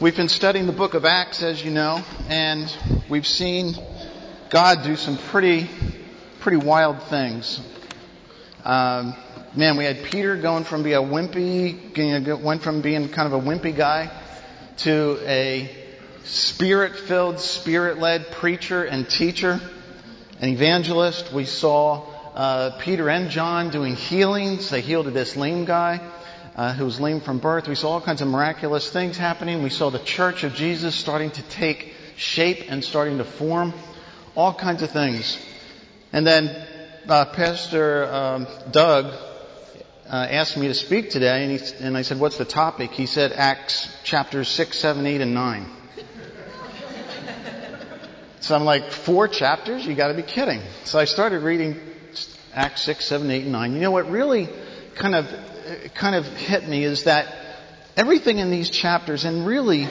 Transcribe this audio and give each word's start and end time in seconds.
We've 0.00 0.14
been 0.14 0.28
studying 0.28 0.66
the 0.66 0.72
book 0.72 0.94
of 0.94 1.04
Acts, 1.04 1.42
as 1.42 1.64
you 1.64 1.72
know, 1.72 2.04
and 2.28 2.72
we've 3.10 3.26
seen 3.26 3.74
God 4.48 4.84
do 4.84 4.94
some 4.94 5.18
pretty, 5.18 5.68
pretty 6.38 6.58
wild 6.58 7.02
things. 7.02 7.60
Um, 8.64 9.16
man, 9.56 9.76
we 9.76 9.84
had 9.84 10.04
Peter 10.04 10.36
going 10.36 10.62
from 10.62 10.84
being 10.84 10.94
a 10.94 11.00
wimpy, 11.00 12.40
went 12.40 12.62
from 12.62 12.80
being 12.80 13.08
kind 13.08 13.26
of 13.26 13.44
a 13.44 13.44
wimpy 13.44 13.76
guy 13.76 14.08
to 14.76 15.18
a 15.26 15.68
spirit-filled, 16.22 17.40
spirit-led 17.40 18.30
preacher 18.30 18.84
and 18.84 19.10
teacher, 19.10 19.60
an 20.38 20.48
evangelist. 20.48 21.32
We 21.32 21.44
saw 21.44 22.06
uh, 22.34 22.78
Peter 22.78 23.10
and 23.10 23.30
John 23.30 23.70
doing 23.70 23.96
healings. 23.96 24.70
They 24.70 24.80
healed 24.80 25.06
this 25.06 25.34
lame 25.34 25.64
guy 25.64 26.00
uh, 26.58 26.74
who 26.74 26.84
was 26.84 26.98
lame 26.98 27.20
from 27.20 27.38
birth. 27.38 27.68
We 27.68 27.76
saw 27.76 27.90
all 27.90 28.00
kinds 28.00 28.20
of 28.20 28.26
miraculous 28.26 28.90
things 28.90 29.16
happening. 29.16 29.62
We 29.62 29.70
saw 29.70 29.90
the 29.90 30.00
church 30.00 30.42
of 30.42 30.54
Jesus 30.54 30.92
starting 30.92 31.30
to 31.30 31.42
take 31.50 31.94
shape 32.16 32.64
and 32.68 32.82
starting 32.82 33.18
to 33.18 33.24
form. 33.24 33.72
All 34.34 34.52
kinds 34.52 34.82
of 34.82 34.90
things. 34.90 35.38
And 36.12 36.26
then 36.26 36.48
uh, 37.08 37.26
Pastor 37.26 38.12
um, 38.12 38.48
Doug 38.72 39.04
uh, 39.06 40.10
asked 40.10 40.56
me 40.56 40.66
to 40.66 40.74
speak 40.74 41.10
today, 41.10 41.44
and, 41.44 41.60
he, 41.60 41.74
and 41.84 41.96
I 41.96 42.02
said, 42.02 42.18
"What's 42.18 42.38
the 42.38 42.44
topic?" 42.44 42.90
He 42.90 43.06
said, 43.06 43.32
"Acts 43.32 43.88
chapters 44.02 44.48
six, 44.48 44.80
seven, 44.80 45.06
eight, 45.06 45.20
and 45.20 45.34
nine. 45.34 45.70
so 48.40 48.56
I'm 48.56 48.64
like, 48.64 48.90
four 48.90 49.28
chapters? 49.28 49.86
You 49.86 49.94
got 49.94 50.08
to 50.08 50.14
be 50.14 50.24
kidding! 50.24 50.62
So 50.82 50.98
I 50.98 51.04
started 51.04 51.44
reading 51.44 51.78
Acts 52.52 52.82
six, 52.82 53.04
seven, 53.04 53.30
eight, 53.30 53.44
and 53.44 53.52
nine. 53.52 53.74
You 53.74 53.80
know 53.80 53.92
what 53.92 54.10
really 54.10 54.48
kind 54.96 55.14
of 55.14 55.26
kind 55.94 56.14
of 56.14 56.26
hit 56.26 56.68
me 56.68 56.84
is 56.84 57.04
that 57.04 57.34
everything 57.96 58.38
in 58.38 58.50
these 58.50 58.70
chapters, 58.70 59.24
and 59.24 59.46
really 59.46 59.88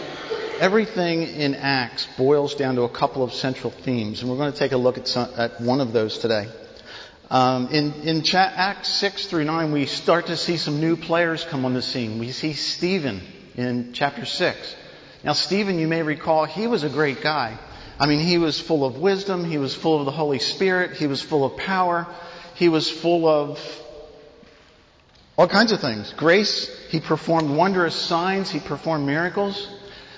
everything 0.59 1.23
in 1.23 1.55
Acts, 1.55 2.07
boils 2.17 2.55
down 2.55 2.75
to 2.75 2.83
a 2.83 2.89
couple 2.89 3.23
of 3.23 3.33
central 3.33 3.71
themes, 3.71 4.21
and 4.21 4.31
we're 4.31 4.37
going 4.37 4.51
to 4.51 4.57
take 4.57 4.71
a 4.71 4.77
look 4.77 4.97
at, 4.97 5.07
some, 5.07 5.29
at 5.37 5.61
one 5.61 5.81
of 5.81 5.93
those 5.93 6.17
today. 6.17 6.47
Um, 7.29 7.67
in, 7.67 7.93
in 8.03 8.23
cha- 8.23 8.53
Acts 8.55 8.89
6 8.89 9.27
through 9.27 9.43
9, 9.43 9.71
we 9.73 9.85
start 9.85 10.27
to 10.27 10.37
see 10.37 10.57
some 10.57 10.79
new 10.79 10.95
players 10.95 11.43
come 11.43 11.65
on 11.65 11.73
the 11.73 11.81
scene. 11.81 12.19
We 12.19 12.31
see 12.31 12.53
Stephen 12.53 13.21
in 13.55 13.91
chapter 13.93 14.25
6. 14.25 14.75
Now, 15.23 15.33
Stephen, 15.33 15.77
you 15.77 15.87
may 15.87 16.03
recall, 16.03 16.45
he 16.45 16.67
was 16.67 16.83
a 16.83 16.89
great 16.89 17.21
guy. 17.21 17.57
I 17.99 18.05
mean, 18.05 18.19
he 18.19 18.37
was 18.37 18.59
full 18.59 18.85
of 18.85 18.97
wisdom, 18.97 19.43
he 19.43 19.57
was 19.57 19.75
full 19.75 19.99
of 19.99 20.05
the 20.05 20.11
Holy 20.11 20.39
Spirit, 20.39 20.95
he 20.95 21.07
was 21.07 21.21
full 21.21 21.43
of 21.43 21.57
power, 21.57 22.07
he 22.53 22.69
was 22.69 22.89
full 22.89 23.27
of 23.27 23.59
all 25.37 25.47
kinds 25.47 25.71
of 25.71 25.79
things. 25.79 26.11
Grace, 26.13 26.67
he 26.89 26.99
performed 26.99 27.55
wondrous 27.55 27.95
signs, 27.95 28.49
he 28.49 28.59
performed 28.59 29.05
miracles. 29.05 29.69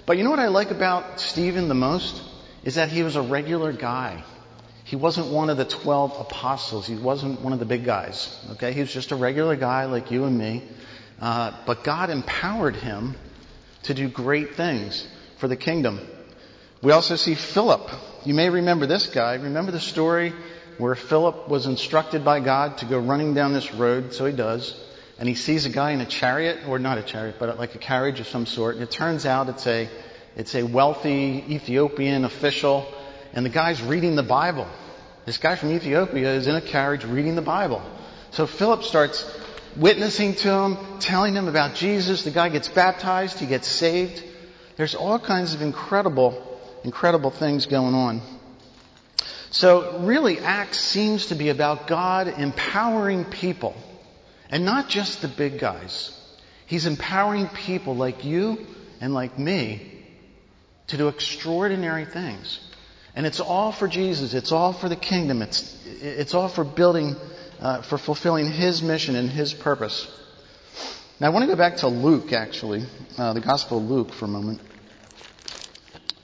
But 0.05 0.17
you 0.17 0.23
know 0.23 0.29
what 0.29 0.39
I 0.39 0.47
like 0.47 0.71
about 0.71 1.19
Stephen 1.19 1.67
the 1.67 1.75
most? 1.75 2.23
Is 2.63 2.75
that 2.75 2.89
he 2.89 3.03
was 3.03 3.15
a 3.15 3.21
regular 3.21 3.73
guy. 3.73 4.23
He 4.85 4.95
wasn't 4.95 5.27
one 5.27 5.49
of 5.49 5.57
the 5.57 5.65
12 5.65 6.19
apostles. 6.19 6.87
He 6.87 6.95
wasn't 6.95 7.41
one 7.41 7.53
of 7.53 7.59
the 7.59 7.65
big 7.65 7.85
guys. 7.85 8.35
Okay? 8.53 8.71
He 8.71 8.79
was 8.79 8.91
just 8.91 9.11
a 9.11 9.15
regular 9.15 9.55
guy 9.55 9.85
like 9.85 10.09
you 10.09 10.23
and 10.23 10.37
me. 10.37 10.63
Uh, 11.21 11.51
but 11.65 11.83
God 11.83 12.09
empowered 12.09 12.75
him 12.75 13.15
to 13.83 13.93
do 13.93 14.09
great 14.09 14.55
things 14.55 15.05
for 15.37 15.47
the 15.47 15.57
kingdom. 15.57 15.99
We 16.81 16.91
also 16.91 17.17
see 17.17 17.35
Philip. 17.35 17.89
You 18.25 18.33
may 18.33 18.49
remember 18.49 18.85
this 18.85 19.07
guy. 19.07 19.35
Remember 19.35 19.71
the 19.71 19.79
story 19.81 20.33
where 20.77 20.95
Philip 20.95 21.49
was 21.49 21.65
instructed 21.65 22.23
by 22.23 22.39
God 22.39 22.77
to 22.79 22.85
go 22.85 22.99
running 22.99 23.33
down 23.33 23.53
this 23.53 23.73
road? 23.73 24.13
So 24.13 24.25
he 24.25 24.35
does 24.35 24.88
and 25.19 25.27
he 25.27 25.35
sees 25.35 25.65
a 25.65 25.69
guy 25.69 25.91
in 25.91 25.99
a 25.99 26.05
chariot, 26.05 26.59
or 26.65 26.79
not 26.79 26.97
a 26.97 27.03
chariot, 27.03 27.35
but 27.39 27.59
like 27.59 27.75
a 27.75 27.77
carriage 27.77 28.21
of 28.21 28.27
some 28.27 28.45
sort, 28.45 28.75
and 28.75 28.83
it 28.83 28.89
turns 28.89 29.25
out 29.25 29.49
it's 29.49 29.67
a, 29.67 29.89
it's 30.37 30.55
a 30.55 30.63
wealthy 30.63 31.43
Ethiopian 31.49 32.23
official, 32.23 32.87
and 33.33 33.45
the 33.45 33.49
guy's 33.49 33.81
reading 33.81 34.15
the 34.15 34.23
Bible. 34.23 34.65
This 35.25 35.37
guy 35.37 35.57
from 35.57 35.73
Ethiopia 35.73 36.33
is 36.35 36.47
in 36.47 36.55
a 36.55 36.61
carriage 36.61 37.03
reading 37.03 37.35
the 37.35 37.41
Bible. 37.41 37.81
So 38.31 38.47
Philip 38.47 38.83
starts 38.83 39.29
witnessing 39.75 40.35
to 40.35 40.49
him, 40.49 40.99
telling 40.99 41.35
him 41.35 41.49
about 41.49 41.75
Jesus. 41.75 42.23
The 42.23 42.31
guy 42.31 42.47
gets 42.47 42.69
baptized, 42.69 43.39
he 43.39 43.45
gets 43.45 43.67
saved. 43.67 44.23
There's 44.77 44.95
all 44.95 45.19
kinds 45.19 45.53
of 45.53 45.61
incredible, 45.61 46.61
incredible 46.85 47.29
things 47.29 47.65
going 47.65 47.93
on. 47.93 48.21
So 49.51 49.99
really, 49.99 50.39
Acts 50.39 50.79
seems 50.79 51.25
to 51.25 51.35
be 51.35 51.49
about 51.49 51.87
God 51.87 52.29
empowering 52.29 53.25
people 53.25 53.75
and 54.49 54.65
not 54.65 54.89
just 54.89 55.21
the 55.21 55.27
big 55.27 55.59
guys. 55.59 56.15
He's 56.65 56.85
empowering 56.85 57.47
people 57.47 57.95
like 57.95 58.23
you 58.25 58.65
and 59.01 59.13
like 59.13 59.37
me 59.39 60.05
to 60.87 60.97
do 60.97 61.07
extraordinary 61.07 62.05
things. 62.05 62.59
And 63.15 63.25
it's 63.25 63.39
all 63.39 63.71
for 63.71 63.87
Jesus. 63.87 64.33
It's 64.33 64.51
all 64.51 64.73
for 64.73 64.87
the 64.87 64.95
kingdom. 64.95 65.41
It's, 65.41 65.77
it's 65.85 66.33
all 66.33 66.47
for 66.47 66.63
building, 66.63 67.15
uh, 67.59 67.81
for 67.81 67.97
fulfilling 67.97 68.51
His 68.51 68.81
mission 68.81 69.15
and 69.15 69.29
His 69.29 69.53
purpose. 69.53 70.07
Now 71.19 71.27
I 71.27 71.29
want 71.31 71.43
to 71.43 71.47
go 71.47 71.57
back 71.57 71.77
to 71.77 71.87
Luke, 71.87 72.31
actually, 72.33 72.83
uh, 73.17 73.33
the 73.33 73.41
Gospel 73.41 73.79
of 73.79 73.83
Luke 73.83 74.13
for 74.13 74.25
a 74.25 74.29
moment. 74.29 74.61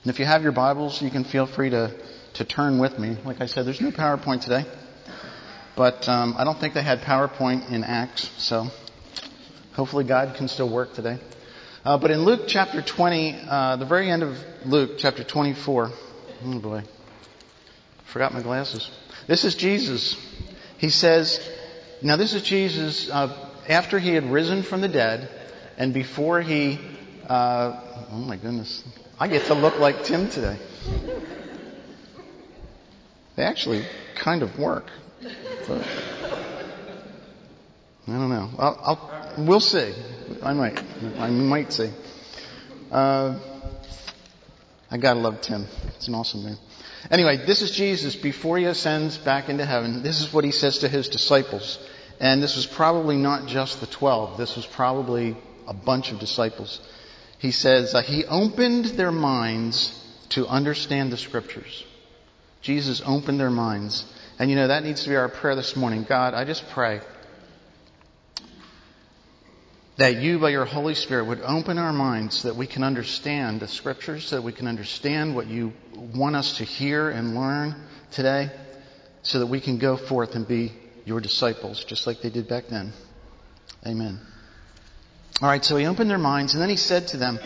And 0.02 0.10
if 0.10 0.20
you 0.20 0.24
have 0.24 0.42
your 0.42 0.52
Bibles, 0.52 1.02
you 1.02 1.10
can 1.10 1.24
feel 1.24 1.46
free 1.46 1.70
to, 1.70 1.92
to 2.34 2.44
turn 2.44 2.78
with 2.78 2.98
me. 2.98 3.16
Like 3.24 3.40
I 3.40 3.46
said, 3.46 3.66
there's 3.66 3.80
no 3.80 3.90
PowerPoint 3.90 4.42
today. 4.42 4.64
But 5.76 6.08
um, 6.08 6.34
I 6.38 6.44
don't 6.44 6.58
think 6.58 6.72
they 6.72 6.82
had 6.82 7.02
PowerPoint 7.02 7.70
in 7.70 7.84
Acts, 7.84 8.30
so 8.38 8.68
hopefully 9.74 10.04
God 10.04 10.34
can 10.34 10.48
still 10.48 10.70
work 10.70 10.94
today. 10.94 11.18
Uh, 11.84 11.98
but 11.98 12.10
in 12.10 12.24
Luke 12.24 12.44
chapter 12.48 12.80
20, 12.80 13.38
uh, 13.46 13.76
the 13.76 13.84
very 13.84 14.10
end 14.10 14.22
of 14.22 14.38
Luke 14.64 14.92
chapter 14.96 15.22
24, 15.22 15.90
oh 16.44 16.58
boy, 16.60 16.82
forgot 18.06 18.32
my 18.32 18.42
glasses. 18.42 18.90
This 19.26 19.44
is 19.44 19.54
Jesus. 19.54 20.16
He 20.78 20.88
says, 20.88 21.46
now 22.02 22.16
this 22.16 22.32
is 22.32 22.42
Jesus 22.42 23.10
uh, 23.10 23.50
after 23.68 23.98
he 23.98 24.14
had 24.14 24.24
risen 24.24 24.62
from 24.62 24.80
the 24.80 24.88
dead 24.88 25.28
and 25.76 25.92
before 25.92 26.40
he, 26.40 26.80
uh, 27.28 28.08
oh 28.12 28.16
my 28.16 28.36
goodness, 28.36 28.82
I 29.20 29.28
get 29.28 29.44
to 29.46 29.54
look 29.54 29.78
like 29.78 30.04
Tim 30.04 30.30
today. 30.30 30.58
They 33.36 33.42
actually 33.42 33.84
kind 34.14 34.42
of 34.42 34.58
work. 34.58 34.86
I 35.22 35.26
don't 38.06 38.28
know. 38.28 38.50
I'll, 38.58 38.78
I'll, 38.82 39.34
we'll 39.46 39.60
see. 39.60 39.94
I 40.42 40.52
might. 40.52 40.78
I 41.18 41.30
might 41.30 41.72
see. 41.72 41.90
Uh, 42.90 43.38
I 44.90 44.98
gotta 44.98 45.20
love 45.20 45.40
Tim. 45.40 45.66
It's 45.96 46.08
an 46.08 46.14
awesome 46.14 46.44
man. 46.44 46.58
Anyway, 47.10 47.44
this 47.46 47.62
is 47.62 47.70
Jesus 47.70 48.14
before 48.16 48.58
he 48.58 48.64
ascends 48.64 49.16
back 49.18 49.48
into 49.48 49.64
heaven. 49.64 50.02
This 50.02 50.20
is 50.20 50.32
what 50.32 50.44
he 50.44 50.50
says 50.50 50.78
to 50.78 50.88
his 50.88 51.08
disciples. 51.08 51.78
And 52.20 52.42
this 52.42 52.56
was 52.56 52.66
probably 52.66 53.16
not 53.16 53.46
just 53.46 53.80
the 53.80 53.86
twelve. 53.86 54.38
This 54.38 54.56
was 54.56 54.66
probably 54.66 55.36
a 55.66 55.74
bunch 55.74 56.12
of 56.12 56.18
disciples. 56.18 56.80
He 57.38 57.50
says, 57.50 57.94
uh, 57.94 58.02
He 58.02 58.24
opened 58.24 58.86
their 58.96 59.12
minds 59.12 59.92
to 60.30 60.46
understand 60.46 61.12
the 61.12 61.16
scriptures. 61.16 61.84
Jesus 62.62 63.02
opened 63.04 63.38
their 63.38 63.50
minds. 63.50 64.04
And 64.38 64.50
you 64.50 64.56
know, 64.56 64.68
that 64.68 64.84
needs 64.84 65.04
to 65.04 65.08
be 65.08 65.16
our 65.16 65.28
prayer 65.28 65.56
this 65.56 65.76
morning. 65.76 66.04
God, 66.06 66.34
I 66.34 66.44
just 66.44 66.68
pray 66.70 67.00
that 69.96 70.16
you, 70.16 70.38
by 70.38 70.50
your 70.50 70.66
Holy 70.66 70.94
Spirit, 70.94 71.24
would 71.24 71.40
open 71.40 71.78
our 71.78 71.92
minds 71.92 72.40
so 72.40 72.48
that 72.48 72.56
we 72.56 72.66
can 72.66 72.82
understand 72.82 73.60
the 73.60 73.68
scriptures, 73.68 74.26
so 74.26 74.36
that 74.36 74.42
we 74.42 74.52
can 74.52 74.66
understand 74.66 75.34
what 75.34 75.46
you 75.46 75.72
want 76.14 76.36
us 76.36 76.58
to 76.58 76.64
hear 76.64 77.08
and 77.08 77.34
learn 77.34 77.74
today, 78.10 78.50
so 79.22 79.38
that 79.38 79.46
we 79.46 79.60
can 79.60 79.78
go 79.78 79.96
forth 79.96 80.34
and 80.34 80.46
be 80.46 80.72
your 81.06 81.20
disciples, 81.20 81.82
just 81.84 82.06
like 82.06 82.20
they 82.20 82.28
did 82.28 82.46
back 82.46 82.64
then. 82.68 82.92
Amen. 83.86 84.20
All 85.40 85.48
right, 85.48 85.64
so 85.64 85.76
he 85.76 85.86
opened 85.86 86.10
their 86.10 86.18
minds, 86.18 86.52
and 86.52 86.62
then 86.62 86.68
he 86.68 86.76
said 86.76 87.08
to 87.08 87.16
them, 87.16 87.38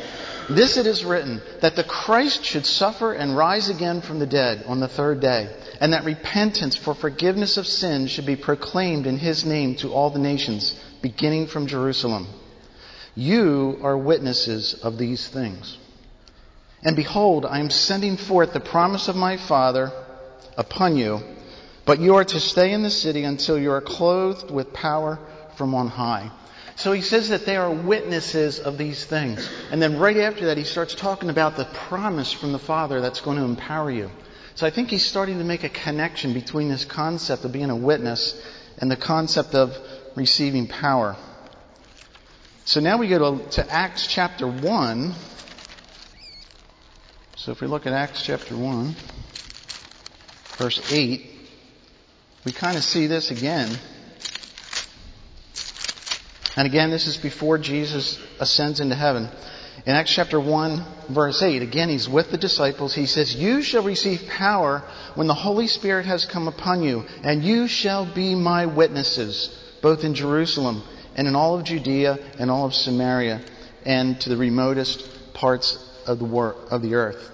This 0.49 0.77
it 0.77 0.87
is 0.87 1.05
written, 1.05 1.43
that 1.61 1.77
the 1.77 1.85
Christ 1.85 2.45
should 2.45 2.67
suffer 2.67 3.13
and 3.13 3.37
rise 3.37 3.69
again 3.69 4.01
from 4.01 4.19
the 4.19 4.27
dead 4.27 4.65
on 4.67 4.81
the 4.81 4.89
third 4.89 5.21
day 5.21 5.49
and 5.81 5.95
that 5.95 6.05
repentance 6.05 6.77
for 6.77 6.95
forgiveness 6.95 7.57
of 7.57 7.67
sins 7.67 8.11
should 8.11 8.27
be 8.27 8.37
proclaimed 8.37 9.07
in 9.07 9.19
his 9.19 9.45
name 9.45 9.75
to 9.77 9.93
all 9.93 10.11
the 10.11 10.19
nations, 10.19 10.79
beginning 11.01 11.47
from 11.47 11.67
Jerusalem. 11.67 12.29
You 13.15 13.79
are 13.83 13.97
witnesses 13.97 14.75
of 14.75 14.99
these 14.99 15.27
things. 15.29 15.79
And 16.83 16.97
behold, 16.97 17.47
I 17.47 17.61
am 17.61 17.71
sending 17.71 18.19
forth 18.19 18.53
the 18.53 18.61
promise 18.61 19.09
of 19.09 19.17
my 19.17 19.39
Father 19.39 19.91
upon 20.57 20.97
you, 20.97 21.21
but 21.87 21.99
you 21.99 22.17
are 22.17 22.25
to 22.25 22.41
stay 22.41 22.73
in 22.73 22.83
the 22.83 22.91
city 22.91 23.25
until 23.25 23.59
you 23.59 23.73
are 23.73 23.81
clothed 23.81 24.51
with 24.51 24.73
power 24.73 25.19
from 25.57 25.75
on 25.75 25.89
high. 25.89 26.31
So 26.81 26.93
he 26.93 27.03
says 27.03 27.29
that 27.29 27.45
they 27.45 27.57
are 27.57 27.71
witnesses 27.71 28.59
of 28.59 28.79
these 28.79 29.05
things. 29.05 29.47
And 29.71 29.83
then 29.83 29.99
right 29.99 30.17
after 30.17 30.47
that, 30.47 30.57
he 30.57 30.65
starts 30.65 30.95
talking 30.95 31.29
about 31.29 31.57
the 31.59 31.67
promise 31.67 32.33
from 32.33 32.53
the 32.53 32.59
Father 32.59 33.03
that's 33.03 33.21
going 33.21 33.37
to 33.37 33.45
empower 33.45 33.91
you. 33.91 34.11
So 34.55 34.67
I 34.67 34.71
think 34.71 34.89
he's 34.89 35.05
starting 35.05 35.37
to 35.39 35.45
make 35.45 35.63
a 35.63 35.69
connection 35.69 36.33
between 36.33 36.71
this 36.71 36.87
concept 36.87 37.45
of 37.45 37.53
being 37.53 37.69
a 37.69 37.77
witness 37.77 38.35
and 38.79 38.91
the 38.91 38.97
concept 38.97 39.55
of 39.55 39.77
receiving 40.17 40.69
power. 40.69 41.17
So 42.65 42.81
now 42.81 42.97
we 42.97 43.09
go 43.09 43.37
to, 43.37 43.51
to 43.51 43.71
Acts 43.71 44.07
chapter 44.07 44.47
1. 44.47 45.15
So 47.37 47.53
if 47.53 47.61
we 47.61 47.67
look 47.67 47.87
at 47.87 47.93
Acts 47.93 48.23
chapter 48.23 48.57
1, 48.57 48.97
verse 50.57 50.91
8, 50.91 51.31
we 52.47 52.53
kind 52.53 52.79
of 52.79 52.85
see 52.85 53.07
this 53.07 53.31
again. 53.31 53.69
And 56.57 56.67
again, 56.67 56.91
this 56.91 57.07
is 57.07 57.17
before 57.17 57.59
Jesus 57.59 58.19
ascends 58.41 58.81
into 58.81 58.95
heaven. 58.95 59.29
In 59.87 59.95
Acts 59.95 60.13
chapter 60.13 60.39
1, 60.39 60.85
verse 61.09 61.43
8, 61.43 61.63
again, 61.63 61.89
he's 61.89 62.09
with 62.09 62.31
the 62.31 62.37
disciples. 62.37 62.95
He 62.95 63.07
says, 63.07 63.35
You 63.35 63.63
shall 63.63 63.83
receive 63.83 64.27
power 64.29 64.83
when 65.15 65.27
the 65.27 65.35
Holy 65.35 65.69
Spirit 65.69 66.07
has 66.07 66.27
come 66.27 66.49
upon 66.49 66.83
you, 66.83 67.05
and 67.23 67.43
you 67.43 67.67
shall 67.67 68.05
be 68.05 68.35
my 68.35 68.67
witnesses, 68.67 69.57
both 69.81 70.05
in 70.05 70.15
Jerusalem 70.15 70.83
and 71.17 71.27
in 71.27 71.35
all 71.35 71.59
of 71.59 71.65
Judea 71.65 72.19
and 72.39 72.51
all 72.51 72.67
of 72.67 72.75
Samaria, 72.75 73.41
and 73.87 74.21
to 74.21 74.29
the 74.29 74.37
remotest 74.37 75.35
parts 75.35 75.79
of 76.07 76.19
the, 76.19 76.27
of 76.27 76.83
the 76.83 76.95
earth. 76.95 77.31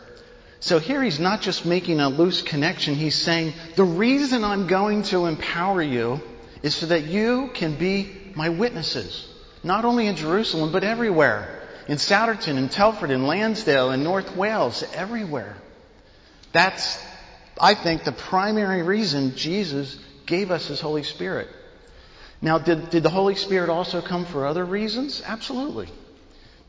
So 0.61 0.79
here 0.79 1.03
he's 1.03 1.21
not 1.21 1.43
just 1.43 1.67
making 1.67 2.01
a 2.01 2.09
loose 2.09 2.43
connection, 2.43 2.95
he's 2.95 3.15
saying, 3.15 3.55
The 3.75 3.85
reason 3.85 4.45
I'm 4.45 4.67
going 4.67 5.03
to 5.05 5.27
empower 5.27 5.83
you 5.83 6.21
is 6.63 6.75
so 6.75 6.87
that 6.87 7.05
you 7.05 7.51
can 7.55 7.77
be 7.77 8.26
my 8.37 8.51
witnesses. 8.51 9.27
Not 9.65 9.85
only 9.85 10.07
in 10.07 10.15
Jerusalem, 10.15 10.71
but 10.71 10.85
everywhere 10.85 11.57
in 11.89 11.99
Souderton, 11.99 12.57
in 12.57 12.69
Telford, 12.69 13.11
in 13.11 13.27
Lansdale, 13.27 13.91
in 13.93 14.03
North 14.03 14.37
Wales, 14.37 14.85
everywhere. 14.95 15.57
That's, 16.53 17.03
I 17.61 17.75
think, 17.75 18.05
the 18.05 18.13
primary 18.13 18.83
reason 18.83 19.37
Jesus 19.37 19.99
gave 20.27 20.51
us 20.51 20.67
His 20.67 20.81
Holy 20.81 21.05
Spirit. 21.05 21.49
Now, 22.43 22.59
did, 22.59 22.91
did 22.91 23.03
the 23.03 23.11
Holy 23.11 23.37
Spirit 23.37 23.71
also 23.71 24.03
come 24.03 24.25
for 24.27 24.47
other 24.47 24.65
reasons? 24.65 25.23
Absolutely. 25.25 25.89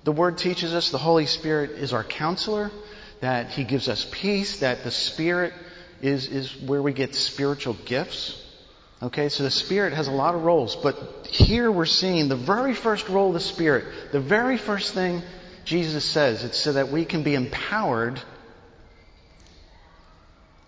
The 0.04 0.12
Word 0.12 0.38
teaches 0.38 0.74
us 0.74 0.92
the 0.92 0.98
Holy 0.98 1.26
Spirit 1.26 1.72
is 1.72 1.94
our 1.94 2.04
counselor, 2.04 2.72
that 3.20 3.50
He 3.50 3.64
gives 3.64 3.90
us 3.90 4.08
peace, 4.12 4.60
that 4.60 4.84
the 4.84 4.92
Spirit 4.92 5.54
is, 6.02 6.28
is 6.28 6.56
where 6.62 6.82
we 6.82 6.94
get 6.94 7.16
spiritual 7.16 7.76
gifts. 7.86 8.44
Okay, 9.02 9.30
so 9.30 9.44
the 9.44 9.52
Spirit 9.52 9.94
has 9.94 10.08
a 10.08 10.12
lot 10.12 10.34
of 10.34 10.44
roles, 10.44 10.76
but 10.76 11.28
here 11.28 11.72
we're 11.72 11.86
seeing 11.86 12.30
the 12.30 12.36
very 12.36 12.74
first 12.74 13.08
role 13.10 13.28
of 13.28 13.36
the 13.36 13.40
Spirit, 13.40 14.12
the 14.12 14.20
very 14.20 14.58
first 14.58 14.94
thing 14.94 15.22
Jesus 15.66 16.04
says, 16.04 16.44
it's 16.44 16.58
so 16.58 16.74
that 16.74 16.90
we 16.90 17.06
can 17.06 17.24
be 17.24 17.36
empowered 17.36 18.20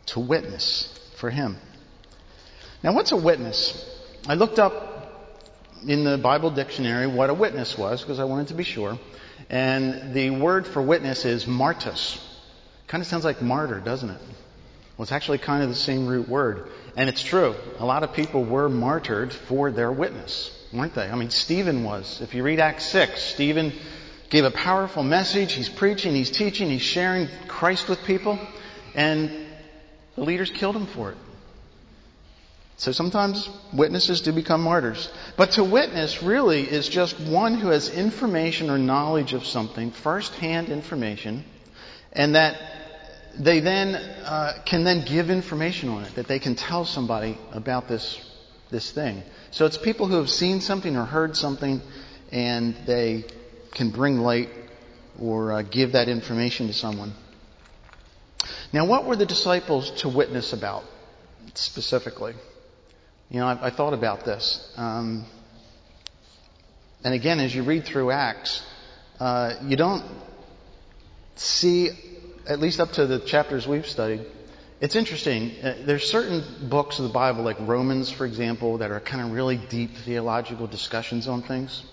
to 0.08 0.20
witness 0.20 0.94
for 1.16 1.30
Him. 1.30 1.58
Now, 2.84 2.94
what's 2.94 3.12
a 3.12 3.18
witness? 3.18 3.86
I 4.28 4.36
looked 4.36 4.60
up 4.60 4.90
in 5.88 6.04
the 6.04 6.18
Bible 6.18 6.52
dictionary 6.52 7.08
what 7.08 7.30
a 7.30 7.34
witness 7.34 7.78
was 7.78 8.02
because 8.02 8.20
I 8.20 8.26
wanted 8.26 8.50
to 8.50 8.54
be 8.54 8.64
sure. 8.64 9.00
And 9.50 10.14
the 10.14 10.30
word 10.30 10.68
for 10.68 10.82
witness 10.82 11.26
is 11.26 11.46
martus. 11.46 12.22
Kind 12.88 13.02
of 13.02 13.08
sounds 13.08 13.24
like 13.24 13.42
martyr, 13.42 13.80
doesn't 13.80 14.10
it? 14.10 14.22
Well, 15.00 15.04
it's 15.04 15.14
actually 15.14 15.38
kind 15.38 15.64
of 15.64 15.70
the 15.70 15.76
same 15.76 16.08
root 16.08 16.28
word. 16.28 16.68
And 16.98 17.08
it's 17.08 17.24
true. 17.24 17.56
A 17.78 17.86
lot 17.86 18.04
of 18.04 18.12
people 18.12 18.44
were 18.44 18.68
martyred 18.68 19.32
for 19.32 19.72
their 19.72 19.94
witness, 19.94 20.52
weren't 20.74 20.94
they? 20.94 21.08
I 21.08 21.16
mean, 21.16 21.30
Stephen 21.30 21.86
was. 21.86 22.20
If 22.20 22.36
you 22.36 22.44
read 22.44 22.60
Acts 22.60 22.88
6, 22.88 23.24
Stephen 23.24 23.72
gave 24.30 24.44
a 24.44 24.52
powerful 24.52 25.02
message. 25.02 25.54
He's 25.54 25.70
preaching, 25.70 26.14
he's 26.14 26.30
teaching, 26.30 26.70
he's 26.70 26.82
sharing 26.82 27.30
Christ 27.48 27.88
with 27.88 28.04
people. 28.04 28.38
And 28.94 29.48
the 30.18 30.24
leaders 30.24 30.52
killed 30.52 30.76
him 30.76 30.88
for 30.88 31.12
it. 31.12 31.18
So 32.76 32.92
sometimes 32.92 33.50
witnesses 33.72 34.20
do 34.20 34.34
become 34.34 34.60
martyrs. 34.60 35.10
But 35.38 35.52
to 35.52 35.64
witness 35.64 36.22
really 36.22 36.64
is 36.64 36.90
just 36.90 37.18
one 37.22 37.54
who 37.54 37.70
has 37.70 37.90
information 37.90 38.70
or 38.70 38.78
knowledge 38.78 39.32
of 39.32 39.46
something, 39.46 39.92
first-hand 39.92 40.68
information, 40.68 41.46
and 42.12 42.36
that 42.36 42.79
they 43.38 43.60
then 43.60 43.96
uh, 43.96 44.62
can 44.66 44.84
then 44.84 45.06
give 45.06 45.30
information 45.30 45.90
on 45.90 46.04
it, 46.04 46.16
that 46.16 46.28
they 46.28 46.40
can 46.40 46.56
tell 46.56 46.86
somebody 46.86 47.38
about 47.52 47.88
this, 47.88 48.20
this 48.72 48.92
thing. 48.92 49.24
So 49.52 49.66
it's 49.66 49.78
people 49.78 50.08
who 50.08 50.16
have 50.16 50.30
seen 50.30 50.62
something 50.62 50.96
or 50.96 51.06
heard 51.06 51.36
something 51.36 51.82
and 52.32 52.76
they 52.86 53.26
can 53.74 53.92
bring 53.92 54.20
light 54.20 54.50
or 55.20 55.52
uh, 55.52 55.62
give 55.64 55.94
that 55.94 56.08
information 56.08 56.68
to 56.68 56.74
someone. 56.74 57.14
Now, 58.72 58.86
what 58.86 59.06
were 59.06 59.16
the 59.16 59.26
disciples 59.26 59.92
to 60.02 60.10
witness 60.10 60.54
about 60.54 60.84
specifically? 61.56 62.34
You 63.30 63.40
know, 63.40 63.48
I, 63.48 63.68
I 63.68 63.70
thought 63.70 63.94
about 63.94 64.26
this. 64.26 64.72
Um, 64.78 65.26
and 67.04 67.14
again, 67.14 67.40
as 67.40 67.54
you 67.54 67.64
read 67.64 67.86
through 67.86 68.12
Acts, 68.12 68.64
uh, 69.20 69.56
you 69.64 69.76
don't 69.76 70.04
see 71.36 71.90
at 72.50 72.60
least 72.60 72.80
up 72.80 72.92
to 72.94 73.06
the 73.06 73.20
chapters 73.20 73.68
we've 73.68 73.88
studied, 73.88 74.26
it's 74.82 74.96
interesting. 74.96 75.52
Uh, 75.62 75.76
there's 75.86 76.10
certain 76.10 76.44
books 76.68 76.98
of 76.98 77.04
the 77.04 77.14
Bible, 77.14 77.44
like 77.44 77.58
Romans, 77.60 78.10
for 78.10 78.26
example, 78.26 78.80
that 78.80 78.92
are 78.92 79.00
kind 79.00 79.24
of 79.24 79.32
really 79.32 79.58
deep 79.58 79.96
theological 79.98 80.66
discussions 80.66 81.28
on 81.28 81.44
things. 81.44 81.84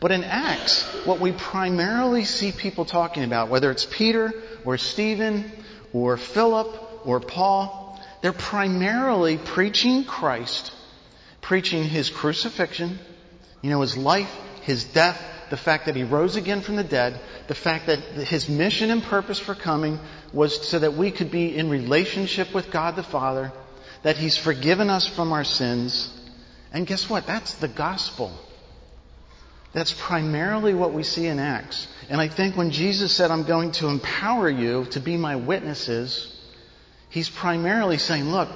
But 0.00 0.12
in 0.12 0.24
Acts, 0.24 0.82
what 1.04 1.20
we 1.20 1.32
primarily 1.32 2.24
see 2.24 2.52
people 2.52 2.84
talking 2.84 3.24
about, 3.24 3.50
whether 3.50 3.70
it's 3.70 3.84
Peter 3.84 4.32
or 4.64 4.78
Stephen 4.78 5.50
or 5.92 6.16
Philip 6.16 7.06
or 7.06 7.20
Paul, 7.20 8.00
they're 8.22 8.32
primarily 8.32 9.36
preaching 9.36 10.04
Christ, 10.04 10.72
preaching 11.42 11.84
his 11.84 12.08
crucifixion, 12.08 12.98
you 13.60 13.70
know, 13.70 13.82
his 13.82 13.96
life, 13.96 14.32
his 14.62 14.84
death, 14.84 15.20
the 15.50 15.56
fact 15.56 15.86
that 15.86 15.96
he 15.96 16.04
rose 16.04 16.36
again 16.36 16.60
from 16.60 16.76
the 16.76 16.84
dead, 16.84 17.20
the 17.46 17.54
fact 17.54 17.86
that 17.86 18.00
his 18.00 18.48
mission 18.48 18.90
and 18.90 19.02
purpose 19.02 19.38
for 19.38 19.54
coming 19.54 19.98
was 20.32 20.68
so 20.68 20.78
that 20.78 20.94
we 20.94 21.10
could 21.10 21.30
be 21.30 21.56
in 21.56 21.70
relationship 21.70 22.54
with 22.54 22.70
God 22.70 22.96
the 22.96 23.02
Father, 23.02 23.52
that 24.02 24.16
he's 24.16 24.36
forgiven 24.36 24.90
us 24.90 25.06
from 25.06 25.32
our 25.32 25.44
sins. 25.44 26.12
And 26.72 26.86
guess 26.86 27.08
what? 27.08 27.26
That's 27.26 27.54
the 27.54 27.68
gospel. 27.68 28.32
That's 29.72 29.92
primarily 29.92 30.74
what 30.74 30.92
we 30.92 31.02
see 31.02 31.26
in 31.26 31.38
Acts. 31.38 31.88
And 32.08 32.20
I 32.20 32.28
think 32.28 32.56
when 32.56 32.70
Jesus 32.70 33.12
said, 33.12 33.30
I'm 33.30 33.44
going 33.44 33.72
to 33.72 33.88
empower 33.88 34.48
you 34.48 34.86
to 34.86 35.00
be 35.00 35.16
my 35.16 35.36
witnesses, 35.36 36.34
he's 37.10 37.28
primarily 37.28 37.98
saying, 37.98 38.30
look, 38.30 38.48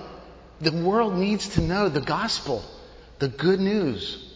the 0.60 0.72
world 0.72 1.14
needs 1.14 1.48
to 1.50 1.60
know 1.60 1.88
the 1.88 2.00
gospel, 2.00 2.64
the 3.18 3.28
good 3.28 3.60
news. 3.60 4.31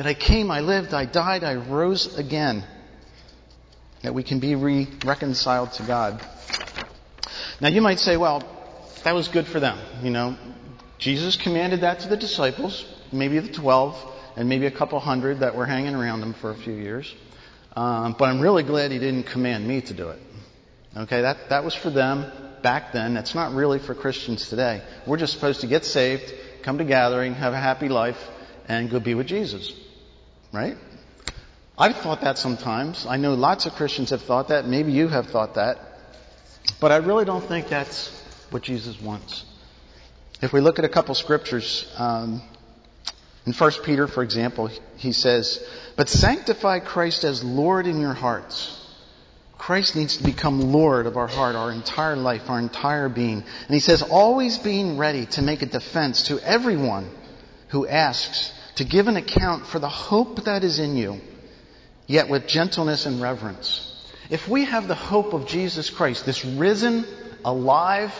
That 0.00 0.06
I 0.06 0.14
came, 0.14 0.50
I 0.50 0.60
lived, 0.60 0.94
I 0.94 1.04
died, 1.04 1.44
I 1.44 1.56
rose 1.56 2.16
again. 2.16 2.64
That 4.02 4.14
we 4.14 4.22
can 4.22 4.40
be 4.40 4.54
re- 4.54 4.88
reconciled 5.04 5.72
to 5.72 5.82
God. 5.82 6.26
Now 7.60 7.68
you 7.68 7.82
might 7.82 7.98
say, 7.98 8.16
well, 8.16 8.42
that 9.04 9.14
was 9.14 9.28
good 9.28 9.46
for 9.46 9.60
them. 9.60 9.78
You 10.02 10.08
know, 10.08 10.38
Jesus 10.96 11.36
commanded 11.36 11.82
that 11.82 12.00
to 12.00 12.08
the 12.08 12.16
disciples, 12.16 12.82
maybe 13.12 13.38
the 13.40 13.52
twelve, 13.52 13.94
and 14.36 14.48
maybe 14.48 14.64
a 14.64 14.70
couple 14.70 14.98
hundred 15.00 15.40
that 15.40 15.54
were 15.54 15.66
hanging 15.66 15.94
around 15.94 16.22
him 16.22 16.32
for 16.32 16.50
a 16.50 16.56
few 16.56 16.72
years. 16.72 17.14
Um, 17.76 18.16
but 18.18 18.24
I'm 18.24 18.40
really 18.40 18.62
glad 18.62 18.92
he 18.92 18.98
didn't 18.98 19.24
command 19.24 19.68
me 19.68 19.82
to 19.82 19.92
do 19.92 20.08
it. 20.08 20.18
Okay, 20.96 21.20
that, 21.20 21.50
that 21.50 21.62
was 21.62 21.74
for 21.74 21.90
them 21.90 22.24
back 22.62 22.94
then. 22.94 23.12
That's 23.12 23.34
not 23.34 23.52
really 23.52 23.78
for 23.78 23.94
Christians 23.94 24.48
today. 24.48 24.80
We're 25.06 25.18
just 25.18 25.34
supposed 25.34 25.60
to 25.60 25.66
get 25.66 25.84
saved, 25.84 26.32
come 26.62 26.78
to 26.78 26.86
gathering, 26.86 27.34
have 27.34 27.52
a 27.52 27.60
happy 27.60 27.90
life, 27.90 28.16
and 28.66 28.90
go 28.90 28.98
be 28.98 29.14
with 29.14 29.26
Jesus. 29.26 29.70
Right? 30.52 30.76
I've 31.78 31.96
thought 31.96 32.20
that 32.22 32.38
sometimes. 32.38 33.06
I 33.06 33.16
know 33.16 33.34
lots 33.34 33.66
of 33.66 33.74
Christians 33.74 34.10
have 34.10 34.22
thought 34.22 34.48
that. 34.48 34.66
Maybe 34.66 34.92
you 34.92 35.08
have 35.08 35.26
thought 35.26 35.54
that. 35.54 35.78
But 36.80 36.92
I 36.92 36.96
really 36.96 37.24
don't 37.24 37.46
think 37.46 37.68
that's 37.68 38.10
what 38.50 38.62
Jesus 38.62 39.00
wants. 39.00 39.44
If 40.42 40.52
we 40.52 40.60
look 40.60 40.78
at 40.78 40.84
a 40.84 40.88
couple 40.88 41.14
scriptures, 41.14 41.90
um, 41.96 42.42
in 43.46 43.52
1 43.52 43.72
Peter, 43.84 44.06
for 44.06 44.22
example, 44.22 44.70
he 44.96 45.12
says, 45.12 45.64
But 45.96 46.08
sanctify 46.08 46.80
Christ 46.80 47.24
as 47.24 47.42
Lord 47.42 47.86
in 47.86 48.00
your 48.00 48.14
hearts. 48.14 48.76
Christ 49.60 49.94
needs 49.94 50.16
to 50.16 50.24
become 50.24 50.72
Lord 50.72 51.06
of 51.06 51.18
our 51.18 51.26
heart, 51.26 51.54
our 51.54 51.70
entire 51.70 52.16
life, 52.16 52.48
our 52.48 52.58
entire 52.58 53.10
being. 53.10 53.44
And 53.66 53.74
he 53.74 53.80
says, 53.80 54.00
always 54.00 54.56
being 54.56 54.96
ready 54.96 55.26
to 55.26 55.42
make 55.42 55.60
a 55.60 55.66
defense 55.66 56.24
to 56.24 56.40
everyone 56.40 57.10
who 57.68 57.86
asks 57.86 58.54
to 58.76 58.84
give 58.84 59.08
an 59.08 59.16
account 59.16 59.66
for 59.66 59.78
the 59.78 59.88
hope 59.88 60.44
that 60.44 60.64
is 60.64 60.78
in 60.78 60.96
you, 60.96 61.20
yet 62.06 62.28
with 62.28 62.46
gentleness 62.46 63.06
and 63.06 63.20
reverence. 63.20 63.86
If 64.30 64.48
we 64.48 64.64
have 64.64 64.86
the 64.86 64.94
hope 64.94 65.32
of 65.32 65.46
Jesus 65.46 65.90
Christ, 65.90 66.24
this 66.24 66.44
risen, 66.44 67.04
alive, 67.44 68.14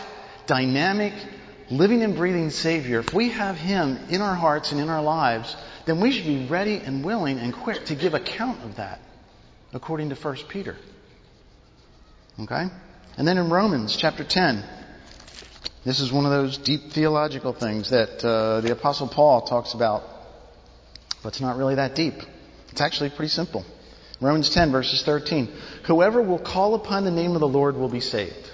dynamic, 0.45 1.13
living 1.69 2.03
and 2.03 2.15
breathing 2.15 2.49
Savior, 2.49 2.99
if 2.99 3.13
we 3.13 3.29
have 3.29 3.57
Him 3.57 3.97
in 4.09 4.21
our 4.21 4.35
hearts 4.35 4.71
and 4.71 4.81
in 4.81 4.89
our 4.89 5.01
lives, 5.01 5.55
then 5.85 6.01
we 6.01 6.11
should 6.11 6.25
be 6.25 6.45
ready 6.47 6.77
and 6.77 7.03
willing 7.03 7.39
and 7.39 7.53
quick 7.53 7.85
to 7.85 7.95
give 7.95 8.13
account 8.13 8.63
of 8.63 8.75
that, 8.75 8.99
according 9.73 10.09
to 10.09 10.15
1 10.15 10.35
Peter. 10.49 10.75
Okay? 12.39 12.65
And 13.17 13.27
then 13.27 13.37
in 13.37 13.49
Romans 13.49 13.95
chapter 13.95 14.23
10, 14.23 14.63
this 15.83 15.99
is 15.99 16.11
one 16.11 16.25
of 16.25 16.31
those 16.31 16.57
deep 16.57 16.91
theological 16.91 17.53
things 17.53 17.89
that 17.89 18.23
uh, 18.23 18.61
the 18.61 18.71
Apostle 18.71 19.07
Paul 19.07 19.41
talks 19.41 19.73
about, 19.73 20.03
but 21.23 21.29
it's 21.29 21.41
not 21.41 21.57
really 21.57 21.75
that 21.75 21.95
deep. 21.95 22.15
It's 22.69 22.81
actually 22.81 23.09
pretty 23.09 23.29
simple. 23.29 23.65
Romans 24.19 24.49
10 24.49 24.71
verses 24.71 25.03
13. 25.03 25.47
Whoever 25.85 26.21
will 26.21 26.39
call 26.39 26.75
upon 26.75 27.03
the 27.03 27.11
name 27.11 27.33
of 27.33 27.39
the 27.39 27.47
Lord 27.47 27.75
will 27.75 27.89
be 27.89 27.99
saved. 27.99 28.49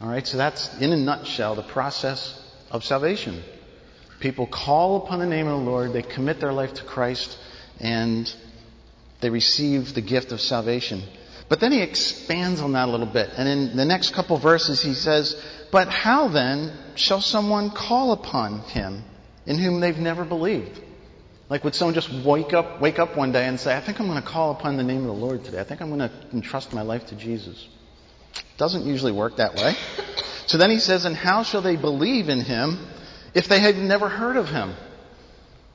All 0.00 0.08
right, 0.08 0.26
so 0.26 0.36
that's 0.36 0.80
in 0.80 0.92
a 0.92 0.96
nutshell 0.96 1.56
the 1.56 1.62
process 1.62 2.40
of 2.70 2.84
salvation. 2.84 3.42
People 4.20 4.46
call 4.46 5.04
upon 5.04 5.18
the 5.18 5.26
name 5.26 5.46
of 5.46 5.58
the 5.58 5.70
Lord, 5.70 5.92
they 5.92 6.02
commit 6.02 6.40
their 6.40 6.52
life 6.52 6.74
to 6.74 6.84
Christ, 6.84 7.38
and 7.78 8.32
they 9.20 9.30
receive 9.30 9.94
the 9.94 10.02
gift 10.02 10.32
of 10.32 10.40
salvation. 10.40 11.02
But 11.48 11.60
then 11.60 11.72
he 11.72 11.82
expands 11.82 12.60
on 12.60 12.72
that 12.72 12.88
a 12.88 12.90
little 12.90 13.06
bit. 13.06 13.30
And 13.36 13.48
in 13.48 13.76
the 13.76 13.84
next 13.84 14.14
couple 14.14 14.38
verses 14.38 14.80
he 14.80 14.94
says, 14.94 15.40
But 15.72 15.88
how 15.88 16.28
then 16.28 16.72
shall 16.94 17.20
someone 17.20 17.70
call 17.70 18.12
upon 18.12 18.60
him 18.60 19.02
in 19.46 19.58
whom 19.58 19.80
they've 19.80 19.96
never 19.96 20.24
believed? 20.24 20.80
Like 21.50 21.64
would 21.64 21.74
someone 21.74 21.94
just 21.94 22.12
wake 22.24 22.52
up, 22.52 22.80
wake 22.80 23.00
up 23.00 23.16
one 23.16 23.32
day 23.32 23.44
and 23.44 23.58
say, 23.58 23.76
I 23.76 23.80
think 23.80 23.98
I'm 23.98 24.06
going 24.06 24.22
to 24.22 24.26
call 24.26 24.52
upon 24.52 24.76
the 24.76 24.84
name 24.84 25.00
of 25.00 25.06
the 25.06 25.12
Lord 25.12 25.44
today. 25.44 25.60
I 25.60 25.64
think 25.64 25.82
I'm 25.82 25.88
going 25.88 26.08
to 26.08 26.12
entrust 26.32 26.72
my 26.72 26.82
life 26.82 27.06
to 27.06 27.16
Jesus. 27.16 27.68
Doesn't 28.56 28.86
usually 28.86 29.10
work 29.10 29.36
that 29.36 29.56
way. 29.56 29.74
So 30.46 30.58
then 30.58 30.70
he 30.70 30.78
says, 30.78 31.06
and 31.06 31.16
how 31.16 31.42
shall 31.42 31.60
they 31.60 31.74
believe 31.74 32.28
in 32.28 32.40
him 32.40 32.78
if 33.34 33.48
they 33.48 33.58
have 33.58 33.74
never 33.74 34.08
heard 34.08 34.36
of 34.36 34.48
him? 34.48 34.74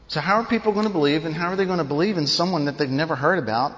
So 0.08 0.22
how 0.22 0.36
are 0.36 0.46
people 0.46 0.72
going 0.72 0.88
to 0.88 0.94
believe 0.94 1.26
and 1.26 1.36
how 1.36 1.50
are 1.50 1.58
they 1.58 1.66
going 1.66 1.80
to 1.80 1.84
believe 1.84 2.18
in 2.18 2.26
someone 2.26 2.66
that 2.66 2.78
they've 2.78 2.90
never 2.90 3.16
heard 3.16 3.40
about? 3.40 3.74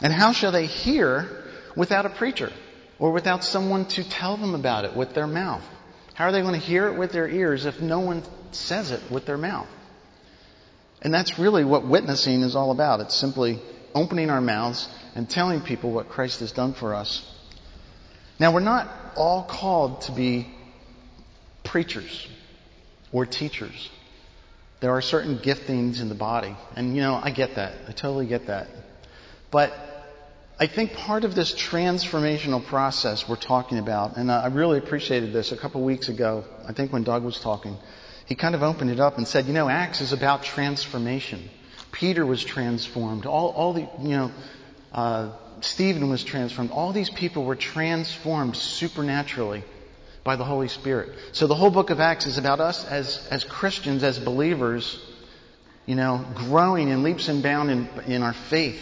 And 0.00 0.14
how 0.14 0.32
shall 0.32 0.50
they 0.50 0.64
hear 0.64 1.44
without 1.76 2.06
a 2.06 2.10
preacher 2.10 2.50
or 2.98 3.10
without 3.12 3.44
someone 3.44 3.84
to 3.88 4.08
tell 4.08 4.38
them 4.38 4.54
about 4.54 4.86
it 4.86 4.96
with 4.96 5.12
their 5.12 5.26
mouth? 5.26 5.64
How 6.14 6.26
are 6.26 6.32
they 6.32 6.40
going 6.40 6.58
to 6.58 6.66
hear 6.66 6.88
it 6.88 6.98
with 6.98 7.12
their 7.12 7.28
ears 7.28 7.66
if 7.66 7.82
no 7.82 8.00
one 8.00 8.22
says 8.52 8.92
it 8.92 9.02
with 9.10 9.26
their 9.26 9.36
mouth? 9.36 9.68
And 11.02 11.12
that's 11.12 11.38
really 11.38 11.64
what 11.64 11.86
witnessing 11.86 12.42
is 12.42 12.54
all 12.54 12.70
about. 12.70 13.00
It's 13.00 13.14
simply 13.14 13.60
opening 13.94 14.30
our 14.30 14.40
mouths 14.40 14.88
and 15.14 15.28
telling 15.28 15.62
people 15.62 15.92
what 15.92 16.08
Christ 16.08 16.40
has 16.40 16.52
done 16.52 16.74
for 16.74 16.94
us. 16.94 17.26
Now, 18.38 18.52
we're 18.52 18.60
not 18.60 18.88
all 19.16 19.44
called 19.44 20.02
to 20.02 20.12
be 20.12 20.46
preachers 21.64 22.26
or 23.12 23.26
teachers. 23.26 23.90
There 24.80 24.92
are 24.92 25.02
certain 25.02 25.38
giftings 25.38 26.00
in 26.00 26.08
the 26.08 26.14
body. 26.14 26.56
And, 26.74 26.94
you 26.94 27.02
know, 27.02 27.14
I 27.14 27.30
get 27.30 27.56
that. 27.56 27.74
I 27.88 27.92
totally 27.92 28.26
get 28.26 28.46
that. 28.46 28.68
But 29.50 29.72
I 30.58 30.66
think 30.66 30.92
part 30.92 31.24
of 31.24 31.34
this 31.34 31.52
transformational 31.52 32.64
process 32.66 33.28
we're 33.28 33.36
talking 33.36 33.78
about, 33.78 34.16
and 34.16 34.30
I 34.30 34.46
really 34.48 34.78
appreciated 34.78 35.32
this 35.32 35.52
a 35.52 35.56
couple 35.56 35.82
weeks 35.82 36.08
ago, 36.08 36.44
I 36.66 36.72
think 36.72 36.92
when 36.92 37.02
Doug 37.02 37.24
was 37.24 37.38
talking, 37.40 37.76
he 38.30 38.36
kind 38.36 38.54
of 38.54 38.62
opened 38.62 38.92
it 38.92 39.00
up 39.00 39.18
and 39.18 39.26
said, 39.26 39.46
you 39.46 39.52
know, 39.52 39.68
Acts 39.68 40.00
is 40.00 40.12
about 40.12 40.44
transformation. 40.44 41.50
Peter 41.90 42.24
was 42.24 42.44
transformed. 42.44 43.26
All, 43.26 43.48
all 43.48 43.72
the, 43.72 43.88
you 44.00 44.10
know, 44.10 44.30
uh, 44.92 45.32
Stephen 45.62 46.08
was 46.08 46.22
transformed. 46.22 46.70
All 46.70 46.92
these 46.92 47.10
people 47.10 47.44
were 47.44 47.56
transformed 47.56 48.54
supernaturally 48.54 49.64
by 50.22 50.36
the 50.36 50.44
Holy 50.44 50.68
Spirit. 50.68 51.10
So 51.32 51.48
the 51.48 51.56
whole 51.56 51.72
book 51.72 51.90
of 51.90 51.98
Acts 51.98 52.26
is 52.26 52.38
about 52.38 52.60
us 52.60 52.84
as, 52.84 53.26
as 53.32 53.42
Christians, 53.42 54.04
as 54.04 54.20
believers, 54.20 55.04
you 55.86 55.96
know, 55.96 56.24
growing 56.36 56.88
in 56.88 57.02
leaps 57.02 57.26
and 57.26 57.42
bounds 57.42 57.72
in, 57.72 58.12
in 58.12 58.22
our 58.22 58.34
faith 58.48 58.80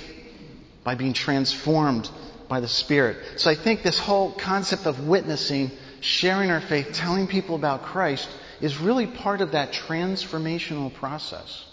by 0.85 0.95
being 0.95 1.15
transformed 1.15 2.11
by 2.51 2.61
the 2.61 2.69
Spirit. 2.69 3.41
So 3.41 3.51
I 3.51 3.55
think 3.55 3.83
this 3.83 3.99
whole 3.99 4.31
concept 4.31 4.85
of 4.85 5.09
witnessing, 5.09 5.71
sharing 6.01 6.51
our 6.51 6.61
faith, 6.61 6.93
telling 6.93 7.27
people 7.27 7.55
about 7.55 7.85
Christ 7.85 8.29
is 8.61 8.79
really 8.79 9.07
part 9.07 9.41
of 9.41 9.53
that 9.53 9.73
transformational 9.73 10.93
process. 10.95 11.65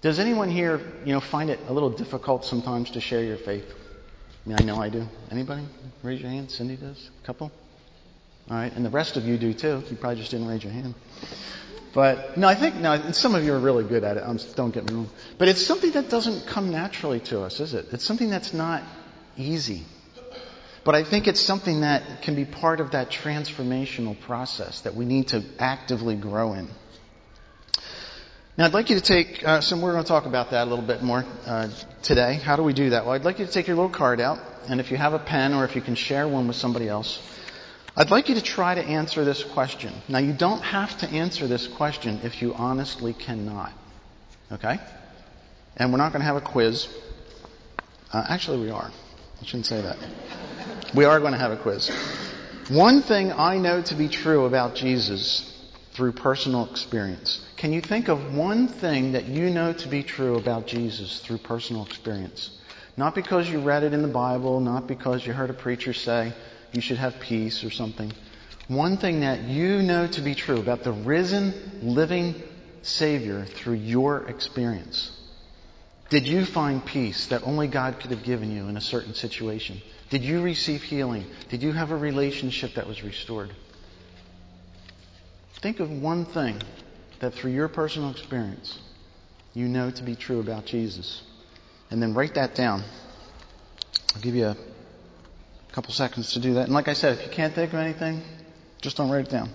Does 0.00 0.18
anyone 0.18 0.50
here, 0.50 0.80
you 1.04 1.12
know, 1.12 1.20
find 1.20 1.48
it 1.48 1.60
a 1.68 1.72
little 1.72 1.90
difficult 1.90 2.44
sometimes 2.44 2.90
to 2.92 3.00
share 3.00 3.22
your 3.22 3.36
faith? 3.36 3.64
I 4.44 4.48
mean, 4.48 4.58
I 4.60 4.64
know 4.64 4.76
I 4.76 4.88
do. 4.88 5.06
Anybody? 5.30 5.62
Raise 6.02 6.20
your 6.20 6.30
hand. 6.30 6.50
Cindy 6.50 6.76
does. 6.76 7.10
A 7.22 7.26
couple. 7.26 7.52
All 8.50 8.56
right, 8.56 8.72
and 8.72 8.84
the 8.84 8.90
rest 8.90 9.16
of 9.16 9.24
you 9.24 9.38
do 9.38 9.54
too. 9.54 9.82
You 9.88 9.96
probably 9.96 10.18
just 10.18 10.32
didn't 10.32 10.48
raise 10.48 10.64
your 10.64 10.72
hand. 10.72 10.94
But 11.94 12.36
no, 12.36 12.48
I 12.48 12.56
think 12.56 12.74
no. 12.76 13.12
Some 13.12 13.36
of 13.36 13.44
you 13.44 13.52
are 13.52 13.60
really 13.60 13.84
good 13.84 14.02
at 14.02 14.16
it. 14.16 14.24
Um, 14.24 14.38
don't 14.56 14.74
get 14.74 14.88
me 14.88 14.94
wrong. 14.94 15.10
But 15.38 15.48
it's 15.48 15.64
something 15.64 15.92
that 15.92 16.08
doesn't 16.08 16.46
come 16.48 16.72
naturally 16.72 17.20
to 17.20 17.42
us, 17.42 17.60
is 17.60 17.74
it? 17.74 17.86
It's 17.92 18.04
something 18.04 18.30
that's 18.30 18.52
not 18.52 18.82
easy. 19.36 19.84
But 20.84 20.96
I 20.96 21.04
think 21.04 21.28
it's 21.28 21.40
something 21.40 21.82
that 21.82 22.22
can 22.22 22.34
be 22.34 22.44
part 22.44 22.80
of 22.80 22.90
that 22.90 23.10
transformational 23.10 24.20
process 24.20 24.80
that 24.80 24.94
we 24.94 25.04
need 25.04 25.28
to 25.28 25.44
actively 25.58 26.16
grow 26.16 26.54
in. 26.54 26.68
Now, 28.58 28.66
I'd 28.66 28.74
like 28.74 28.90
you 28.90 28.96
to 28.96 29.02
take 29.02 29.42
uh, 29.44 29.60
some. 29.60 29.80
We're 29.80 29.92
going 29.92 30.04
to 30.04 30.08
talk 30.08 30.26
about 30.26 30.50
that 30.50 30.66
a 30.66 30.68
little 30.68 30.84
bit 30.84 31.02
more 31.02 31.24
uh, 31.46 31.70
today. 32.02 32.34
How 32.34 32.56
do 32.56 32.62
we 32.62 32.74
do 32.74 32.90
that? 32.90 33.04
Well, 33.04 33.14
I'd 33.14 33.24
like 33.24 33.38
you 33.38 33.46
to 33.46 33.52
take 33.52 33.66
your 33.66 33.76
little 33.76 33.90
card 33.90 34.20
out, 34.20 34.40
and 34.68 34.78
if 34.78 34.90
you 34.90 34.96
have 34.98 35.14
a 35.14 35.18
pen 35.18 35.54
or 35.54 35.64
if 35.64 35.74
you 35.74 35.80
can 35.80 35.94
share 35.94 36.28
one 36.28 36.48
with 36.48 36.56
somebody 36.56 36.86
else, 36.88 37.18
I'd 37.96 38.10
like 38.10 38.28
you 38.28 38.34
to 38.34 38.42
try 38.42 38.74
to 38.74 38.82
answer 38.82 39.24
this 39.24 39.42
question. 39.42 39.92
Now, 40.08 40.18
you 40.18 40.32
don't 40.32 40.62
have 40.62 40.98
to 40.98 41.08
answer 41.08 41.46
this 41.46 41.66
question 41.66 42.20
if 42.24 42.42
you 42.42 42.52
honestly 42.54 43.14
cannot. 43.14 43.72
Okay? 44.50 44.78
And 45.76 45.90
we're 45.90 45.98
not 45.98 46.12
going 46.12 46.20
to 46.20 46.26
have 46.26 46.36
a 46.36 46.40
quiz. 46.42 46.88
Uh, 48.12 48.24
actually, 48.28 48.60
we 48.60 48.70
are. 48.70 48.90
I 49.40 49.44
shouldn't 49.44 49.66
say 49.66 49.80
that. 49.80 49.96
We 50.94 51.06
are 51.06 51.20
going 51.20 51.32
to 51.32 51.38
have 51.38 51.52
a 51.52 51.56
quiz. 51.56 51.90
One 52.68 53.00
thing 53.00 53.32
I 53.32 53.56
know 53.56 53.80
to 53.80 53.94
be 53.94 54.08
true 54.08 54.44
about 54.44 54.74
Jesus 54.74 55.50
through 55.92 56.12
personal 56.12 56.70
experience. 56.70 57.40
Can 57.56 57.72
you 57.72 57.80
think 57.80 58.08
of 58.08 58.34
one 58.34 58.68
thing 58.68 59.12
that 59.12 59.24
you 59.24 59.48
know 59.48 59.72
to 59.72 59.88
be 59.88 60.02
true 60.02 60.36
about 60.36 60.66
Jesus 60.66 61.20
through 61.20 61.38
personal 61.38 61.86
experience? 61.86 62.50
Not 62.98 63.14
because 63.14 63.48
you 63.48 63.62
read 63.62 63.84
it 63.84 63.94
in 63.94 64.02
the 64.02 64.08
Bible, 64.08 64.60
not 64.60 64.86
because 64.86 65.26
you 65.26 65.32
heard 65.32 65.48
a 65.48 65.54
preacher 65.54 65.94
say 65.94 66.34
you 66.72 66.82
should 66.82 66.98
have 66.98 67.18
peace 67.20 67.64
or 67.64 67.70
something. 67.70 68.12
One 68.68 68.98
thing 68.98 69.20
that 69.20 69.44
you 69.44 69.82
know 69.82 70.06
to 70.08 70.20
be 70.20 70.34
true 70.34 70.60
about 70.60 70.84
the 70.84 70.92
risen, 70.92 71.54
living 71.82 72.34
Savior 72.82 73.46
through 73.46 73.76
your 73.76 74.28
experience. 74.28 75.10
Did 76.12 76.28
you 76.28 76.44
find 76.44 76.84
peace 76.84 77.28
that 77.28 77.42
only 77.42 77.68
God 77.68 77.98
could 77.98 78.10
have 78.10 78.22
given 78.22 78.54
you 78.54 78.68
in 78.68 78.76
a 78.76 78.82
certain 78.82 79.14
situation? 79.14 79.80
Did 80.10 80.22
you 80.22 80.42
receive 80.42 80.82
healing? 80.82 81.24
Did 81.48 81.62
you 81.62 81.72
have 81.72 81.90
a 81.90 81.96
relationship 81.96 82.74
that 82.74 82.86
was 82.86 83.02
restored? 83.02 83.50
Think 85.62 85.80
of 85.80 85.90
one 85.90 86.26
thing 86.26 86.60
that 87.20 87.32
through 87.32 87.52
your 87.52 87.66
personal 87.68 88.10
experience 88.10 88.78
you 89.54 89.68
know 89.68 89.90
to 89.90 90.02
be 90.02 90.14
true 90.14 90.40
about 90.40 90.66
Jesus. 90.66 91.22
And 91.90 92.02
then 92.02 92.12
write 92.12 92.34
that 92.34 92.54
down. 92.54 92.84
I'll 94.14 94.20
give 94.20 94.34
you 94.34 94.48
a 94.48 94.56
couple 95.72 95.94
seconds 95.94 96.34
to 96.34 96.40
do 96.40 96.52
that. 96.54 96.64
And 96.64 96.74
like 96.74 96.88
I 96.88 96.92
said, 96.92 97.18
if 97.18 97.24
you 97.24 97.32
can't 97.32 97.54
think 97.54 97.72
of 97.72 97.78
anything, 97.78 98.20
just 98.82 98.98
don't 98.98 99.08
write 99.08 99.28
it 99.28 99.30
down. 99.30 99.48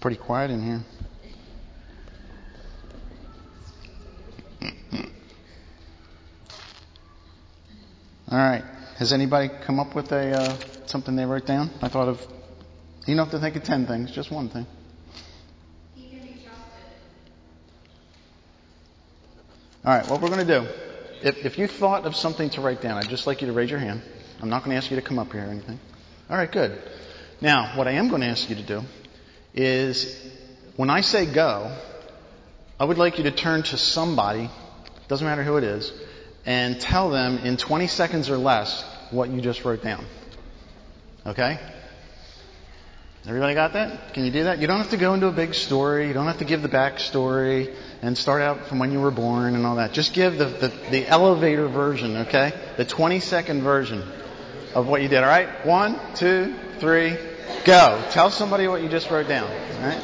Pretty 0.00 0.16
quiet 0.16 0.50
in 0.50 0.62
here. 0.62 0.80
All 8.30 8.38
right. 8.38 8.64
Has 8.98 9.12
anybody 9.12 9.50
come 9.66 9.80
up 9.80 9.94
with 9.94 10.12
a 10.12 10.36
uh, 10.36 10.56
something 10.86 11.16
they 11.16 11.24
wrote 11.24 11.46
down? 11.46 11.70
I 11.82 11.88
thought 11.88 12.08
of. 12.08 12.20
You 13.06 13.16
don't 13.16 13.26
have 13.26 13.32
to 13.32 13.40
think 13.40 13.56
of 13.56 13.64
ten 13.64 13.86
things, 13.86 14.12
just 14.12 14.30
one 14.30 14.48
thing. 14.48 14.66
All 19.84 19.96
right. 19.96 20.08
What 20.08 20.20
we're 20.20 20.28
going 20.28 20.46
to 20.46 20.60
do. 20.60 20.68
If, 21.22 21.44
if 21.44 21.58
you 21.58 21.66
thought 21.66 22.06
of 22.06 22.14
something 22.14 22.50
to 22.50 22.60
write 22.60 22.80
down, 22.80 22.98
I'd 22.98 23.08
just 23.08 23.26
like 23.26 23.40
you 23.40 23.46
to 23.48 23.52
raise 23.52 23.70
your 23.70 23.80
hand. 23.80 24.02
I'm 24.40 24.48
not 24.48 24.64
going 24.64 24.70
to 24.72 24.76
ask 24.76 24.90
you 24.90 24.96
to 24.96 25.02
come 25.02 25.18
up 25.18 25.32
here 25.32 25.42
or 25.42 25.50
anything. 25.50 25.80
All 26.28 26.36
right. 26.36 26.50
Good. 26.50 26.80
Now, 27.40 27.76
what 27.76 27.88
I 27.88 27.92
am 27.92 28.08
going 28.08 28.20
to 28.20 28.28
ask 28.28 28.48
you 28.48 28.56
to 28.56 28.62
do 28.62 28.82
is 29.54 30.16
when 30.76 30.90
I 30.90 31.00
say 31.00 31.32
go, 31.32 31.76
I 32.78 32.84
would 32.84 32.98
like 32.98 33.18
you 33.18 33.24
to 33.24 33.30
turn 33.30 33.62
to 33.64 33.76
somebody, 33.76 34.48
doesn't 35.08 35.26
matter 35.26 35.42
who 35.42 35.56
it 35.56 35.64
is, 35.64 35.92
and 36.46 36.80
tell 36.80 37.10
them 37.10 37.38
in 37.38 37.56
20 37.56 37.86
seconds 37.86 38.30
or 38.30 38.38
less 38.38 38.84
what 39.10 39.28
you 39.28 39.40
just 39.40 39.64
wrote 39.64 39.82
down. 39.82 40.06
Okay? 41.26 41.58
Everybody 43.26 43.54
got 43.54 43.74
that? 43.74 44.14
Can 44.14 44.24
you 44.24 44.32
do 44.32 44.44
that? 44.44 44.60
You 44.60 44.66
don't 44.66 44.78
have 44.78 44.90
to 44.90 44.96
go 44.96 45.12
into 45.12 45.26
a 45.26 45.32
big 45.32 45.52
story. 45.52 46.08
You 46.08 46.14
don't 46.14 46.26
have 46.26 46.38
to 46.38 46.46
give 46.46 46.62
the 46.62 46.70
backstory 46.70 47.74
and 48.00 48.16
start 48.16 48.40
out 48.40 48.66
from 48.66 48.78
when 48.78 48.92
you 48.92 49.00
were 49.00 49.10
born 49.10 49.54
and 49.54 49.66
all 49.66 49.76
that. 49.76 49.92
Just 49.92 50.14
give 50.14 50.38
the, 50.38 50.46
the, 50.46 50.72
the 50.90 51.06
elevator 51.06 51.68
version, 51.68 52.16
okay? 52.28 52.52
The 52.78 52.86
20 52.86 53.20
second 53.20 53.62
version 53.62 54.02
of 54.74 54.86
what 54.86 55.02
you 55.02 55.08
did. 55.08 55.22
All 55.22 55.28
right? 55.28 55.66
One, 55.66 56.00
two, 56.14 56.56
three, 56.78 57.18
Go. 57.64 58.04
Tell 58.10 58.30
somebody 58.30 58.68
what 58.68 58.82
you 58.82 58.88
just 58.88 59.10
wrote 59.10 59.28
down. 59.28 59.50
Right? 59.82 60.00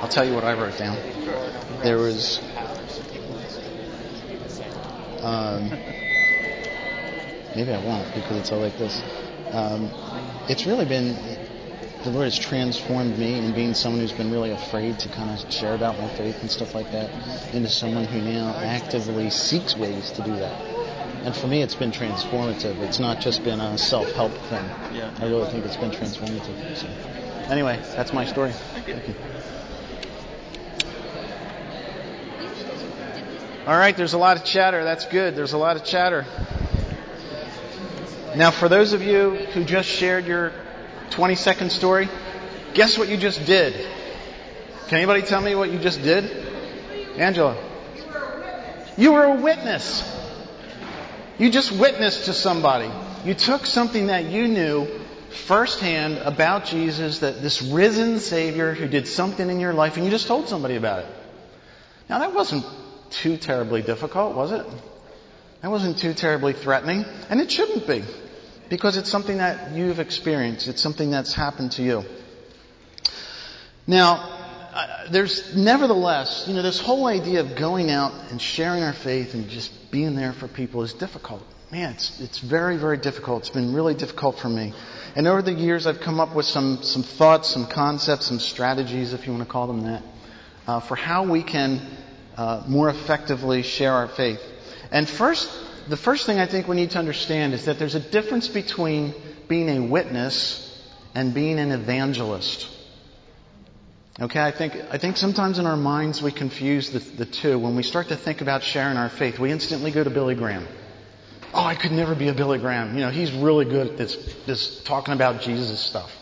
I'll 0.00 0.08
tell 0.08 0.26
you 0.26 0.34
what 0.34 0.44
I 0.44 0.54
wrote 0.54 0.76
down. 0.78 0.98
There 1.82 1.98
was 1.98 2.40
Um, 5.22 5.70
maybe 7.54 7.72
I 7.72 7.84
won't 7.84 8.12
because 8.12 8.38
it's 8.38 8.50
all 8.50 8.58
like 8.58 8.76
this. 8.76 9.00
Um, 9.52 9.88
it's 10.48 10.66
really 10.66 10.84
been 10.84 11.16
the 12.02 12.10
Lord 12.10 12.24
has 12.24 12.36
transformed 12.36 13.16
me 13.16 13.38
in 13.38 13.54
being 13.54 13.74
someone 13.74 14.00
who's 14.00 14.12
been 14.12 14.32
really 14.32 14.50
afraid 14.50 14.98
to 14.98 15.08
kind 15.08 15.30
of 15.30 15.52
share 15.52 15.74
about 15.74 15.96
my 16.00 16.08
faith 16.08 16.40
and 16.40 16.50
stuff 16.50 16.74
like 16.74 16.90
that 16.90 17.54
into 17.54 17.68
someone 17.68 18.04
who 18.04 18.20
now 18.20 18.52
actively 18.56 19.30
seeks 19.30 19.76
ways 19.76 20.10
to 20.12 20.22
do 20.22 20.34
that. 20.34 20.71
And 21.24 21.36
for 21.36 21.46
me, 21.46 21.62
it's 21.62 21.76
been 21.76 21.92
transformative. 21.92 22.78
It's 22.80 22.98
not 22.98 23.20
just 23.20 23.44
been 23.44 23.60
a 23.60 23.78
self-help 23.78 24.32
thing. 24.32 24.64
Yeah. 24.92 25.14
I 25.18 25.26
really 25.26 25.48
think 25.50 25.64
it's 25.64 25.76
been 25.76 25.92
transformative. 25.92 26.76
So, 26.76 26.88
anyway, 27.52 27.78
that's 27.94 28.12
my 28.12 28.24
story. 28.24 28.50
Thank 28.50 28.88
you. 28.88 29.14
All 33.64 33.76
right, 33.78 33.96
there's 33.96 34.14
a 34.14 34.18
lot 34.18 34.36
of 34.36 34.44
chatter. 34.44 34.82
That's 34.82 35.06
good. 35.06 35.36
There's 35.36 35.52
a 35.52 35.58
lot 35.58 35.76
of 35.76 35.84
chatter. 35.84 36.26
Now, 38.34 38.50
for 38.50 38.68
those 38.68 38.92
of 38.92 39.02
you 39.02 39.30
who 39.30 39.62
just 39.62 39.88
shared 39.88 40.26
your 40.26 40.52
20 41.10 41.36
second 41.36 41.70
story, 41.70 42.08
guess 42.74 42.98
what 42.98 43.08
you 43.08 43.16
just 43.16 43.46
did? 43.46 43.74
Can 44.88 44.98
anybody 44.98 45.22
tell 45.22 45.40
me 45.40 45.54
what 45.54 45.70
you 45.70 45.78
just 45.78 46.02
did? 46.02 46.24
Angela. 47.16 47.56
You 48.96 49.12
were 49.12 49.24
a 49.24 49.34
witness. 49.36 50.02
You 51.42 51.50
just 51.50 51.72
witnessed 51.72 52.26
to 52.26 52.34
somebody. 52.34 52.88
You 53.24 53.34
took 53.34 53.66
something 53.66 54.06
that 54.06 54.26
you 54.26 54.46
knew 54.46 54.86
firsthand 55.48 56.18
about 56.18 56.66
Jesus, 56.66 57.18
that 57.18 57.42
this 57.42 57.60
risen 57.62 58.20
Savior 58.20 58.74
who 58.74 58.86
did 58.86 59.08
something 59.08 59.50
in 59.50 59.58
your 59.58 59.72
life, 59.72 59.96
and 59.96 60.04
you 60.04 60.10
just 60.12 60.28
told 60.28 60.48
somebody 60.48 60.76
about 60.76 61.00
it. 61.00 61.08
Now 62.08 62.20
that 62.20 62.32
wasn't 62.32 62.64
too 63.10 63.36
terribly 63.36 63.82
difficult, 63.82 64.36
was 64.36 64.52
it? 64.52 64.64
That 65.62 65.72
wasn't 65.72 65.98
too 65.98 66.14
terribly 66.14 66.52
threatening, 66.52 67.04
and 67.28 67.40
it 67.40 67.50
shouldn't 67.50 67.88
be, 67.88 68.04
because 68.68 68.96
it's 68.96 69.10
something 69.10 69.38
that 69.38 69.72
you've 69.72 69.98
experienced. 69.98 70.68
It's 70.68 70.80
something 70.80 71.10
that's 71.10 71.34
happened 71.34 71.72
to 71.72 71.82
you. 71.82 72.04
Now, 73.84 74.41
there's 75.10 75.54
nevertheless, 75.54 76.44
you 76.46 76.54
know, 76.54 76.62
this 76.62 76.80
whole 76.80 77.06
idea 77.06 77.40
of 77.40 77.56
going 77.56 77.90
out 77.90 78.12
and 78.30 78.40
sharing 78.40 78.82
our 78.82 78.92
faith 78.92 79.34
and 79.34 79.48
just 79.48 79.90
being 79.90 80.14
there 80.14 80.32
for 80.32 80.48
people 80.48 80.82
is 80.82 80.94
difficult. 80.94 81.42
Man, 81.70 81.92
it's, 81.92 82.20
it's 82.20 82.38
very, 82.38 82.76
very 82.76 82.98
difficult. 82.98 83.40
It's 83.40 83.50
been 83.50 83.74
really 83.74 83.94
difficult 83.94 84.38
for 84.38 84.48
me. 84.48 84.74
And 85.14 85.26
over 85.26 85.42
the 85.42 85.52
years, 85.52 85.86
I've 85.86 86.00
come 86.00 86.20
up 86.20 86.34
with 86.34 86.46
some, 86.46 86.82
some 86.82 87.02
thoughts, 87.02 87.48
some 87.48 87.66
concepts, 87.66 88.26
some 88.26 88.38
strategies, 88.38 89.12
if 89.12 89.26
you 89.26 89.32
want 89.32 89.44
to 89.44 89.50
call 89.50 89.66
them 89.66 89.84
that, 89.84 90.02
uh, 90.66 90.80
for 90.80 90.96
how 90.96 91.24
we 91.30 91.42
can 91.42 91.80
uh, 92.36 92.64
more 92.66 92.88
effectively 92.88 93.62
share 93.62 93.92
our 93.92 94.08
faith. 94.08 94.40
And 94.90 95.08
first, 95.08 95.50
the 95.88 95.96
first 95.96 96.26
thing 96.26 96.38
I 96.38 96.46
think 96.46 96.68
we 96.68 96.76
need 96.76 96.92
to 96.92 96.98
understand 96.98 97.54
is 97.54 97.64
that 97.66 97.78
there's 97.78 97.94
a 97.94 98.00
difference 98.00 98.48
between 98.48 99.14
being 99.48 99.68
a 99.68 99.80
witness 99.86 100.68
and 101.14 101.34
being 101.34 101.58
an 101.58 101.72
evangelist. 101.72 102.68
Okay, 104.22 104.40
I 104.40 104.52
think, 104.52 104.76
I 104.88 104.98
think 104.98 105.16
sometimes 105.16 105.58
in 105.58 105.66
our 105.66 105.76
minds 105.76 106.22
we 106.22 106.30
confuse 106.30 106.90
the, 106.90 107.00
the 107.00 107.26
two. 107.26 107.58
When 107.58 107.74
we 107.74 107.82
start 107.82 108.06
to 108.10 108.16
think 108.16 108.40
about 108.40 108.62
sharing 108.62 108.96
our 108.96 109.08
faith, 109.08 109.40
we 109.40 109.50
instantly 109.50 109.90
go 109.90 110.04
to 110.04 110.10
Billy 110.10 110.36
Graham. 110.36 110.68
Oh, 111.52 111.64
I 111.64 111.74
could 111.74 111.90
never 111.90 112.14
be 112.14 112.28
a 112.28 112.32
Billy 112.32 112.60
Graham. 112.60 112.94
You 112.94 113.00
know, 113.00 113.10
he's 113.10 113.32
really 113.32 113.64
good 113.64 113.88
at 113.88 113.96
this, 113.98 114.14
this 114.46 114.80
talking 114.84 115.12
about 115.12 115.40
Jesus 115.40 115.80
stuff. 115.80 116.12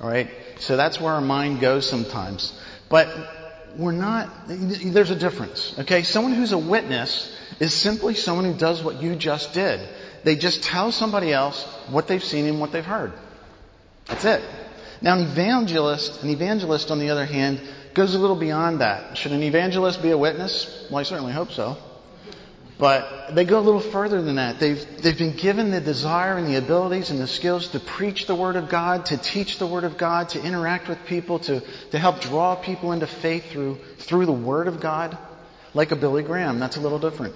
Alright? 0.00 0.30
So 0.60 0.76
that's 0.76 1.00
where 1.00 1.12
our 1.12 1.20
mind 1.20 1.60
goes 1.60 1.90
sometimes. 1.90 2.56
But 2.88 3.08
we're 3.76 3.90
not, 3.90 4.30
there's 4.46 5.10
a 5.10 5.18
difference. 5.18 5.76
Okay? 5.80 6.04
Someone 6.04 6.32
who's 6.32 6.52
a 6.52 6.58
witness 6.58 7.36
is 7.58 7.74
simply 7.74 8.14
someone 8.14 8.44
who 8.44 8.54
does 8.54 8.84
what 8.84 9.02
you 9.02 9.16
just 9.16 9.52
did. 9.52 9.80
They 10.22 10.36
just 10.36 10.62
tell 10.62 10.92
somebody 10.92 11.32
else 11.32 11.64
what 11.88 12.06
they've 12.06 12.22
seen 12.22 12.46
and 12.46 12.60
what 12.60 12.70
they've 12.70 12.84
heard. 12.84 13.12
That's 14.06 14.24
it. 14.24 14.42
Now, 15.02 15.16
an 15.16 15.22
evangelist, 15.22 16.22
an 16.22 16.30
evangelist, 16.30 16.90
on 16.90 16.98
the 16.98 17.10
other 17.10 17.24
hand, 17.24 17.60
goes 17.94 18.14
a 18.14 18.18
little 18.18 18.36
beyond 18.36 18.80
that. 18.80 19.16
Should 19.16 19.32
an 19.32 19.42
evangelist 19.42 20.02
be 20.02 20.10
a 20.10 20.18
witness? 20.18 20.86
Well, 20.90 20.98
I 20.98 21.04
certainly 21.04 21.32
hope 21.32 21.52
so. 21.52 21.76
But 22.78 23.34
they 23.34 23.44
go 23.44 23.58
a 23.58 23.60
little 23.60 23.80
further 23.80 24.22
than 24.22 24.36
that. 24.36 24.58
They've, 24.58 25.02
they've 25.02 25.16
been 25.16 25.36
given 25.36 25.70
the 25.70 25.82
desire 25.82 26.38
and 26.38 26.46
the 26.46 26.56
abilities 26.56 27.10
and 27.10 27.20
the 27.20 27.26
skills 27.26 27.68
to 27.68 27.80
preach 27.80 28.26
the 28.26 28.34
Word 28.34 28.56
of 28.56 28.70
God, 28.70 29.06
to 29.06 29.18
teach 29.18 29.58
the 29.58 29.66
Word 29.66 29.84
of 29.84 29.98
God, 29.98 30.30
to 30.30 30.42
interact 30.42 30.88
with 30.88 31.04
people, 31.04 31.38
to, 31.40 31.60
to 31.90 31.98
help 31.98 32.20
draw 32.20 32.56
people 32.56 32.92
into 32.92 33.06
faith 33.06 33.50
through, 33.50 33.78
through 33.98 34.24
the 34.24 34.32
Word 34.32 34.66
of 34.66 34.80
God. 34.80 35.16
Like 35.74 35.92
a 35.92 35.96
Billy 35.96 36.22
Graham. 36.22 36.58
That's 36.58 36.76
a 36.76 36.80
little 36.80 36.98
different. 36.98 37.34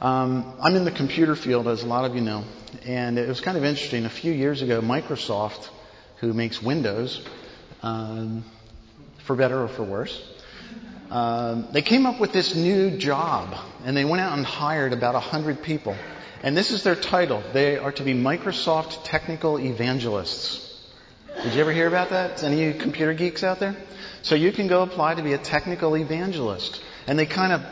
Um, 0.00 0.54
I'm 0.62 0.76
in 0.76 0.84
the 0.84 0.92
computer 0.92 1.34
field, 1.36 1.68
as 1.68 1.82
a 1.82 1.86
lot 1.86 2.04
of 2.04 2.14
you 2.14 2.22
know. 2.22 2.44
And 2.86 3.18
it 3.18 3.28
was 3.28 3.40
kind 3.40 3.58
of 3.58 3.64
interesting. 3.64 4.06
A 4.06 4.10
few 4.10 4.32
years 4.32 4.62
ago, 4.62 4.80
Microsoft 4.80 5.68
who 6.20 6.32
makes 6.32 6.62
Windows, 6.62 7.22
um, 7.82 8.44
for 9.24 9.36
better 9.36 9.62
or 9.62 9.68
for 9.68 9.84
worse. 9.84 10.22
Um, 11.10 11.68
they 11.72 11.82
came 11.82 12.06
up 12.06 12.20
with 12.20 12.32
this 12.32 12.54
new 12.54 12.96
job, 12.98 13.56
and 13.84 13.96
they 13.96 14.04
went 14.04 14.20
out 14.20 14.36
and 14.36 14.46
hired 14.46 14.92
about 14.92 15.14
a 15.14 15.20
hundred 15.20 15.62
people. 15.62 15.96
And 16.42 16.56
this 16.56 16.70
is 16.70 16.82
their 16.82 16.94
title. 16.94 17.42
They 17.52 17.78
are 17.78 17.92
to 17.92 18.02
be 18.02 18.14
Microsoft 18.14 19.04
Technical 19.04 19.58
Evangelists. 19.58 20.66
Did 21.42 21.54
you 21.54 21.60
ever 21.60 21.72
hear 21.72 21.88
about 21.88 22.10
that? 22.10 22.42
Any 22.44 22.72
computer 22.74 23.14
geeks 23.14 23.42
out 23.42 23.60
there? 23.60 23.76
So 24.22 24.34
you 24.34 24.52
can 24.52 24.68
go 24.68 24.82
apply 24.82 25.14
to 25.14 25.22
be 25.22 25.32
a 25.32 25.38
technical 25.38 25.96
evangelist. 25.96 26.82
And 27.06 27.18
they 27.18 27.26
kind 27.26 27.52
of, 27.52 27.62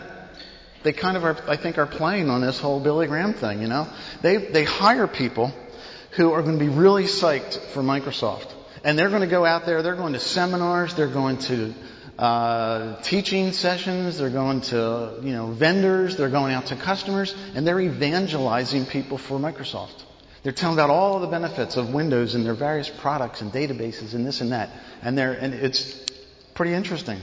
they 0.82 0.92
kind 0.92 1.16
of 1.16 1.24
are, 1.24 1.36
I 1.48 1.56
think, 1.56 1.78
are 1.78 1.86
playing 1.86 2.30
on 2.30 2.40
this 2.40 2.58
whole 2.58 2.80
Billy 2.80 3.06
Graham 3.06 3.34
thing, 3.34 3.60
you 3.60 3.68
know? 3.68 3.86
They, 4.22 4.36
they 4.36 4.64
hire 4.64 5.06
people 5.06 5.52
who 6.18 6.32
are 6.32 6.42
going 6.42 6.58
to 6.58 6.64
be 6.64 6.68
really 6.68 7.04
psyched 7.04 7.56
for 7.72 7.80
Microsoft. 7.80 8.52
And 8.82 8.98
they're 8.98 9.08
going 9.08 9.22
to 9.22 9.28
go 9.28 9.44
out 9.44 9.66
there, 9.66 9.82
they're 9.82 9.94
going 9.94 10.14
to 10.14 10.18
seminars, 10.18 10.94
they're 10.94 11.12
going 11.12 11.38
to 11.38 11.72
uh, 12.18 13.00
teaching 13.02 13.52
sessions, 13.52 14.18
they're 14.18 14.28
going 14.28 14.62
to, 14.62 15.20
you 15.22 15.30
know, 15.30 15.52
vendors, 15.52 16.16
they're 16.16 16.28
going 16.28 16.52
out 16.52 16.66
to 16.66 16.76
customers, 16.76 17.32
and 17.54 17.64
they're 17.64 17.78
evangelizing 17.78 18.84
people 18.84 19.16
for 19.16 19.38
Microsoft. 19.38 20.02
They're 20.42 20.52
telling 20.52 20.74
about 20.76 20.90
all 20.90 21.20
the 21.20 21.28
benefits 21.28 21.76
of 21.76 21.94
Windows 21.94 22.34
and 22.34 22.44
their 22.44 22.54
various 22.54 22.88
products 22.88 23.40
and 23.40 23.52
databases 23.52 24.14
and 24.14 24.26
this 24.26 24.40
and 24.40 24.50
that. 24.50 24.70
And 25.02 25.16
they're, 25.16 25.32
and 25.32 25.54
it's 25.54 26.04
pretty 26.54 26.74
interesting. 26.74 27.20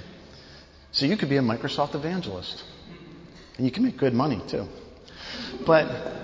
So 0.93 1.05
you 1.05 1.17
could 1.17 1.29
be 1.29 1.37
a 1.37 1.41
Microsoft 1.41 1.95
evangelist. 1.95 2.63
And 3.57 3.65
you 3.65 3.73
can 3.73 3.83
make 3.83 3.97
good 3.97 4.13
money 4.13 4.41
too. 4.47 4.69
But 5.65 6.14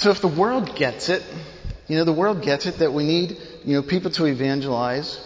so 0.00 0.10
if 0.10 0.22
the 0.22 0.28
world 0.28 0.76
gets 0.76 1.10
it, 1.10 1.22
you 1.86 1.96
know, 1.98 2.04
the 2.04 2.12
world 2.12 2.40
gets 2.40 2.64
it 2.64 2.78
that 2.78 2.94
we 2.94 3.04
need, 3.04 3.36
you 3.66 3.74
know, 3.74 3.82
people 3.82 4.10
to 4.12 4.24
evangelize, 4.24 5.20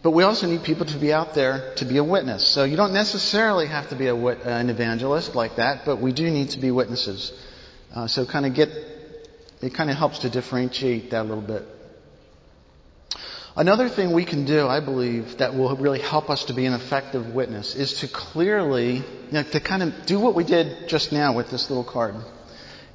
but 0.00 0.12
we 0.12 0.22
also 0.22 0.46
need 0.46 0.62
people 0.62 0.86
to 0.86 0.96
be 0.96 1.12
out 1.12 1.34
there 1.34 1.74
to 1.78 1.84
be 1.84 1.96
a 1.96 2.04
witness. 2.04 2.46
So 2.46 2.62
you 2.62 2.76
don't 2.76 2.92
necessarily 2.92 3.66
have 3.66 3.88
to 3.88 3.96
be 3.96 4.06
a, 4.06 4.14
an 4.14 4.70
evangelist 4.70 5.34
like 5.34 5.56
that, 5.56 5.84
but 5.84 6.00
we 6.00 6.12
do 6.12 6.30
need 6.30 6.50
to 6.50 6.60
be 6.60 6.70
witnesses. 6.70 7.32
Uh, 7.92 8.06
so 8.06 8.24
kind 8.24 8.46
of 8.46 8.54
get, 8.54 8.68
it 9.60 9.74
kind 9.74 9.90
of 9.90 9.96
helps 9.96 10.20
to 10.20 10.30
differentiate 10.30 11.10
that 11.10 11.22
a 11.22 11.28
little 11.28 11.42
bit. 11.42 11.66
Another 13.56 13.88
thing 13.88 14.12
we 14.12 14.24
can 14.24 14.44
do, 14.44 14.68
I 14.68 14.78
believe, 14.78 15.38
that 15.38 15.56
will 15.56 15.74
really 15.74 15.98
help 15.98 16.30
us 16.30 16.44
to 16.44 16.52
be 16.52 16.64
an 16.66 16.74
effective 16.74 17.34
witness 17.34 17.74
is 17.74 17.94
to 17.94 18.06
clearly, 18.06 18.98
you 18.98 19.04
know, 19.32 19.42
to 19.42 19.58
kind 19.58 19.82
of 19.82 20.06
do 20.06 20.20
what 20.20 20.36
we 20.36 20.44
did 20.44 20.88
just 20.88 21.10
now 21.10 21.34
with 21.34 21.50
this 21.50 21.68
little 21.70 21.82
card. 21.82 22.14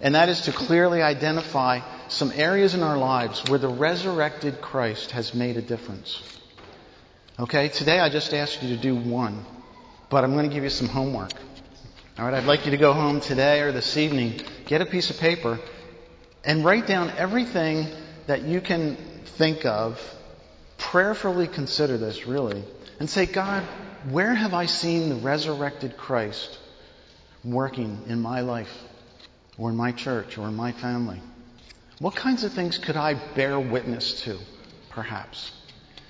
And 0.02 0.16
that 0.16 0.30
is 0.30 0.42
to 0.42 0.52
clearly 0.52 1.02
identify 1.02 1.82
some 2.08 2.32
areas 2.36 2.74
in 2.74 2.82
our 2.82 2.98
lives 2.98 3.44
where 3.50 3.60
the 3.60 3.70
resurrected 3.70 4.60
Christ 4.60 5.12
has 5.12 5.34
made 5.34 5.58
a 5.58 5.62
difference. 5.62 6.22
Okay, 7.40 7.70
today 7.70 8.00
I 8.00 8.10
just 8.10 8.34
asked 8.34 8.62
you 8.64 8.76
to 8.76 8.82
do 8.82 8.96
one, 8.96 9.46
but 10.10 10.24
I'm 10.24 10.34
going 10.34 10.50
to 10.50 10.54
give 10.54 10.64
you 10.64 10.70
some 10.70 10.88
homework. 10.88 11.32
Alright, 12.20 12.34
I'd 12.34 12.46
like 12.46 12.66
you 12.66 12.72
to 12.72 12.78
go 12.78 12.94
home 12.94 13.22
today 13.22 13.62
or 13.62 13.72
this 13.72 13.96
evening, 13.96 14.42
get 14.66 14.82
a 14.82 14.86
piece 14.86 15.10
of 15.10 15.18
paper, 15.18 15.60
and 16.44 16.66
write 16.66 16.88
down 16.88 17.12
everything 17.12 17.88
that 18.28 18.42
you 18.42 18.60
can 18.60 18.98
think 19.38 19.66
of. 19.66 20.00
Prayerfully 20.78 21.48
consider 21.48 21.98
this, 21.98 22.26
really, 22.26 22.64
and 23.00 23.10
say, 23.10 23.28
God, 23.28 23.64
where 24.10 24.34
have 24.34 24.54
I 24.54 24.66
seen 24.66 25.10
the 25.10 25.16
resurrected 25.16 25.96
Christ 25.96 26.58
working 27.44 28.04
in 28.08 28.20
my 28.20 28.42
life? 28.42 28.72
Or 29.58 29.70
in 29.70 29.76
my 29.76 29.92
church 29.92 30.38
or 30.38 30.48
in 30.48 30.56
my 30.56 30.72
family? 30.72 31.22
What 32.00 32.16
kinds 32.16 32.44
of 32.44 32.54
things 32.54 32.78
could 32.78 32.96
I 32.98 33.14
bear 33.36 33.60
witness 33.60 34.22
to, 34.22 34.40
perhaps? 34.90 35.52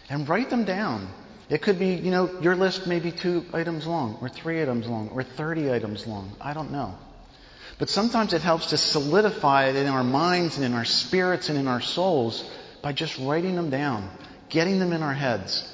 And 0.09 0.27
write 0.27 0.49
them 0.49 0.63
down. 0.63 1.09
It 1.49 1.61
could 1.61 1.77
be, 1.77 1.95
you 1.95 2.11
know, 2.11 2.39
your 2.39 2.55
list 2.55 2.87
may 2.87 2.99
be 2.99 3.11
two 3.11 3.45
items 3.53 3.85
long, 3.85 4.17
or 4.21 4.29
three 4.29 4.61
items 4.61 4.87
long, 4.87 5.09
or 5.09 5.23
30 5.23 5.71
items 5.71 6.07
long. 6.07 6.31
I 6.39 6.53
don't 6.53 6.71
know. 6.71 6.95
But 7.77 7.89
sometimes 7.89 8.33
it 8.33 8.41
helps 8.41 8.67
to 8.67 8.77
solidify 8.77 9.69
it 9.69 9.75
in 9.75 9.87
our 9.87 10.03
minds 10.03 10.55
and 10.55 10.65
in 10.65 10.73
our 10.73 10.85
spirits 10.85 11.49
and 11.49 11.57
in 11.57 11.67
our 11.67 11.81
souls 11.81 12.49
by 12.81 12.93
just 12.93 13.17
writing 13.17 13.55
them 13.55 13.69
down, 13.69 14.09
getting 14.49 14.79
them 14.79 14.93
in 14.93 15.03
our 15.03 15.13
heads. 15.13 15.67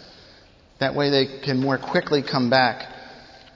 That 0.80 0.96
way 0.96 1.10
they 1.10 1.40
can 1.42 1.60
more 1.60 1.78
quickly 1.78 2.24
come 2.24 2.50
back 2.50 2.92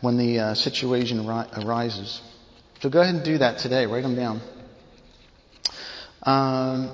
when 0.01 0.17
the 0.17 0.39
uh, 0.39 0.53
situation 0.53 1.27
arises. 1.27 2.21
So 2.81 2.89
go 2.89 2.99
ahead 2.99 3.13
and 3.13 3.23
do 3.23 3.37
that 3.37 3.59
today. 3.59 3.85
Write 3.85 4.01
them 4.01 4.15
down. 4.15 4.41
Um, 6.23 6.89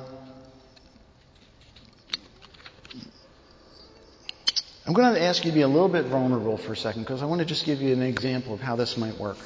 I'm 4.86 4.94
going 4.94 5.14
to 5.14 5.22
ask 5.22 5.46
you 5.46 5.52
to 5.52 5.56
be 5.56 5.62
a 5.62 5.68
little 5.68 5.88
bit 5.88 6.06
vulnerable 6.06 6.58
for 6.58 6.74
a 6.74 6.78
second 6.78 7.04
because 7.04 7.22
I 7.22 7.26
want 7.26 7.40
to 7.40 7.46
just 7.46 7.66
give 7.66 7.82
you 7.82 7.94
an 7.94 8.02
example 8.02 8.54
of 8.54 8.60
how 8.60 8.76
this 8.76 8.98
might 8.98 9.18
work. 9.18 9.38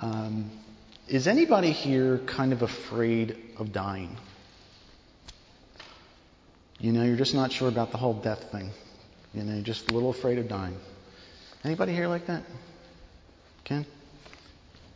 Um, 0.00 0.50
is 1.08 1.28
anybody 1.28 1.72
here 1.72 2.18
kind 2.18 2.54
of 2.54 2.62
afraid 2.62 3.36
of 3.58 3.70
dying? 3.70 4.16
You 6.78 6.92
know, 6.92 7.04
you're 7.04 7.16
just 7.16 7.34
not 7.34 7.52
sure 7.52 7.68
about 7.68 7.90
the 7.90 7.98
whole 7.98 8.14
death 8.14 8.50
thing. 8.50 8.70
You 9.34 9.42
know, 9.42 9.54
you're 9.54 9.62
just 9.62 9.90
a 9.90 9.94
little 9.94 10.10
afraid 10.10 10.38
of 10.38 10.48
dying. 10.48 10.76
Anybody 11.64 11.92
here 11.92 12.08
like 12.08 12.28
that? 12.28 12.44
Ken? 13.64 13.84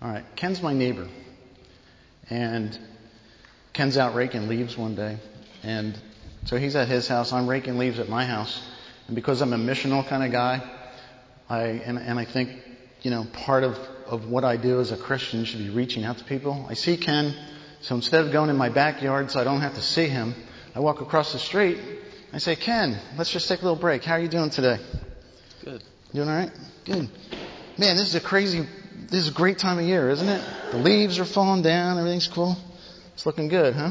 All 0.05 0.11
right. 0.11 0.25
Ken's 0.37 0.61
my 0.61 0.75
neighbor. 0.75 1.09
And 2.29 2.79
Ken's 3.73 3.97
out 3.97 4.15
raking 4.15 4.49
leaves 4.49 4.77
one 4.77 4.95
day. 4.95 5.17
And 5.63 5.99
so 6.45 6.59
he's 6.59 6.77
at 6.77 6.89
his 6.89 7.09
house. 7.09 7.33
I'm 7.33 7.49
raking 7.49 7.79
leaves 7.79 7.99
at 7.99 8.11
my 8.11 8.27
house. 8.27 8.63
And 9.07 9.17
because 9.17 9.41
I'm 9.41 9.55
a 9.55 9.57
missional 9.57 10.07
kind 10.07 10.23
of 10.23 10.31
guy, 10.31 10.63
I, 11.49 11.63
and, 11.87 11.97
and 11.99 12.19
I 12.19 12.27
think, 12.27 12.51
you 13.01 13.11
know, 13.11 13.27
part 13.33 13.65
of, 13.65 13.79
of 14.07 14.29
what 14.29 14.45
I 14.45 14.59
do 14.59 14.79
as 14.79 14.93
a 14.93 14.99
Christian 14.99 15.47
should 15.47 15.61
be 15.61 15.71
reaching 15.71 16.05
out 16.05 16.19
to 16.19 16.25
people. 16.25 16.67
I 16.69 16.75
see 16.75 16.99
Ken. 16.99 17.35
So 17.81 17.95
instead 17.95 18.27
of 18.27 18.31
going 18.31 18.51
in 18.51 18.57
my 18.57 18.69
backyard 18.69 19.31
so 19.31 19.41
I 19.41 19.45
don't 19.45 19.63
have 19.63 19.75
to 19.77 19.83
see 19.83 20.09
him, 20.09 20.35
I 20.75 20.81
walk 20.81 21.01
across 21.01 21.33
the 21.33 21.39
street. 21.39 21.79
I 22.31 22.39
say, 22.39 22.57
Ken, 22.57 23.01
let's 23.17 23.31
just 23.31 23.49
take 23.49 23.61
a 23.61 23.63
little 23.63 23.81
break. 23.81 24.05
How 24.05 24.15
are 24.15 24.21
you 24.21 24.29
doing 24.29 24.51
today? 24.51 24.81
Good. 25.65 25.83
Doing 26.13 26.29
all 26.29 26.37
right? 26.37 26.51
Good. 26.85 27.09
Man, 27.79 27.97
this 27.97 28.09
is 28.09 28.15
a 28.15 28.21
crazy, 28.21 28.69
this 29.09 29.21
is 29.21 29.29
a 29.29 29.33
great 29.33 29.59
time 29.59 29.79
of 29.79 29.85
year, 29.85 30.11
isn't 30.11 30.29
it? 30.29 30.43
The 30.71 30.79
leaves 30.79 31.19
are 31.19 31.25
falling 31.25 31.63
down, 31.63 31.99
everything's 31.99 32.29
cool. 32.29 32.57
It's 33.15 33.27
looking 33.27 33.49
good, 33.49 33.75
huh? 33.75 33.91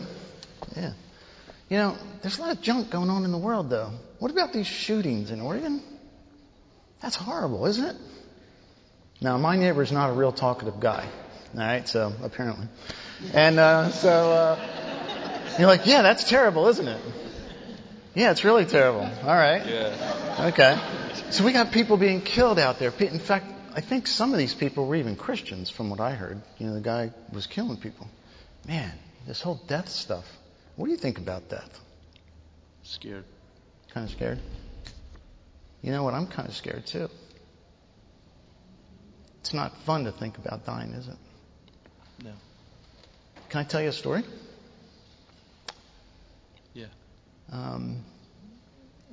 Yeah. 0.75 0.93
You 1.69 1.77
know, 1.77 1.97
there's 2.21 2.37
a 2.37 2.41
lot 2.41 2.51
of 2.51 2.61
junk 2.61 2.89
going 2.89 3.09
on 3.09 3.25
in 3.25 3.31
the 3.31 3.37
world, 3.37 3.69
though. 3.69 3.91
What 4.19 4.31
about 4.31 4.53
these 4.53 4.67
shootings 4.67 5.31
in 5.31 5.41
Oregon? 5.41 5.81
That's 7.01 7.15
horrible, 7.15 7.65
isn't 7.65 7.83
it? 7.83 7.95
Now, 9.21 9.37
my 9.37 9.57
neighbor's 9.57 9.91
not 9.91 10.09
a 10.09 10.13
real 10.13 10.31
talkative 10.31 10.79
guy. 10.79 11.07
All 11.53 11.59
right, 11.59 11.87
so 11.87 12.13
apparently. 12.21 12.67
And 13.33 13.59
uh, 13.59 13.89
so 13.89 14.09
uh, 14.09 15.55
you're 15.57 15.67
like, 15.67 15.85
yeah, 15.85 16.01
that's 16.01 16.27
terrible, 16.27 16.67
isn't 16.67 16.87
it? 16.87 17.01
Yeah, 18.15 18.31
it's 18.31 18.43
really 18.43 18.65
terrible. 18.65 19.01
All 19.01 19.35
right. 19.35 19.65
Yeah. 19.65 20.49
Okay. 20.51 20.77
So 21.31 21.43
we 21.43 21.51
got 21.51 21.71
people 21.71 21.97
being 21.97 22.21
killed 22.21 22.59
out 22.59 22.79
there. 22.79 22.93
In 22.99 23.19
fact, 23.19 23.45
I 23.75 23.81
think 23.81 24.05
some 24.07 24.31
of 24.33 24.37
these 24.37 24.53
people 24.53 24.87
were 24.87 24.95
even 24.95 25.15
Christians, 25.15 25.69
from 25.69 25.89
what 25.89 25.99
I 25.99 26.11
heard. 26.11 26.41
You 26.59 26.67
know, 26.67 26.73
the 26.75 26.81
guy 26.81 27.11
was 27.31 27.47
killing 27.47 27.77
people. 27.77 28.07
Man, 28.67 28.91
this 29.25 29.41
whole 29.41 29.59
death 29.67 29.89
stuff. 29.89 30.25
What 30.75 30.85
do 30.85 30.91
you 30.91 30.97
think 30.97 31.17
about 31.17 31.49
death? 31.49 31.79
Scared. 32.83 33.25
Kind 33.93 34.05
of 34.05 34.11
scared? 34.11 34.39
You 35.81 35.91
know 35.91 36.03
what? 36.03 36.13
I'm 36.13 36.27
kind 36.27 36.47
of 36.47 36.55
scared 36.55 36.85
too. 36.85 37.09
It's 39.41 39.53
not 39.53 39.75
fun 39.85 40.05
to 40.05 40.11
think 40.11 40.37
about 40.37 40.65
dying, 40.65 40.91
is 40.91 41.07
it? 41.07 41.17
No. 42.23 42.31
Can 43.49 43.61
I 43.61 43.63
tell 43.63 43.81
you 43.81 43.89
a 43.89 43.93
story? 43.93 44.23
Yeah. 46.73 46.85
Um, 47.51 48.05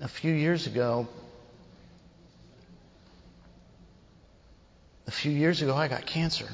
a 0.00 0.08
few 0.08 0.32
years 0.32 0.66
ago, 0.66 1.08
a 5.10 5.12
few 5.12 5.32
years 5.32 5.60
ago, 5.60 5.74
I 5.74 5.88
got 5.88 6.06
cancer. 6.06 6.46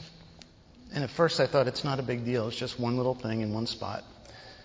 And 0.95 1.05
at 1.05 1.11
first 1.11 1.41
I 1.41 1.47
thought 1.47 1.69
it's 1.69 1.85
not 1.85 2.01
a 2.01 2.03
big 2.03 2.25
deal. 2.25 2.49
It's 2.49 2.57
just 2.57 2.81
one 2.81 2.97
little 2.97 3.15
thing 3.15 3.43
in 3.43 3.53
one 3.53 3.67
spot. 3.67 4.03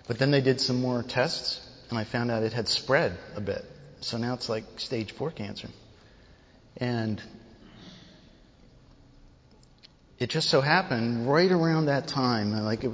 But 0.07 0.17
then 0.17 0.31
they 0.31 0.39
did 0.39 0.61
some 0.61 0.79
more 0.79 1.03
tests 1.03 1.59
and 1.89 1.99
I 1.99 2.05
found 2.05 2.31
out 2.31 2.41
it 2.41 2.53
had 2.53 2.69
spread 2.69 3.17
a 3.35 3.41
bit. 3.41 3.65
So 3.99 4.17
now 4.17 4.33
it's 4.33 4.47
like 4.47 4.63
stage 4.77 5.11
four 5.11 5.29
cancer. 5.29 5.67
And 6.77 7.21
it 10.19 10.29
just 10.29 10.49
so 10.49 10.61
happened 10.61 11.29
right 11.29 11.51
around 11.51 11.87
that 11.87 12.07
time, 12.07 12.53
like 12.63 12.85
it, 12.85 12.91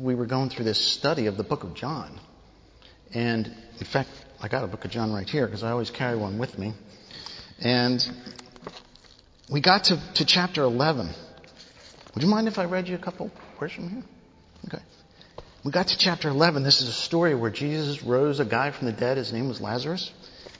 we 0.00 0.14
were 0.14 0.24
going 0.24 0.48
through 0.48 0.64
this 0.64 0.80
study 0.80 1.26
of 1.26 1.36
the 1.36 1.44
book 1.44 1.64
of 1.64 1.74
John. 1.74 2.18
And 3.12 3.46
in 3.78 3.86
fact, 3.86 4.08
I 4.40 4.48
got 4.48 4.64
a 4.64 4.68
book 4.68 4.86
of 4.86 4.90
John 4.90 5.12
right 5.12 5.28
here 5.28 5.44
because 5.44 5.62
I 5.62 5.70
always 5.70 5.90
carry 5.90 6.16
one 6.16 6.38
with 6.38 6.58
me. 6.58 6.72
And 7.60 8.00
we 9.50 9.60
got 9.60 9.84
to, 9.84 10.00
to 10.14 10.24
chapter 10.24 10.62
11. 10.62 11.10
Would 12.14 12.22
you 12.22 12.28
mind 12.28 12.48
if 12.48 12.58
I 12.58 12.64
read 12.64 12.88
you 12.88 12.94
a 12.94 12.98
couple 12.98 13.30
words 13.60 13.74
from 13.74 13.88
here? 13.90 14.02
Okay. 14.66 14.82
We 15.64 15.72
got 15.72 15.88
to 15.88 15.98
chapter 15.98 16.28
11. 16.28 16.62
This 16.62 16.80
is 16.80 16.88
a 16.88 16.92
story 16.92 17.34
where 17.34 17.50
Jesus 17.50 18.02
rose 18.02 18.40
a 18.40 18.44
guy 18.44 18.70
from 18.70 18.86
the 18.86 18.92
dead. 18.92 19.16
His 19.16 19.32
name 19.32 19.48
was 19.48 19.60
Lazarus. 19.60 20.12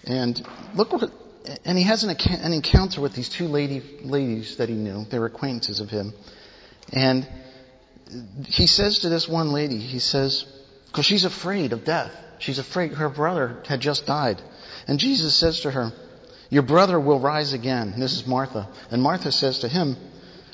And 0.05 0.47
look 0.75 0.93
what, 0.93 1.11
and 1.65 1.79
he 1.79 1.85
has 1.85 2.05
an, 2.05 2.11
an 2.11 2.53
encounter 2.53 3.01
with 3.01 3.15
these 3.15 3.29
two 3.29 3.47
lady, 3.47 3.83
ladies 4.03 4.57
that 4.57 4.69
he 4.69 4.75
knew. 4.75 5.05
They 5.05 5.19
were 5.19 5.27
acquaintances 5.27 5.81
of 5.81 5.91
him. 5.91 6.13
And 6.93 7.29
he 8.47 8.67
says 8.67 9.01
to 9.01 9.09
this 9.09 9.29
one 9.29 9.53
lady, 9.53 9.79
he 9.79 9.99
says, 9.99 10.45
because 10.87 11.07
she's 11.07 11.25
afraid 11.25 11.73
of 11.73 11.85
death. 11.85 12.13
She's 12.39 12.59
afraid 12.59 12.93
her 12.93 13.09
brother 13.09 13.63
had 13.67 13.81
just 13.81 14.07
died. 14.07 14.41
And 14.87 14.99
Jesus 14.99 15.35
says 15.35 15.61
to 15.61 15.71
her, 15.71 15.93
your 16.55 16.63
brother 16.63 17.01
will 17.01 17.19
rise 17.19 17.53
again. 17.53 17.95
This 17.99 18.13
is 18.13 18.29
Martha. 18.29 18.69
And 18.93 19.03
Martha 19.03 19.33
says 19.33 19.59
to 19.61 19.69
him, 19.69 19.97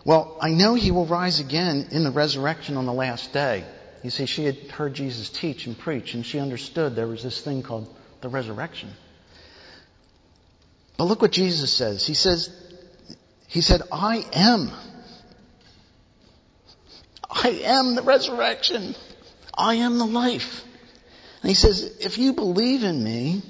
well, 0.02 0.38
I 0.40 0.48
know 0.48 0.72
he 0.72 0.92
will 0.92 1.04
rise 1.04 1.40
again 1.40 1.88
in 1.90 2.04
the 2.04 2.10
resurrection 2.10 2.78
on 2.78 2.86
the 2.86 2.92
last 2.94 3.34
day. 3.34 3.66
You 4.02 4.08
see, 4.08 4.24
she 4.24 4.46
had 4.46 4.56
heard 4.70 4.94
Jesus 4.94 5.28
teach 5.28 5.66
and 5.66 5.78
preach, 5.78 6.14
and 6.14 6.24
she 6.24 6.38
understood 6.38 6.96
there 6.96 7.06
was 7.06 7.22
this 7.22 7.42
thing 7.42 7.62
called 7.62 7.94
the 8.22 8.30
resurrection. 8.30 8.88
But 10.96 11.04
look 11.04 11.20
what 11.20 11.32
Jesus 11.32 11.70
says. 11.70 12.06
He 12.06 12.14
says, 12.14 12.48
He 13.46 13.60
said, 13.60 13.82
I 13.92 14.24
am. 14.32 14.70
I 17.28 17.48
am 17.64 17.94
the 17.94 18.02
resurrection. 18.02 18.94
I 19.52 19.74
am 19.74 19.98
the 19.98 20.06
life. 20.06 20.64
And 21.42 21.50
he 21.50 21.54
says, 21.54 21.98
if 22.00 22.16
you 22.16 22.32
believe 22.32 22.84
in 22.84 23.04
me, 23.04 23.42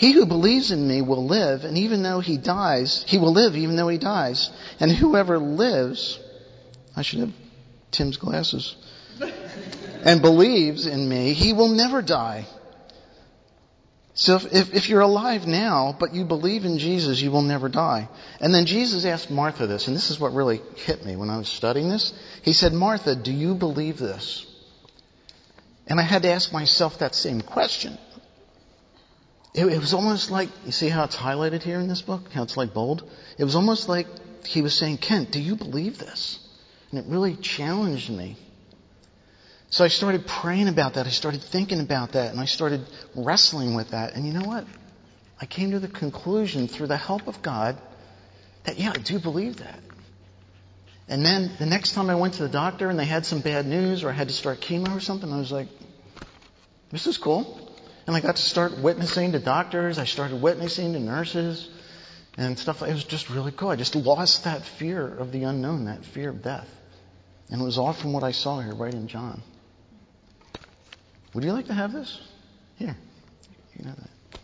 he 0.00 0.12
who 0.12 0.24
believes 0.24 0.70
in 0.70 0.88
me 0.88 1.02
will 1.02 1.26
live, 1.26 1.64
and 1.64 1.76
even 1.76 2.02
though 2.02 2.20
he 2.20 2.38
dies, 2.38 3.04
he 3.06 3.18
will 3.18 3.34
live 3.34 3.54
even 3.54 3.76
though 3.76 3.88
he 3.88 3.98
dies. 3.98 4.48
And 4.80 4.90
whoever 4.90 5.38
lives, 5.38 6.18
I 6.96 7.02
should 7.02 7.18
have 7.18 7.32
Tim's 7.90 8.16
glasses, 8.16 8.76
and 10.02 10.22
believes 10.22 10.86
in 10.86 11.06
me, 11.06 11.34
he 11.34 11.52
will 11.52 11.68
never 11.68 12.00
die. 12.00 12.46
So 14.14 14.36
if, 14.36 14.46
if, 14.54 14.74
if, 14.74 14.88
you're 14.88 15.02
alive 15.02 15.46
now, 15.46 15.94
but 16.00 16.14
you 16.14 16.24
believe 16.24 16.64
in 16.64 16.78
Jesus, 16.78 17.20
you 17.20 17.30
will 17.30 17.42
never 17.42 17.68
die. 17.68 18.08
And 18.40 18.54
then 18.54 18.64
Jesus 18.64 19.04
asked 19.04 19.30
Martha 19.30 19.66
this, 19.66 19.86
and 19.86 19.94
this 19.94 20.10
is 20.10 20.18
what 20.18 20.32
really 20.32 20.62
hit 20.76 21.04
me 21.04 21.14
when 21.14 21.28
I 21.28 21.36
was 21.36 21.50
studying 21.50 21.90
this. 21.90 22.14
He 22.40 22.54
said, 22.54 22.72
Martha, 22.72 23.14
do 23.14 23.32
you 23.32 23.54
believe 23.54 23.98
this? 23.98 24.46
And 25.86 26.00
I 26.00 26.04
had 26.04 26.22
to 26.22 26.30
ask 26.30 26.54
myself 26.54 27.00
that 27.00 27.14
same 27.14 27.42
question. 27.42 27.98
It, 29.52 29.66
it 29.66 29.78
was 29.78 29.94
almost 29.94 30.30
like, 30.30 30.48
you 30.64 30.72
see 30.72 30.88
how 30.88 31.04
it's 31.04 31.16
highlighted 31.16 31.62
here 31.62 31.80
in 31.80 31.88
this 31.88 32.02
book? 32.02 32.30
How 32.32 32.42
it's 32.42 32.56
like 32.56 32.72
bold? 32.72 33.08
It 33.38 33.44
was 33.44 33.56
almost 33.56 33.88
like 33.88 34.06
he 34.46 34.62
was 34.62 34.74
saying, 34.74 34.98
Kent, 34.98 35.32
do 35.32 35.40
you 35.40 35.56
believe 35.56 35.98
this? 35.98 36.38
And 36.90 37.00
it 37.00 37.06
really 37.08 37.36
challenged 37.36 38.10
me. 38.10 38.36
So 39.70 39.84
I 39.84 39.88
started 39.88 40.26
praying 40.26 40.68
about 40.68 40.94
that. 40.94 41.06
I 41.06 41.10
started 41.10 41.42
thinking 41.42 41.80
about 41.80 42.12
that 42.12 42.32
and 42.32 42.40
I 42.40 42.44
started 42.44 42.84
wrestling 43.14 43.74
with 43.74 43.90
that. 43.90 44.14
And 44.14 44.26
you 44.26 44.32
know 44.32 44.46
what? 44.46 44.64
I 45.40 45.46
came 45.46 45.70
to 45.70 45.78
the 45.80 45.88
conclusion 45.88 46.68
through 46.68 46.88
the 46.88 46.96
help 46.96 47.28
of 47.28 47.40
God 47.40 47.80
that 48.64 48.78
yeah, 48.78 48.92
I 48.94 48.98
do 48.98 49.18
believe 49.20 49.58
that. 49.58 49.80
And 51.08 51.24
then 51.24 51.52
the 51.58 51.66
next 51.66 51.92
time 51.92 52.10
I 52.10 52.14
went 52.14 52.34
to 52.34 52.42
the 52.42 52.48
doctor 52.48 52.88
and 52.88 52.98
they 52.98 53.04
had 53.04 53.26
some 53.26 53.40
bad 53.40 53.66
news 53.66 54.04
or 54.04 54.10
I 54.10 54.12
had 54.12 54.28
to 54.28 54.34
start 54.34 54.60
chemo 54.60 54.96
or 54.96 55.00
something, 55.00 55.32
I 55.32 55.38
was 55.38 55.50
like, 55.50 55.68
this 56.90 57.06
is 57.06 57.16
cool. 57.16 57.59
And 58.10 58.16
I 58.16 58.20
got 58.20 58.34
to 58.34 58.42
start 58.42 58.76
witnessing 58.76 59.30
to 59.30 59.38
doctors. 59.38 59.96
I 59.96 60.04
started 60.04 60.42
witnessing 60.42 60.94
to 60.94 60.98
nurses 60.98 61.70
and 62.36 62.58
stuff. 62.58 62.82
It 62.82 62.92
was 62.92 63.04
just 63.04 63.30
really 63.30 63.52
cool. 63.52 63.68
I 63.68 63.76
just 63.76 63.94
lost 63.94 64.42
that 64.42 64.64
fear 64.64 65.06
of 65.06 65.30
the 65.30 65.44
unknown, 65.44 65.84
that 65.84 66.04
fear 66.06 66.30
of 66.30 66.42
death. 66.42 66.66
And 67.50 67.62
it 67.62 67.64
was 67.64 67.78
all 67.78 67.92
from 67.92 68.12
what 68.12 68.24
I 68.24 68.32
saw 68.32 68.58
here 68.58 68.74
right 68.74 68.92
in 68.92 69.06
John. 69.06 69.44
Would 71.34 71.44
you 71.44 71.52
like 71.52 71.66
to 71.66 71.72
have 71.72 71.92
this? 71.92 72.20
Here. 72.78 72.96
You 73.76 73.84
know 73.84 73.94
that. 73.96 74.40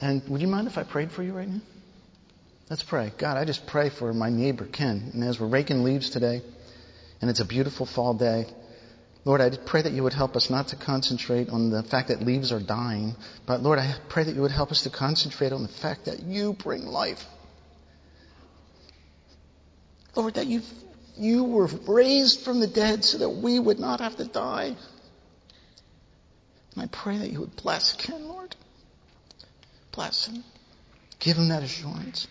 And 0.00 0.28
would 0.28 0.42
you 0.42 0.48
mind 0.48 0.66
if 0.66 0.76
I 0.76 0.82
prayed 0.82 1.12
for 1.12 1.22
you 1.22 1.32
right 1.32 1.48
now? 1.48 1.62
Let's 2.68 2.82
pray. 2.82 3.14
God, 3.16 3.38
I 3.38 3.46
just 3.46 3.66
pray 3.66 3.88
for 3.88 4.12
my 4.12 4.28
neighbor 4.28 4.66
Ken. 4.66 5.10
And 5.14 5.24
as 5.24 5.40
we're 5.40 5.46
raking 5.46 5.84
leaves 5.84 6.10
today, 6.10 6.42
and 7.22 7.30
it's 7.30 7.40
a 7.40 7.46
beautiful 7.46 7.86
fall 7.86 8.12
day, 8.12 8.44
Lord, 9.26 9.40
I 9.40 9.50
pray 9.50 9.82
that 9.82 9.92
you 9.92 10.04
would 10.04 10.14
help 10.14 10.36
us 10.36 10.50
not 10.50 10.68
to 10.68 10.76
concentrate 10.76 11.48
on 11.48 11.68
the 11.68 11.82
fact 11.82 12.08
that 12.08 12.22
leaves 12.22 12.52
are 12.52 12.60
dying, 12.60 13.16
but 13.44 13.60
Lord, 13.60 13.80
I 13.80 13.92
pray 14.08 14.22
that 14.22 14.36
you 14.36 14.40
would 14.42 14.52
help 14.52 14.70
us 14.70 14.84
to 14.84 14.90
concentrate 14.90 15.52
on 15.52 15.62
the 15.62 15.68
fact 15.68 16.04
that 16.04 16.22
you 16.22 16.52
bring 16.52 16.86
life. 16.86 17.24
Lord, 20.14 20.34
that 20.34 20.46
you 20.46 20.62
you 21.16 21.42
were 21.42 21.66
raised 21.88 22.44
from 22.44 22.60
the 22.60 22.68
dead 22.68 23.04
so 23.04 23.18
that 23.18 23.30
we 23.30 23.58
would 23.58 23.80
not 23.80 23.98
have 23.98 24.14
to 24.16 24.26
die. 24.26 24.76
And 26.76 26.84
I 26.84 26.86
pray 26.86 27.18
that 27.18 27.28
you 27.28 27.40
would 27.40 27.56
bless 27.56 27.94
Ken, 27.94 28.28
Lord. 28.28 28.54
Bless 29.90 30.26
him. 30.26 30.44
Give 31.18 31.36
him 31.36 31.48
that 31.48 31.64
assurance. 31.64 32.28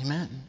Amen. 0.00 0.48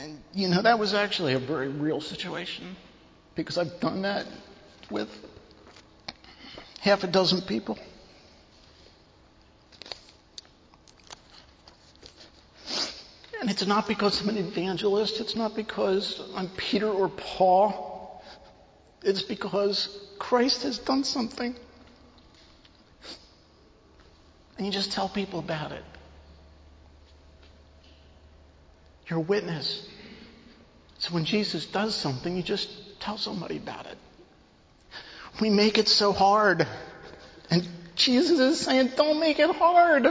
And, 0.00 0.18
you 0.32 0.48
know, 0.48 0.62
that 0.62 0.78
was 0.78 0.94
actually 0.94 1.34
a 1.34 1.38
very 1.38 1.68
real 1.68 2.00
situation 2.00 2.74
because 3.34 3.58
I've 3.58 3.80
done 3.80 4.02
that 4.02 4.26
with 4.90 5.10
half 6.80 7.04
a 7.04 7.06
dozen 7.06 7.42
people. 7.42 7.78
And 13.40 13.50
it's 13.50 13.66
not 13.66 13.86
because 13.86 14.22
I'm 14.22 14.30
an 14.30 14.38
evangelist. 14.38 15.20
It's 15.20 15.36
not 15.36 15.54
because 15.54 16.20
I'm 16.34 16.48
Peter 16.56 16.88
or 16.88 17.10
Paul. 17.10 18.22
It's 19.02 19.22
because 19.22 19.98
Christ 20.18 20.62
has 20.62 20.78
done 20.78 21.04
something. 21.04 21.54
And 24.56 24.66
you 24.66 24.72
just 24.72 24.92
tell 24.92 25.10
people 25.10 25.40
about 25.40 25.72
it. 25.72 25.84
You're 29.10 29.18
a 29.18 29.22
witness. 29.22 29.86
So 30.98 31.12
when 31.12 31.24
Jesus 31.24 31.66
does 31.66 31.96
something, 31.96 32.36
you 32.36 32.44
just 32.44 32.70
tell 33.00 33.18
somebody 33.18 33.56
about 33.56 33.86
it. 33.86 33.98
We 35.40 35.50
make 35.50 35.78
it 35.78 35.88
so 35.88 36.12
hard. 36.12 36.66
And 37.50 37.66
Jesus 37.96 38.38
is 38.38 38.60
saying, 38.60 38.92
don't 38.96 39.18
make 39.18 39.40
it 39.40 39.50
hard. 39.50 40.06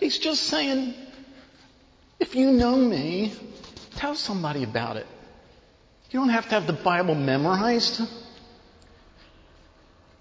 He's 0.00 0.18
just 0.18 0.44
saying, 0.44 0.94
if 2.18 2.34
you 2.34 2.50
know 2.50 2.76
me, 2.76 3.34
tell 3.94 4.16
somebody 4.16 4.64
about 4.64 4.96
it. 4.96 5.06
You 6.10 6.18
don't 6.18 6.30
have 6.30 6.48
to 6.48 6.50
have 6.50 6.66
the 6.66 6.72
Bible 6.72 7.14
memorized. 7.14 8.00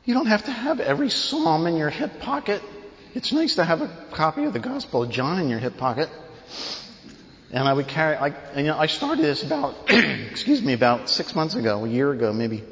You 0.05 0.13
don't 0.13 0.27
have 0.27 0.43
to 0.45 0.51
have 0.51 0.79
every 0.79 1.09
psalm 1.09 1.65
in 1.65 1.77
your 1.77 1.89
hip 1.89 2.19
pocket. 2.19 2.61
It's 3.15 3.31
nice 3.31 3.55
to 3.55 3.63
have 3.63 3.81
a 3.81 4.05
copy 4.11 4.43
of 4.43 4.53
the 4.53 4.59
Gospel 4.59 5.03
of 5.03 5.09
John 5.09 5.39
in 5.39 5.49
your 5.49 5.59
hip 5.59 5.77
pocket. 5.77 6.09
And 7.51 7.67
I 7.67 7.73
would 7.73 7.87
carry, 7.87 8.15
I, 8.15 8.27
and, 8.27 8.65
you 8.65 8.71
know, 8.71 8.77
I 8.77 8.87
started 8.87 9.23
this 9.23 9.43
about, 9.43 9.75
excuse 9.89 10.61
me, 10.61 10.73
about 10.73 11.09
six 11.09 11.33
months 11.33 11.55
ago, 11.55 11.85
a 11.85 11.87
year 11.87 12.11
ago 12.11 12.33
maybe. 12.33 12.63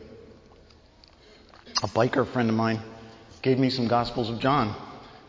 A 1.83 1.87
biker 1.87 2.27
friend 2.27 2.49
of 2.49 2.55
mine 2.55 2.81
gave 3.41 3.57
me 3.57 3.69
some 3.69 3.87
Gospels 3.87 4.29
of 4.29 4.39
John. 4.39 4.67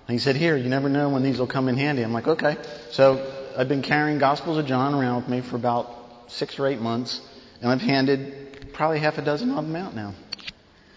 And 0.09 0.15
he 0.15 0.19
said, 0.19 0.37
here, 0.37 0.57
you 0.57 0.69
never 0.69 0.89
know 0.89 1.11
when 1.11 1.23
these 1.23 1.39
will 1.39 1.47
come 1.47 1.69
in 1.69 1.77
handy. 1.77 2.03
I'm 2.03 2.13
like, 2.13 2.27
okay. 2.27 2.57
So 2.91 3.53
I've 3.57 3.69
been 3.69 3.83
carrying 3.83 4.19
Gospels 4.19 4.59
of 4.59 4.67
John 4.67 4.95
around 4.95 5.23
with 5.23 5.29
me 5.29 5.41
for 5.41 5.57
about 5.57 5.91
six 6.29 6.59
or 6.59 6.67
eight 6.67 6.81
months, 6.81 7.21
and 7.61 7.71
I've 7.71 7.81
handed 7.81 8.73
probably 8.73 8.99
half 8.99 9.19
a 9.19 9.23
dozen 9.23 9.51
of 9.51 9.65
them 9.65 9.77
out 9.77 9.95
now. 9.95 10.15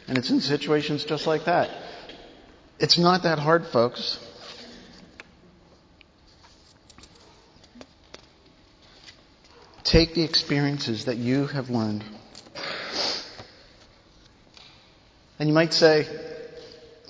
And 0.08 0.18
it's 0.18 0.30
in 0.30 0.42
situations 0.42 1.04
just 1.04 1.28
like 1.28 1.46
that. 1.46 1.70
It's 2.80 2.98
not 2.98 3.24
that 3.24 3.40
hard, 3.40 3.68
folks. 3.68 4.20
Take 9.90 10.14
the 10.14 10.22
experiences 10.22 11.06
that 11.06 11.18
you 11.18 11.48
have 11.48 11.72
learned. 11.72 12.04
And 15.40 15.50
you 15.50 15.56
might 15.56 15.74
say, 15.74 16.06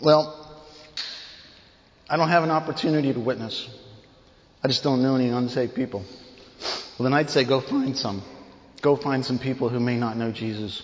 well, 0.01 0.63
I 2.09 2.15
don't 2.15 2.29
have 2.29 2.43
an 2.43 2.51
opportunity 2.51 3.11
to 3.11 3.19
witness. 3.19 3.67
I 4.63 4.69
just 4.69 4.81
don't 4.81 5.01
know 5.01 5.15
any 5.15 5.27
unsaved 5.27 5.75
people. 5.75 6.05
Well, 6.97 7.03
then 7.03 7.13
I'd 7.13 7.29
say 7.29 7.43
go 7.43 7.59
find 7.59 7.97
some. 7.97 8.23
Go 8.81 8.95
find 8.95 9.25
some 9.25 9.39
people 9.39 9.67
who 9.67 9.81
may 9.81 9.97
not 9.97 10.15
know 10.15 10.31
Jesus. 10.31 10.81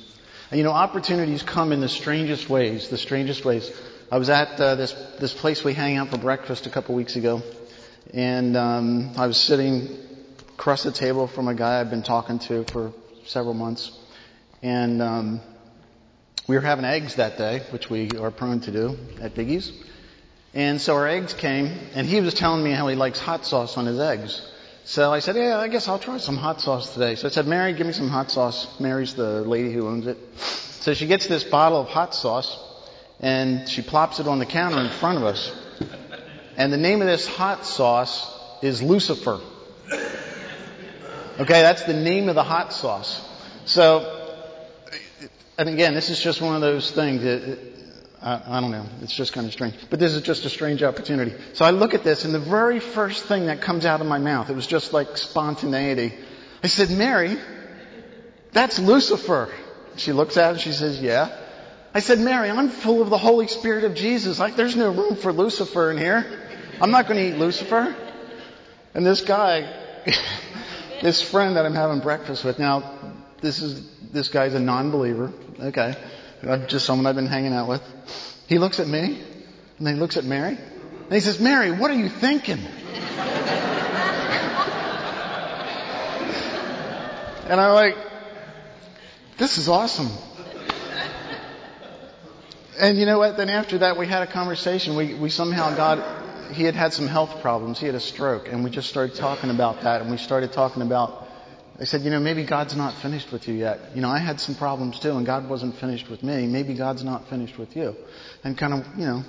And 0.52 0.58
you 0.58 0.66
know, 0.66 0.74
opportunities 0.74 1.44
come 1.44 1.72
in 1.72 1.80
the 1.80 1.88
strangest 1.88 2.50
ways, 2.50 2.90
the 2.90 2.98
strangest 2.98 3.46
ways. 3.46 3.72
I 4.12 4.18
was 4.18 4.30
at 4.30 4.60
uh, 4.60 4.76
this, 4.76 4.92
this 5.22 5.34
place 5.34 5.64
we 5.64 5.74
hang 5.74 5.96
out 5.96 6.10
for 6.10 6.18
breakfast 6.18 6.68
a 6.68 6.70
couple 6.70 6.94
weeks 6.94 7.16
ago, 7.16 7.42
and 8.14 8.58
um, 8.58 9.14
I 9.16 9.28
was 9.28 9.38
sitting 9.38 10.06
across 10.58 10.84
the 10.84 10.92
table 10.92 11.28
from 11.28 11.50
a 11.50 11.54
guy 11.54 11.82
I've 11.82 11.90
been 11.90 12.02
talking 12.02 12.40
to 12.40 12.64
for 12.64 12.94
several 13.26 13.54
months. 13.54 13.92
And 14.64 15.02
um, 15.02 15.42
we 16.48 16.56
were 16.56 16.62
having 16.62 16.86
eggs 16.86 17.16
that 17.16 17.38
day, 17.38 17.62
which 17.72 17.90
we 17.90 18.10
are 18.18 18.32
prone 18.32 18.62
to 18.62 18.72
do 18.72 18.98
at 19.22 19.36
Biggie's. 19.36 19.72
And 20.54 20.80
so 20.80 20.96
our 20.96 21.08
eggs 21.08 21.34
came, 21.34 21.66
and 21.94 22.08
he 22.08 22.22
was 22.22 22.34
telling 22.34 22.64
me 22.64 22.72
how 22.72 22.88
he 22.88 22.96
likes 22.96 23.20
hot 23.20 23.46
sauce 23.46 23.78
on 23.78 23.86
his 23.86 24.00
eggs. 24.00 24.42
So 24.86 25.12
I 25.12 25.20
said, 25.20 25.36
yeah, 25.36 25.58
I 25.58 25.68
guess 25.68 25.90
I'll 25.90 26.00
try 26.00 26.18
some 26.20 26.38
hot 26.38 26.62
sauce 26.62 26.94
today. 26.94 27.16
So 27.16 27.28
I 27.28 27.32
said, 27.32 27.48
Mary, 27.48 27.74
give 27.74 27.86
me 27.86 27.94
some 27.94 28.08
hot 28.08 28.32
sauce. 28.32 28.80
Mary's 28.80 29.14
the 29.14 29.42
lady 29.42 29.74
who 29.74 29.88
owns 29.88 30.08
it. 30.08 30.18
So 30.38 30.94
she 30.94 31.06
gets 31.06 31.28
this 31.28 31.44
bottle 31.44 31.82
of 31.82 31.90
hot 31.90 32.16
sauce, 32.16 32.58
and 33.20 33.68
she 33.68 33.82
plops 33.82 34.22
it 34.22 34.28
on 34.28 34.40
the 34.40 34.46
counter 34.46 34.80
in 34.80 34.90
front 34.90 35.18
of 35.18 35.26
us. 35.26 35.52
And 36.56 36.72
the 36.72 36.78
name 36.78 37.02
of 37.02 37.08
this 37.08 37.28
hot 37.28 37.66
sauce 37.66 38.32
is 38.64 38.82
Lucifer. 38.82 39.42
Okay, 41.38 41.62
that's 41.62 41.84
the 41.84 41.94
name 41.94 42.30
of 42.30 42.36
the 42.36 42.44
hot 42.44 42.72
sauce. 42.72 43.22
So, 43.66 44.38
and 45.58 45.68
again, 45.68 45.94
this 45.94 46.10
is 46.10 46.20
just 46.20 46.42
one 46.42 46.56
of 46.56 46.62
those 46.62 46.92
things 46.92 47.24
that, 47.24 47.60
I, 48.22 48.58
I 48.58 48.62
don't 48.62 48.72
know, 48.72 48.86
it's 49.02 49.14
just 49.14 49.34
kind 49.34 49.46
of 49.46 49.52
strange. 49.52 49.76
But 49.90 50.00
this 50.00 50.14
is 50.14 50.22
just 50.22 50.46
a 50.46 50.50
strange 50.50 50.82
opportunity. 50.82 51.34
So 51.52 51.66
I 51.66 51.72
look 51.72 51.94
at 51.94 52.06
this 52.06 52.24
and 52.24 52.34
the 52.34 52.40
very 52.40 52.80
first 52.80 53.26
thing 53.26 53.48
that 53.48 53.60
comes 53.60 53.86
out 53.86 54.00
of 54.00 54.08
my 54.08 54.18
mouth, 54.18 54.50
it 54.50 54.56
was 54.56 54.66
just 54.66 54.94
like 54.94 55.18
spontaneity. 55.18 56.14
I 56.64 56.68
said, 56.68 56.90
Mary, 56.90 57.38
that's 58.54 58.80
Lucifer. 58.80 59.54
She 59.98 60.14
looks 60.14 60.38
at 60.38 60.50
it 60.50 60.52
and 60.54 60.62
she 60.62 60.72
says, 60.72 61.02
yeah. 61.02 61.36
I 61.94 62.00
said, 62.00 62.20
Mary, 62.20 62.50
I'm 62.50 62.70
full 62.70 63.02
of 63.02 63.10
the 63.10 63.18
Holy 63.18 63.48
Spirit 63.48 63.84
of 63.84 63.94
Jesus. 63.94 64.40
Like, 64.40 64.56
there's 64.56 64.78
no 64.78 64.92
room 64.92 65.18
for 65.18 65.34
Lucifer 65.34 65.92
in 65.92 65.98
here. 65.98 66.26
I'm 66.80 66.92
not 66.92 67.08
going 67.08 67.18
to 67.18 67.28
eat 67.28 67.40
Lucifer. 67.40 67.94
And 68.94 69.06
this 69.06 69.20
guy, 69.22 69.70
this 71.06 71.22
friend 71.22 71.56
that 71.56 71.68
I'm 71.68 71.76
having 71.76 72.00
breakfast 72.00 72.44
with. 72.44 72.58
Now, 72.58 72.98
this 73.40 73.62
is 73.62 73.88
this 74.12 74.30
guy's 74.30 74.56
a 74.56 74.60
non-believer. 74.60 75.32
Okay, 75.60 75.96
I'm 76.42 76.66
just 76.68 76.88
someone 76.88 77.06
I've 77.06 77.14
been 77.14 77.28
hanging 77.28 77.54
out 77.54 77.70
with. 77.70 77.84
He 78.48 78.58
looks 78.58 78.80
at 78.80 78.88
me, 78.88 79.22
and 79.78 79.86
then 79.86 79.94
he 79.94 80.00
looks 80.00 80.18
at 80.18 80.26
Mary, 80.26 80.58
and 80.58 81.14
he 81.14 81.20
says, 81.20 81.40
"Mary, 81.40 81.72
what 81.72 81.92
are 81.92 81.96
you 81.96 82.10
thinking?" 82.10 82.58
and 87.46 87.62
I'm 87.62 87.76
like, 87.76 87.96
"This 89.38 89.60
is 89.60 89.70
awesome." 89.70 90.10
And 92.80 92.98
you 92.98 93.06
know 93.06 93.20
what? 93.20 93.38
Then 93.38 93.52
after 93.52 93.78
that, 93.78 93.96
we 93.96 94.08
had 94.08 94.24
a 94.24 94.28
conversation. 94.28 94.96
We 94.96 95.14
we 95.14 95.30
somehow 95.30 95.76
got 95.76 96.25
he 96.52 96.64
had 96.64 96.76
had 96.76 96.94
some 96.94 97.08
health 97.08 97.42
problems. 97.42 97.80
He 97.80 97.86
had 97.86 97.96
a 97.96 98.00
stroke, 98.00 98.48
and 98.48 98.64
we 98.64 98.70
just 98.70 98.90
started 98.90 99.16
talking 99.16 99.50
about 99.50 99.82
that. 99.82 100.02
And 100.02 100.12
we 100.12 100.18
started 100.18 100.52
talking 100.54 100.82
about. 100.82 101.24
I 101.78 101.84
said, 101.84 102.02
you 102.02 102.10
know, 102.10 102.22
maybe 102.22 102.46
God's 102.46 102.76
not 102.76 102.94
finished 103.02 103.34
with 103.34 103.50
you 103.50 103.54
yet. 103.54 103.96
You 103.96 104.02
know, 104.02 104.10
I 104.10 104.18
had 104.20 104.40
some 104.40 104.56
problems 104.56 105.00
too, 105.00 105.12
and 105.12 105.26
God 105.26 105.50
wasn't 105.50 105.76
finished 105.76 106.10
with 106.10 106.24
me. 106.24 106.48
Maybe 106.48 106.74
God's 106.74 107.04
not 107.04 107.28
finished 107.28 107.58
with 107.58 107.76
you, 107.76 107.96
and 108.44 108.58
kind 108.58 108.74
of, 108.74 108.86
you 108.98 109.06
know. 109.06 109.24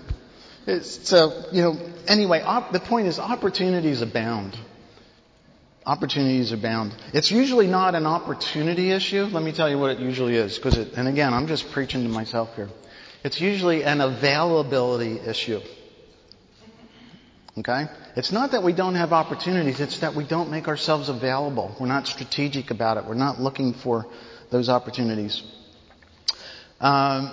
It's, 0.67 1.09
so, 1.09 1.45
you 1.53 1.63
know, 1.63 1.79
anyway, 2.09 2.43
op, 2.43 2.73
the 2.73 2.81
point 2.81 3.07
is 3.07 3.19
opportunities 3.21 4.03
abound. 4.03 4.59
Opportunities 5.85 6.51
abound. 6.51 6.93
It's 7.13 7.31
usually 7.31 7.69
not 7.69 7.95
an 7.95 8.07
opportunity 8.07 8.91
issue. 8.91 9.23
Let 9.25 9.45
me 9.45 9.53
tell 9.53 9.71
you 9.71 9.79
what 9.79 9.93
it 9.93 10.01
usually 10.01 10.35
is. 10.35 10.59
Cause 10.59 10.77
it, 10.77 10.95
and 10.95 11.07
again, 11.07 11.33
I'm 11.33 11.47
just 11.47 11.71
preaching 11.71 12.03
to 12.03 12.09
myself 12.09 12.57
here. 12.57 12.69
It's 13.23 13.41
usually 13.41 13.85
an 13.85 14.01
availability 14.01 15.21
issue. 15.21 15.61
Okay? 17.59 17.87
It's 18.17 18.33
not 18.33 18.51
that 18.53 18.63
we 18.63 18.73
don't 18.73 18.97
have 18.97 19.13
opportunities, 19.13 19.81
it's 19.81 20.01
that 20.01 20.15
we 20.15 20.25
don't 20.27 20.51
make 20.51 20.69
ourselves 20.69 21.09
available. 21.09 21.75
We're 21.81 21.87
not 21.87 22.07
strategic 22.07 22.71
about 22.71 22.99
it. 22.99 23.07
We're 23.07 23.15
not 23.15 23.41
looking 23.41 23.73
for 23.73 24.07
those 24.51 24.69
opportunities. 24.69 25.43
Um, 26.81 27.31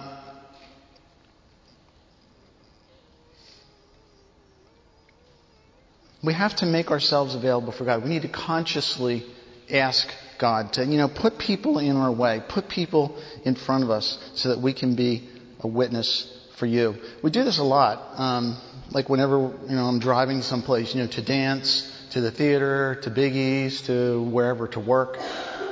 we 6.23 6.33
have 6.33 6.55
to 6.57 6.65
make 6.65 6.89
ourselves 6.89 7.35
available 7.35 7.73
for 7.73 7.83
God. 7.83 8.03
We 8.03 8.09
need 8.09 8.21
to 8.21 8.29
consciously 8.29 9.25
ask 9.69 10.07
God 10.39 10.73
to, 10.73 10.85
you 10.85 10.97
know, 10.97 11.09
put 11.09 11.37
people 11.37 11.79
in 11.79 11.97
our 11.97 12.11
way, 12.11 12.41
put 12.47 12.69
people 12.69 13.21
in 13.43 13.55
front 13.55 13.83
of 13.83 13.89
us 13.89 14.17
so 14.35 14.49
that 14.49 14.59
we 14.59 14.73
can 14.73 14.95
be 14.95 15.29
a 15.59 15.67
witness 15.67 16.42
for 16.57 16.65
you. 16.65 16.95
We 17.21 17.31
do 17.31 17.43
this 17.43 17.57
a 17.57 17.63
lot. 17.63 18.19
Um, 18.19 18.57
like 18.91 19.09
whenever, 19.09 19.37
you 19.37 19.75
know, 19.75 19.85
I'm 19.85 19.99
driving 19.99 20.41
someplace, 20.41 20.93
you 20.93 21.01
know, 21.01 21.07
to 21.07 21.21
dance, 21.21 21.89
to 22.11 22.21
the 22.21 22.31
theater, 22.31 22.99
to 23.03 23.09
Biggie's, 23.09 23.81
to 23.83 24.21
wherever, 24.21 24.67
to 24.69 24.79
work. 24.79 25.17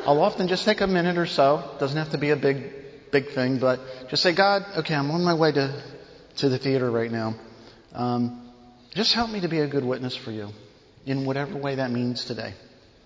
I'll 0.06 0.22
often 0.22 0.48
just 0.48 0.66
take 0.66 0.82
a 0.82 0.88
minute 0.88 1.18
or 1.18 1.28
so. 1.28 1.76
Doesn't 1.80 1.98
have 1.98 2.12
to 2.12 2.18
be 2.18 2.32
a 2.32 2.36
big, 2.36 3.12
big 3.12 3.30
thing, 3.30 3.60
but 3.60 3.80
just 4.10 4.24
say, 4.24 4.34
God, 4.34 4.66
okay, 4.78 4.96
I'm 4.96 5.12
on 5.12 5.24
my 5.24 5.36
way 5.36 5.52
to, 5.52 5.84
to 6.38 6.50
the 6.50 6.58
theater 6.58 6.90
right 6.90 7.12
now. 7.12 7.36
Um, 7.94 8.50
just 8.96 9.14
help 9.14 9.30
me 9.30 9.42
to 9.42 9.48
be 9.48 9.60
a 9.60 9.68
good 9.68 9.86
witness 9.86 10.16
for 10.16 10.32
you 10.32 10.50
in 11.06 11.26
whatever 11.26 11.58
way 11.58 11.76
that 11.76 11.92
means 11.92 12.26
today. 12.26 12.54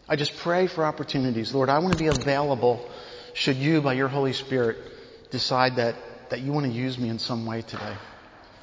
I 0.08 0.16
just 0.16 0.38
pray 0.38 0.68
for 0.68 0.86
opportunities. 0.86 1.54
Lord, 1.54 1.70
I 1.70 1.80
want 1.80 1.92
to 1.92 1.98
be 1.98 2.08
available 2.08 2.88
should 3.36 3.58
you, 3.58 3.82
by 3.82 3.94
your 3.94 4.08
Holy 4.08 4.32
Spirit, 4.32 4.78
decide 5.30 5.76
that, 5.76 5.96
that 6.30 6.42
you 6.42 6.52
want 6.52 6.66
to 6.66 6.72
use 6.72 6.98
me 6.98 7.10
in 7.10 7.20
some 7.20 7.46
way 7.46 7.62
today. 7.62 7.96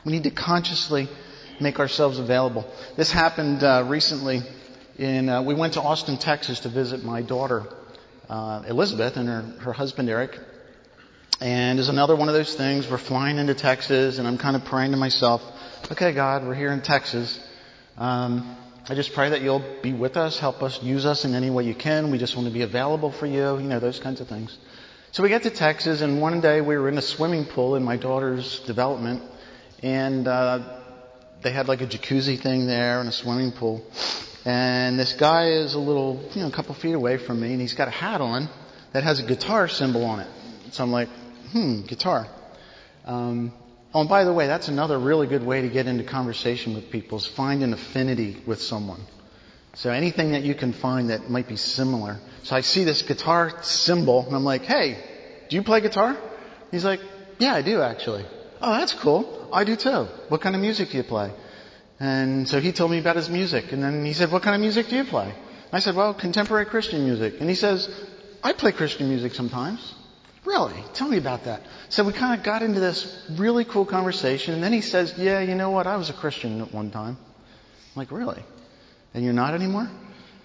We 0.04 0.12
need 0.12 0.24
to 0.24 0.30
consciously 0.30 1.08
make 1.60 1.78
ourselves 1.78 2.18
available. 2.18 2.66
This 2.96 3.12
happened 3.12 3.62
uh, 3.62 3.84
recently. 3.86 4.42
In 4.98 5.28
uh, 5.28 5.42
we 5.42 5.54
went 5.54 5.74
to 5.74 5.82
Austin, 5.82 6.18
Texas, 6.18 6.60
to 6.60 6.68
visit 6.68 7.02
my 7.02 7.22
daughter 7.22 7.66
uh, 8.28 8.62
Elizabeth 8.66 9.16
and 9.16 9.28
her, 9.28 9.42
her 9.60 9.72
husband 9.72 10.08
Eric. 10.08 10.38
And 11.40 11.78
it's 11.78 11.88
another 11.88 12.14
one 12.14 12.28
of 12.28 12.34
those 12.34 12.54
things. 12.54 12.88
We're 12.88 12.98
flying 12.98 13.38
into 13.38 13.54
Texas, 13.54 14.18
and 14.18 14.28
I'm 14.28 14.38
kind 14.38 14.54
of 14.54 14.64
praying 14.64 14.92
to 14.92 14.96
myself, 14.96 15.42
"Okay, 15.90 16.12
God, 16.12 16.46
we're 16.46 16.54
here 16.54 16.72
in 16.72 16.82
Texas. 16.82 17.40
Um, 17.98 18.56
I 18.88 18.94
just 18.94 19.12
pray 19.12 19.30
that 19.30 19.42
you'll 19.42 19.64
be 19.82 19.92
with 19.92 20.16
us, 20.16 20.38
help 20.38 20.62
us, 20.62 20.82
use 20.82 21.04
us 21.04 21.24
in 21.24 21.34
any 21.34 21.50
way 21.50 21.64
you 21.64 21.74
can. 21.74 22.10
We 22.10 22.18
just 22.18 22.36
want 22.36 22.48
to 22.48 22.54
be 22.54 22.62
available 22.62 23.10
for 23.10 23.26
you, 23.26 23.58
you 23.58 23.68
know, 23.68 23.80
those 23.80 23.98
kinds 23.98 24.20
of 24.20 24.28
things." 24.28 24.56
So 25.12 25.22
we 25.22 25.28
get 25.28 25.42
to 25.42 25.50
Texas, 25.50 26.00
and 26.00 26.22
one 26.22 26.40
day 26.40 26.62
we 26.62 26.74
were 26.78 26.88
in 26.88 26.96
a 26.96 27.02
swimming 27.02 27.44
pool 27.44 27.76
in 27.76 27.82
my 27.82 27.98
daughter's 27.98 28.60
development, 28.60 29.22
and 29.82 30.26
uh, 30.26 30.80
they 31.42 31.52
had 31.52 31.68
like 31.68 31.82
a 31.82 31.86
jacuzzi 31.86 32.40
thing 32.40 32.66
there 32.66 32.98
and 32.98 33.10
a 33.10 33.12
swimming 33.12 33.52
pool. 33.52 33.84
And 34.46 34.98
this 34.98 35.12
guy 35.12 35.48
is 35.48 35.74
a 35.74 35.78
little, 35.78 36.26
you 36.32 36.40
know, 36.40 36.48
a 36.48 36.50
couple 36.50 36.74
feet 36.76 36.94
away 36.94 37.18
from 37.18 37.42
me, 37.42 37.52
and 37.52 37.60
he's 37.60 37.74
got 37.74 37.88
a 37.88 37.90
hat 37.90 38.22
on 38.22 38.48
that 38.94 39.02
has 39.02 39.18
a 39.18 39.22
guitar 39.24 39.68
symbol 39.68 40.02
on 40.06 40.20
it. 40.20 40.28
So 40.70 40.82
I'm 40.82 40.90
like, 40.90 41.10
hmm, 41.50 41.82
guitar. 41.82 42.26
Um, 43.04 43.52
oh, 43.92 44.00
and 44.00 44.08
by 44.08 44.24
the 44.24 44.32
way, 44.32 44.46
that's 44.46 44.68
another 44.68 44.98
really 44.98 45.26
good 45.26 45.44
way 45.44 45.60
to 45.60 45.68
get 45.68 45.86
into 45.86 46.04
conversation 46.04 46.72
with 46.72 46.90
people 46.90 47.18
is 47.18 47.26
find 47.26 47.62
an 47.62 47.74
affinity 47.74 48.42
with 48.46 48.62
someone. 48.62 49.02
So 49.74 49.90
anything 49.90 50.32
that 50.32 50.42
you 50.42 50.54
can 50.54 50.72
find 50.72 51.10
that 51.10 51.28
might 51.28 51.48
be 51.48 51.56
similar. 51.56 52.18
So 52.42 52.56
I 52.56 52.60
see 52.60 52.84
this 52.84 53.02
guitar 53.02 53.62
symbol, 53.62 54.26
and 54.26 54.34
I'm 54.34 54.44
like, 54.44 54.62
hey, 54.62 54.98
do 55.48 55.56
you 55.56 55.62
play 55.62 55.80
guitar? 55.80 56.16
He's 56.70 56.84
like, 56.84 57.00
yeah, 57.38 57.54
I 57.54 57.62
do 57.62 57.82
actually. 57.82 58.24
Oh, 58.60 58.72
that's 58.78 58.92
cool. 58.92 59.48
I 59.52 59.64
do 59.64 59.76
too. 59.76 60.06
What 60.28 60.40
kind 60.40 60.54
of 60.54 60.60
music 60.60 60.90
do 60.90 60.96
you 60.96 61.04
play? 61.04 61.32
And 62.00 62.48
so 62.48 62.60
he 62.60 62.72
told 62.72 62.90
me 62.90 62.98
about 62.98 63.16
his 63.16 63.28
music. 63.28 63.72
And 63.72 63.82
then 63.82 64.04
he 64.04 64.12
said, 64.12 64.32
what 64.32 64.42
kind 64.42 64.54
of 64.56 64.60
music 64.60 64.88
do 64.88 64.96
you 64.96 65.04
play? 65.04 65.34
I 65.72 65.78
said, 65.78 65.94
well, 65.94 66.14
contemporary 66.14 66.66
Christian 66.66 67.04
music. 67.04 67.34
And 67.40 67.48
he 67.48 67.54
says, 67.54 67.88
I 68.42 68.52
play 68.52 68.72
Christian 68.72 69.08
music 69.08 69.34
sometimes. 69.34 69.94
Really? 70.44 70.82
Tell 70.94 71.08
me 71.08 71.18
about 71.18 71.44
that. 71.44 71.62
So 71.88 72.02
we 72.04 72.12
kind 72.12 72.38
of 72.38 72.44
got 72.44 72.62
into 72.62 72.80
this 72.80 73.24
really 73.38 73.64
cool 73.64 73.86
conversation. 73.86 74.54
And 74.54 74.62
then 74.62 74.72
he 74.72 74.80
says, 74.80 75.14
yeah, 75.16 75.40
you 75.40 75.54
know 75.54 75.70
what? 75.70 75.86
I 75.86 75.96
was 75.96 76.10
a 76.10 76.12
Christian 76.12 76.60
at 76.60 76.74
one 76.74 76.90
time. 76.90 77.16
I'm 77.16 77.94
like, 77.94 78.10
really? 78.10 78.42
And 79.14 79.24
you're 79.24 79.32
not 79.32 79.54
anymore? 79.54 79.88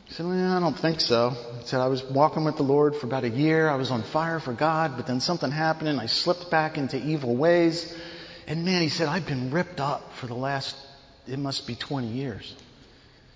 He 0.08 0.14
said, 0.14 0.26
well, 0.26 0.54
I 0.54 0.62
don't 0.62 0.80
think 0.80 1.02
so. 1.02 1.32
He 1.60 1.68
said, 1.68 1.82
I 1.82 1.88
was 1.88 2.02
walking 2.02 2.46
with 2.46 2.56
the 2.56 2.64
Lord 2.64 2.96
for 2.96 3.06
about 3.06 3.26
a 3.26 3.30
year. 3.30 3.68
I 3.68 3.76
was 3.76 3.92
on 3.92 4.04
fire 4.04 4.40
for 4.40 4.54
God, 4.54 4.94
but 4.96 5.06
then 5.06 5.20
something 5.20 5.52
happened 5.52 5.90
and 5.90 6.00
I 6.00 6.06
slipped 6.06 6.50
back 6.50 6.78
into 6.78 6.98
evil 6.98 7.36
ways. 7.36 7.94
And 8.48 8.64
man, 8.64 8.82
he 8.82 8.88
said, 8.88 9.10
I've 9.10 9.26
been 9.26 9.52
ripped 9.52 9.82
up 9.82 10.14
for 10.14 10.28
the 10.28 10.34
last, 10.34 10.78
it 11.28 11.38
must 11.38 11.68
be 11.68 11.76
20 11.76 12.08
years. 12.08 12.56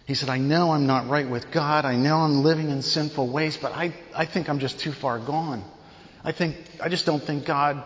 He 0.06 0.14
said, 0.14 0.30
I 0.30 0.38
know 0.38 0.72
I'm 0.72 0.88
not 0.88 1.10
right 1.10 1.30
with 1.30 1.52
God. 1.52 1.84
I 1.84 1.98
know 1.98 2.20
I'm 2.20 2.42
living 2.42 2.70
in 2.70 2.82
sinful 2.82 3.28
ways, 3.28 3.58
but 3.58 3.74
I, 3.74 3.94
I 4.16 4.26
think 4.26 4.50
I'm 4.50 4.60
just 4.60 4.80
too 4.80 4.94
far 4.94 5.20
gone. 5.20 5.66
I 6.24 6.32
think, 6.32 6.56
I 6.82 6.88
just 6.88 7.06
don't 7.06 7.22
think 7.22 7.46
God, 7.46 7.84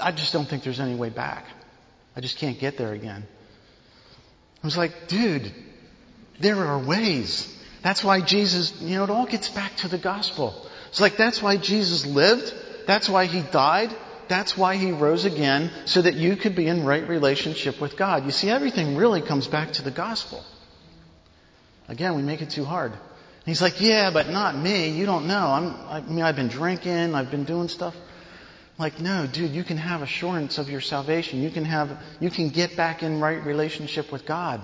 I 0.00 0.10
just 0.10 0.32
don't 0.32 0.46
think 0.46 0.64
there's 0.64 0.80
any 0.80 0.94
way 0.94 1.10
back. 1.10 1.44
I 2.16 2.22
just 2.22 2.38
can't 2.38 2.58
get 2.58 2.78
there 2.78 2.94
again. 2.94 3.26
I 4.62 4.66
was 4.66 4.78
like, 4.78 5.08
dude, 5.08 5.52
there 6.40 6.56
are 6.56 6.78
ways. 6.78 7.53
That's 7.84 8.02
why 8.02 8.22
Jesus, 8.22 8.80
you 8.80 8.96
know, 8.96 9.04
it 9.04 9.10
all 9.10 9.26
gets 9.26 9.50
back 9.50 9.76
to 9.76 9.88
the 9.88 9.98
gospel. 9.98 10.54
It's 10.88 11.02
like 11.02 11.18
that's 11.18 11.42
why 11.42 11.58
Jesus 11.58 12.06
lived. 12.06 12.52
That's 12.86 13.10
why 13.10 13.26
he 13.26 13.42
died. 13.42 13.94
That's 14.26 14.56
why 14.56 14.76
he 14.76 14.90
rose 14.90 15.26
again, 15.26 15.70
so 15.84 16.00
that 16.00 16.14
you 16.14 16.36
could 16.36 16.56
be 16.56 16.66
in 16.66 16.86
right 16.86 17.06
relationship 17.06 17.82
with 17.82 17.98
God. 17.98 18.24
You 18.24 18.30
see, 18.30 18.48
everything 18.48 18.96
really 18.96 19.20
comes 19.20 19.46
back 19.46 19.74
to 19.74 19.82
the 19.82 19.90
gospel. 19.90 20.42
Again, 21.86 22.16
we 22.16 22.22
make 22.22 22.40
it 22.40 22.48
too 22.48 22.64
hard. 22.64 22.92
And 22.92 23.44
he's 23.44 23.60
like, 23.60 23.82
yeah, 23.82 24.10
but 24.10 24.30
not 24.30 24.56
me. 24.56 24.88
You 24.88 25.04
don't 25.04 25.26
know. 25.26 25.46
I'm, 25.46 25.74
I 25.90 26.00
mean, 26.00 26.22
I've 26.22 26.36
been 26.36 26.48
drinking. 26.48 27.14
I've 27.14 27.30
been 27.30 27.44
doing 27.44 27.68
stuff. 27.68 27.94
I'm 27.94 28.82
like, 28.82 28.98
no, 28.98 29.26
dude, 29.26 29.50
you 29.50 29.62
can 29.62 29.76
have 29.76 30.00
assurance 30.00 30.56
of 30.56 30.70
your 30.70 30.80
salvation. 30.80 31.42
You 31.42 31.50
can 31.50 31.66
have, 31.66 32.02
you 32.18 32.30
can 32.30 32.48
get 32.48 32.78
back 32.78 33.02
in 33.02 33.20
right 33.20 33.44
relationship 33.44 34.10
with 34.10 34.24
God. 34.24 34.62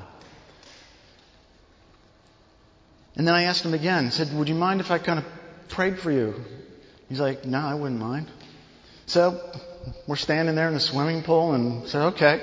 And 3.20 3.28
then 3.28 3.34
I 3.34 3.42
asked 3.42 3.66
him 3.66 3.74
again, 3.74 4.10
said, 4.12 4.32
would 4.32 4.48
you 4.48 4.54
mind 4.54 4.80
if 4.80 4.90
I 4.90 4.96
kind 4.96 5.18
of 5.18 5.26
prayed 5.68 5.98
for 5.98 6.10
you? 6.10 6.42
He's 7.10 7.20
like, 7.20 7.44
no, 7.44 7.58
I 7.58 7.74
wouldn't 7.74 8.00
mind. 8.00 8.28
So 9.04 9.38
we're 10.06 10.16
standing 10.16 10.54
there 10.54 10.68
in 10.68 10.72
the 10.72 10.80
swimming 10.80 11.22
pool 11.22 11.52
and 11.52 11.86
said, 11.86 12.14
okay. 12.14 12.40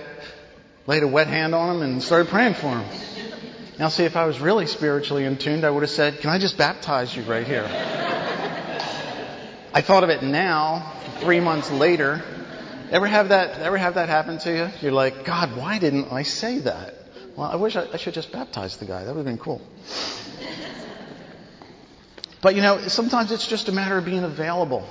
Laid 0.85 1.01
a 1.01 1.07
wet 1.07 1.25
hand 1.25 1.55
on 1.55 1.77
him 1.77 1.81
and 1.81 2.03
started 2.03 2.27
praying 2.27 2.53
for 2.53 2.77
him. 2.77 2.85
Now 3.79 3.89
see, 3.89 4.03
if 4.03 4.15
I 4.15 4.25
was 4.25 4.39
really 4.39 4.67
spiritually 4.67 5.25
in 5.25 5.39
tune, 5.39 5.65
I 5.65 5.71
would 5.71 5.81
have 5.81 5.89
said, 5.89 6.19
can 6.19 6.29
I 6.29 6.37
just 6.37 6.59
baptize 6.59 7.15
you 7.15 7.23
right 7.23 7.47
here? 7.47 7.65
I 9.73 9.81
thought 9.81 10.03
of 10.03 10.11
it 10.11 10.21
now, 10.21 10.93
three 11.21 11.39
months 11.39 11.71
later. 11.71 12.21
Ever 12.91 13.07
have 13.07 13.29
that, 13.29 13.61
ever 13.61 13.77
have 13.77 13.95
that 13.95 14.09
happen 14.09 14.37
to 14.37 14.55
you? 14.55 14.69
You're 14.81 14.91
like, 14.91 15.25
God, 15.25 15.57
why 15.57 15.79
didn't 15.79 16.11
I 16.11 16.21
say 16.21 16.59
that? 16.59 16.93
Well, 17.35 17.49
I 17.49 17.55
wish 17.55 17.75
I, 17.75 17.87
I 17.91 17.97
should 17.97 18.13
just 18.13 18.31
baptize 18.31 18.77
the 18.77 18.85
guy. 18.85 19.05
That 19.05 19.15
would 19.15 19.25
have 19.25 19.25
been 19.25 19.43
cool. 19.43 19.59
But 22.41 22.55
you 22.55 22.61
know, 22.61 22.79
sometimes 22.87 23.31
it's 23.31 23.47
just 23.47 23.67
a 23.69 23.71
matter 23.71 23.97
of 23.97 24.05
being 24.05 24.23
available. 24.23 24.87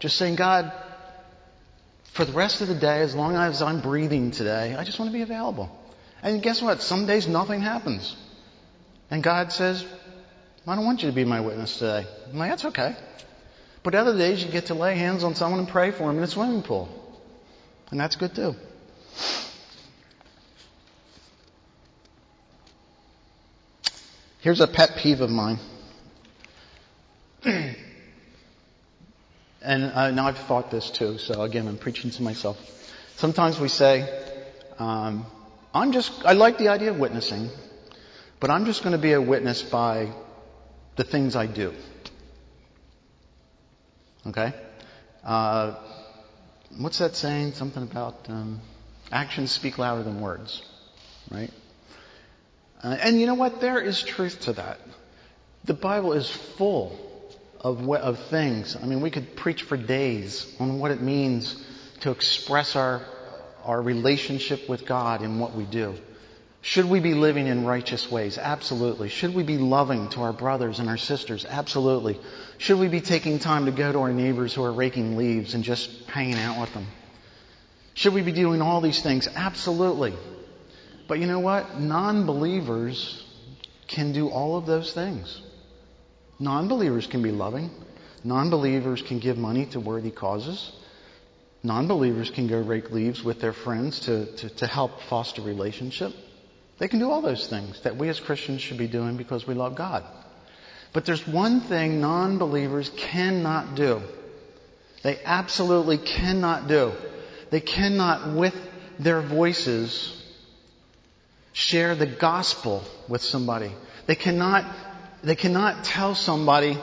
Just 0.00 0.16
saying, 0.16 0.36
God, 0.36 0.72
for 2.12 2.24
the 2.24 2.32
rest 2.32 2.60
of 2.60 2.68
the 2.68 2.74
day, 2.74 3.00
as 3.00 3.14
long 3.14 3.36
as 3.36 3.62
I'm 3.62 3.80
breathing 3.80 4.30
today, 4.30 4.74
I 4.76 4.84
just 4.84 4.98
want 4.98 5.10
to 5.10 5.16
be 5.16 5.22
available. 5.22 5.70
And 6.22 6.42
guess 6.42 6.60
what? 6.60 6.82
Some 6.82 7.06
days 7.06 7.28
nothing 7.28 7.60
happens. 7.60 8.16
And 9.10 9.22
God 9.22 9.52
says, 9.52 9.84
I 10.66 10.74
don't 10.74 10.84
want 10.84 11.02
you 11.02 11.08
to 11.08 11.14
be 11.14 11.24
my 11.24 11.40
witness 11.40 11.78
today. 11.78 12.06
I'm 12.30 12.38
like, 12.38 12.50
that's 12.50 12.64
okay. 12.66 12.96
But 13.82 13.94
other 13.94 14.16
days 14.16 14.44
you 14.44 14.50
get 14.50 14.66
to 14.66 14.74
lay 14.74 14.96
hands 14.96 15.24
on 15.24 15.34
someone 15.34 15.60
and 15.60 15.68
pray 15.68 15.92
for 15.92 16.08
them 16.08 16.18
in 16.18 16.24
a 16.24 16.26
swimming 16.26 16.62
pool. 16.62 16.88
And 17.90 17.98
that's 17.98 18.16
good 18.16 18.34
too. 18.34 18.54
Here's 24.40 24.60
a 24.60 24.66
pet 24.66 24.96
peeve 24.96 25.20
of 25.20 25.30
mine. 25.30 25.58
and 27.44 27.76
uh, 29.62 30.10
now 30.10 30.26
I've 30.26 30.38
thought 30.38 30.70
this 30.70 30.90
too, 30.90 31.18
so 31.18 31.42
again, 31.42 31.68
I'm 31.68 31.78
preaching 31.78 32.10
to 32.10 32.22
myself. 32.22 32.58
Sometimes 33.16 33.60
we 33.60 33.68
say, 33.68 34.08
um, 34.78 35.24
I'm 35.72 35.92
just, 35.92 36.24
I 36.24 36.32
like 36.32 36.58
the 36.58 36.68
idea 36.68 36.90
of 36.90 36.98
witnessing, 36.98 37.50
but 38.40 38.50
I'm 38.50 38.64
just 38.64 38.82
going 38.82 38.92
to 38.92 39.00
be 39.00 39.12
a 39.12 39.20
witness 39.20 39.62
by 39.62 40.12
the 40.96 41.04
things 41.04 41.36
I 41.36 41.46
do. 41.46 41.74
Okay? 44.26 44.52
Uh, 45.24 45.76
what's 46.76 46.98
that 46.98 47.14
saying? 47.14 47.52
Something 47.52 47.84
about 47.84 48.28
um, 48.28 48.60
actions 49.12 49.52
speak 49.52 49.78
louder 49.78 50.02
than 50.02 50.20
words, 50.20 50.62
right? 51.30 51.50
Uh, 52.82 52.96
and 53.00 53.20
you 53.20 53.26
know 53.26 53.34
what? 53.34 53.60
There 53.60 53.80
is 53.80 54.02
truth 54.02 54.40
to 54.42 54.54
that. 54.54 54.80
The 55.64 55.74
Bible 55.74 56.12
is 56.14 56.28
full 56.30 57.07
of, 57.60 57.88
of 57.88 58.18
things. 58.30 58.76
I 58.76 58.86
mean, 58.86 59.00
we 59.00 59.10
could 59.10 59.36
preach 59.36 59.62
for 59.62 59.76
days 59.76 60.46
on 60.58 60.78
what 60.78 60.90
it 60.90 61.00
means 61.00 61.64
to 62.00 62.10
express 62.10 62.76
our, 62.76 63.02
our 63.64 63.80
relationship 63.82 64.68
with 64.68 64.86
God 64.86 65.22
in 65.22 65.38
what 65.38 65.54
we 65.54 65.64
do. 65.64 65.94
Should 66.60 66.86
we 66.86 67.00
be 67.00 67.14
living 67.14 67.46
in 67.46 67.64
righteous 67.64 68.10
ways? 68.10 68.36
Absolutely. 68.36 69.08
Should 69.08 69.34
we 69.34 69.42
be 69.42 69.58
loving 69.58 70.08
to 70.10 70.22
our 70.22 70.32
brothers 70.32 70.80
and 70.80 70.88
our 70.88 70.96
sisters? 70.96 71.44
Absolutely. 71.44 72.20
Should 72.58 72.78
we 72.78 72.88
be 72.88 73.00
taking 73.00 73.38
time 73.38 73.66
to 73.66 73.70
go 73.70 73.92
to 73.92 73.98
our 74.00 74.12
neighbors 74.12 74.54
who 74.54 74.64
are 74.64 74.72
raking 74.72 75.16
leaves 75.16 75.54
and 75.54 75.62
just 75.62 75.90
hanging 76.08 76.34
out 76.34 76.60
with 76.60 76.72
them? 76.74 76.86
Should 77.94 78.12
we 78.12 78.22
be 78.22 78.32
doing 78.32 78.60
all 78.60 78.80
these 78.80 79.02
things? 79.02 79.28
Absolutely. 79.28 80.14
But 81.06 81.20
you 81.20 81.26
know 81.26 81.40
what? 81.40 81.80
Non-believers 81.80 83.24
can 83.86 84.12
do 84.12 84.28
all 84.28 84.56
of 84.56 84.66
those 84.66 84.92
things. 84.92 85.40
Non-believers 86.38 87.06
can 87.06 87.22
be 87.22 87.30
loving. 87.32 87.70
Non-believers 88.24 89.02
can 89.02 89.18
give 89.18 89.36
money 89.36 89.66
to 89.66 89.80
worthy 89.80 90.10
causes. 90.10 90.72
Non-believers 91.62 92.30
can 92.30 92.46
go 92.46 92.60
rake 92.60 92.90
leaves 92.90 93.22
with 93.22 93.40
their 93.40 93.52
friends 93.52 94.00
to, 94.00 94.26
to, 94.36 94.48
to 94.48 94.66
help 94.66 95.02
foster 95.02 95.42
relationship. 95.42 96.12
They 96.78 96.88
can 96.88 97.00
do 97.00 97.10
all 97.10 97.20
those 97.20 97.48
things 97.48 97.80
that 97.82 97.96
we 97.96 98.08
as 98.08 98.20
Christians 98.20 98.62
should 98.62 98.78
be 98.78 98.86
doing 98.86 99.16
because 99.16 99.46
we 99.46 99.54
love 99.54 99.74
God. 99.74 100.04
But 100.92 101.04
there's 101.04 101.26
one 101.26 101.60
thing 101.62 102.00
non 102.00 102.38
believers 102.38 102.90
cannot 102.96 103.74
do. 103.74 104.00
They 105.02 105.18
absolutely 105.24 105.98
cannot 105.98 106.68
do. 106.68 106.92
They 107.50 107.60
cannot, 107.60 108.36
with 108.36 108.54
their 108.98 109.20
voices, 109.20 110.14
share 111.52 111.94
the 111.94 112.06
gospel 112.06 112.84
with 113.08 113.22
somebody. 113.22 113.72
They 114.06 114.14
cannot, 114.14 114.64
they 115.22 115.36
cannot 115.36 115.84
tell 115.84 116.14
somebody 116.14 116.78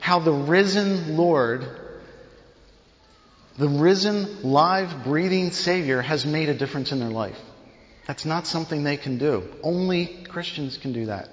how 0.00 0.18
the 0.18 0.32
risen 0.32 1.16
Lord, 1.16 1.66
the 3.58 3.68
risen, 3.68 4.42
live, 4.42 5.04
breathing 5.04 5.50
Savior 5.50 6.02
has 6.02 6.26
made 6.26 6.48
a 6.48 6.54
difference 6.54 6.92
in 6.92 6.98
their 6.98 7.10
life. 7.10 7.38
That's 8.06 8.24
not 8.24 8.46
something 8.46 8.84
they 8.84 8.96
can 8.96 9.18
do. 9.18 9.44
Only 9.62 10.24
Christians 10.28 10.76
can 10.76 10.92
do 10.92 11.06
that. 11.06 11.28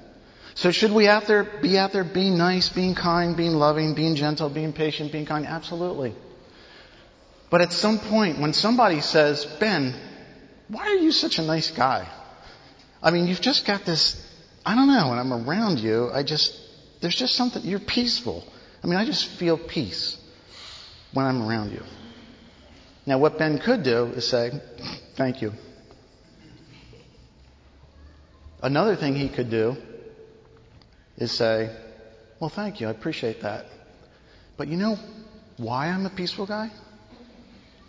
So 0.56 0.72
should 0.72 0.92
we 0.92 1.08
out 1.08 1.28
there 1.28 1.44
be 1.44 1.78
out 1.78 1.92
there 1.94 2.04
being 2.04 2.38
nice, 2.38 2.70
being 2.70 2.96
kind, 2.96 3.36
being 3.36 3.54
loving, 3.54 3.94
being 3.94 4.16
gentle, 4.16 4.50
being 4.50 4.74
patient, 4.74 5.12
being 5.12 5.26
kind? 5.26 5.46
Absolutely. 5.46 6.14
But 7.50 7.62
at 7.62 7.74
some 7.74 8.00
point 8.00 8.40
when 8.40 8.54
somebody 8.54 9.02
says, 9.02 9.46
Ben, 9.60 9.94
why 10.68 10.88
are 10.88 10.96
you 10.96 11.12
such 11.12 11.40
a 11.40 11.42
nice 11.42 11.72
guy? 11.72 12.08
I 13.04 13.12
mean, 13.12 13.28
you've 13.28 13.42
just 13.42 13.66
got 13.66 13.84
this, 13.86 14.16
I 14.66 14.76
don't 14.76 14.88
know, 14.88 15.10
when 15.10 15.18
I'm 15.18 15.34
around 15.34 15.80
you, 15.80 16.10
I 16.14 16.24
just, 16.24 16.56
there's 17.02 17.16
just 17.16 17.36
something, 17.36 17.64
you're 17.64 17.80
peaceful. 17.80 18.44
I 18.84 18.88
mean, 18.88 18.98
I 18.98 19.06
just 19.06 19.28
feel 19.28 19.58
peace 19.58 20.18
when 21.14 21.26
I'm 21.26 21.42
around 21.48 21.72
you. 21.72 21.84
Now 23.06 23.18
what 23.18 23.38
Ben 23.38 23.58
could 23.58 23.84
do 23.84 24.06
is 24.06 24.28
say, 24.28 24.52
thank 25.16 25.42
you. 25.42 25.54
Another 28.62 28.96
thing 28.96 29.16
he 29.16 29.28
could 29.28 29.50
do 29.50 29.76
is 31.18 31.32
say, 31.32 31.76
Well, 32.40 32.50
thank 32.50 32.80
you, 32.80 32.88
I 32.88 32.92
appreciate 32.92 33.42
that. 33.42 33.66
But 34.56 34.68
you 34.68 34.78
know 34.78 34.98
why 35.58 35.88
I'm 35.88 36.06
a 36.06 36.12
peaceful 36.12 36.46
guy? 36.46 36.72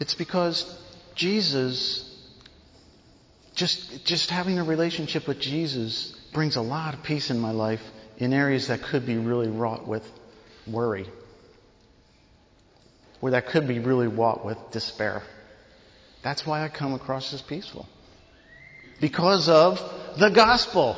It's 0.00 0.14
because 0.14 0.78
Jesus, 1.14 2.08
just, 3.54 4.04
just 4.06 4.30
having 4.30 4.58
a 4.58 4.64
relationship 4.64 5.28
with 5.28 5.38
Jesus 5.38 6.14
brings 6.32 6.56
a 6.56 6.62
lot 6.62 6.94
of 6.94 7.02
peace 7.02 7.30
in 7.30 7.38
my 7.38 7.50
life 7.50 7.82
in 8.18 8.32
areas 8.32 8.68
that 8.68 8.82
could 8.82 9.06
be 9.06 9.16
really 9.16 9.48
wrought 9.48 9.86
with 9.86 10.04
worry. 10.66 11.06
Or 13.20 13.30
that 13.30 13.48
could 13.48 13.68
be 13.68 13.78
really 13.78 14.08
wrought 14.08 14.44
with 14.44 14.58
despair. 14.70 15.22
That's 16.22 16.46
why 16.46 16.64
I 16.64 16.68
come 16.68 16.94
across 16.94 17.32
as 17.32 17.42
peaceful. 17.42 17.86
Because 19.00 19.48
of 19.48 19.80
the 20.18 20.30
gospel. 20.30 20.96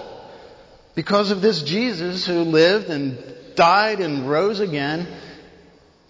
Because 0.94 1.30
of 1.30 1.40
this 1.40 1.62
Jesus 1.62 2.26
who 2.26 2.40
lived 2.40 2.88
and 2.88 3.18
died 3.56 4.00
and 4.00 4.28
rose 4.28 4.60
again, 4.60 5.06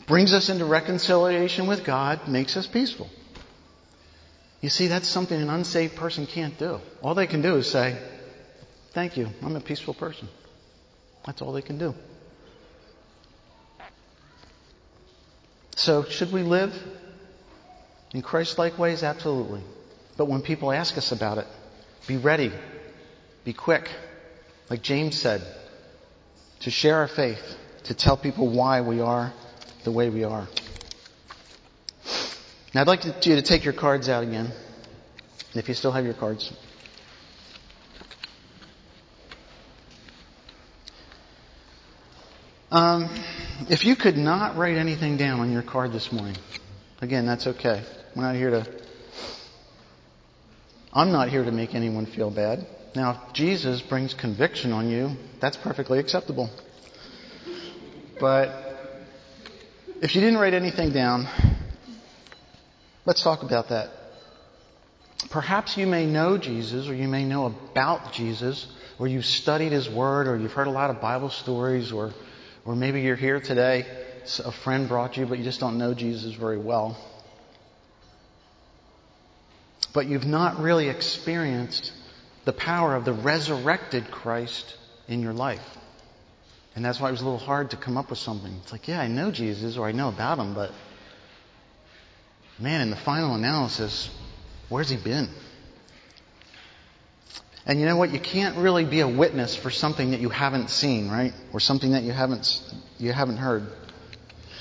brings 0.06 0.32
us 0.32 0.50
into 0.50 0.64
reconciliation 0.64 1.66
with 1.66 1.84
God, 1.84 2.28
makes 2.28 2.56
us 2.56 2.66
peaceful. 2.66 3.08
You 4.60 4.68
see, 4.68 4.88
that's 4.88 5.08
something 5.08 5.40
an 5.40 5.50
unsaved 5.50 5.96
person 5.96 6.26
can't 6.26 6.58
do. 6.58 6.80
All 7.02 7.14
they 7.14 7.26
can 7.26 7.42
do 7.42 7.56
is 7.56 7.70
say, 7.70 7.98
Thank 8.94 9.16
you, 9.16 9.28
I'm 9.42 9.56
a 9.56 9.60
peaceful 9.60 9.92
person. 9.92 10.28
That's 11.26 11.42
all 11.42 11.52
they 11.52 11.62
can 11.62 11.78
do. 11.78 11.94
So, 15.74 16.04
should 16.04 16.32
we 16.32 16.42
live 16.42 16.72
in 18.12 18.22
Christ 18.22 18.56
like 18.56 18.78
ways? 18.78 19.02
Absolutely. 19.02 19.62
But 20.16 20.26
when 20.26 20.42
people 20.42 20.70
ask 20.70 20.96
us 20.96 21.10
about 21.10 21.38
it, 21.38 21.46
be 22.06 22.16
ready. 22.16 22.52
Be 23.44 23.52
quick. 23.52 23.90
Like 24.70 24.82
James 24.82 25.20
said, 25.20 25.42
to 26.60 26.70
share 26.70 26.98
our 26.98 27.08
faith, 27.08 27.42
to 27.84 27.94
tell 27.94 28.16
people 28.16 28.48
why 28.48 28.80
we 28.80 29.00
are 29.00 29.32
the 29.82 29.90
way 29.90 30.08
we 30.08 30.22
are. 30.22 30.46
Now 32.72 32.82
I'd 32.82 32.86
like 32.86 33.04
you 33.04 33.12
to 33.34 33.42
take 33.42 33.64
your 33.64 33.74
cards 33.74 34.08
out 34.08 34.22
again, 34.22 34.52
if 35.54 35.68
you 35.68 35.74
still 35.74 35.92
have 35.92 36.04
your 36.04 36.14
cards. 36.14 36.52
Um, 42.74 43.08
if 43.70 43.84
you 43.84 43.94
could 43.94 44.16
not 44.16 44.56
write 44.56 44.74
anything 44.76 45.16
down 45.16 45.38
on 45.38 45.52
your 45.52 45.62
card 45.62 45.92
this 45.92 46.10
morning, 46.10 46.34
again, 47.00 47.24
that's 47.24 47.46
okay. 47.46 47.84
We're 48.16 48.24
not 48.24 48.34
here 48.34 48.50
to 48.50 48.66
I'm 50.92 51.12
not 51.12 51.28
here 51.28 51.44
to 51.44 51.52
make 51.52 51.76
anyone 51.76 52.06
feel 52.06 52.32
bad. 52.32 52.66
Now, 52.96 53.22
if 53.28 53.32
Jesus 53.32 53.80
brings 53.80 54.12
conviction 54.12 54.72
on 54.72 54.90
you, 54.90 55.10
that's 55.38 55.56
perfectly 55.56 56.00
acceptable. 56.00 56.50
But 58.18 58.50
if 60.02 60.16
you 60.16 60.20
didn't 60.20 60.40
write 60.40 60.54
anything 60.54 60.90
down, 60.90 61.28
let's 63.06 63.22
talk 63.22 63.44
about 63.44 63.68
that. 63.68 63.90
Perhaps 65.30 65.76
you 65.76 65.86
may 65.86 66.06
know 66.06 66.38
Jesus, 66.38 66.88
or 66.88 66.94
you 66.94 67.06
may 67.06 67.24
know 67.24 67.46
about 67.46 68.12
Jesus, 68.12 68.66
or 68.98 69.06
you've 69.06 69.26
studied 69.26 69.70
His 69.70 69.88
Word, 69.88 70.26
or 70.26 70.36
you've 70.36 70.52
heard 70.52 70.66
a 70.66 70.72
lot 70.72 70.90
of 70.90 71.00
Bible 71.00 71.30
stories, 71.30 71.92
or, 71.92 72.12
or 72.64 72.74
maybe 72.74 73.02
you're 73.02 73.16
here 73.16 73.40
today, 73.40 73.86
a 74.44 74.52
friend 74.52 74.88
brought 74.88 75.16
you, 75.16 75.26
but 75.26 75.38
you 75.38 75.44
just 75.44 75.60
don't 75.60 75.78
know 75.78 75.94
Jesus 75.94 76.34
very 76.34 76.58
well 76.58 76.96
but 79.94 80.08
you've 80.08 80.26
not 80.26 80.58
really 80.60 80.88
experienced 80.88 81.92
the 82.44 82.52
power 82.52 82.94
of 82.94 83.06
the 83.06 83.12
resurrected 83.12 84.10
Christ 84.10 84.76
in 85.08 85.22
your 85.22 85.32
life. 85.32 85.64
And 86.74 86.84
that's 86.84 87.00
why 87.00 87.08
it 87.08 87.12
was 87.12 87.22
a 87.22 87.24
little 87.24 87.38
hard 87.38 87.70
to 87.70 87.76
come 87.76 87.96
up 87.96 88.10
with 88.10 88.18
something. 88.18 88.52
It's 88.62 88.72
like, 88.72 88.88
yeah, 88.88 89.00
I 89.00 89.06
know 89.06 89.30
Jesus 89.30 89.78
or 89.78 89.86
I 89.86 89.92
know 89.92 90.08
about 90.08 90.38
him, 90.38 90.52
but 90.52 90.72
man, 92.58 92.80
in 92.80 92.90
the 92.90 92.96
final 92.96 93.36
analysis, 93.36 94.10
where's 94.68 94.90
he 94.90 94.96
been? 94.96 95.28
And 97.66 97.80
you 97.80 97.86
know 97.86 97.96
what? 97.96 98.12
You 98.12 98.20
can't 98.20 98.58
really 98.58 98.84
be 98.84 99.00
a 99.00 99.08
witness 99.08 99.56
for 99.56 99.70
something 99.70 100.10
that 100.10 100.20
you 100.20 100.28
haven't 100.28 100.68
seen, 100.68 101.10
right? 101.10 101.32
Or 101.52 101.60
something 101.60 101.92
that 101.92 102.02
you 102.02 102.12
haven't, 102.12 102.62
you 102.98 103.12
haven't 103.12 103.38
heard. 103.38 103.66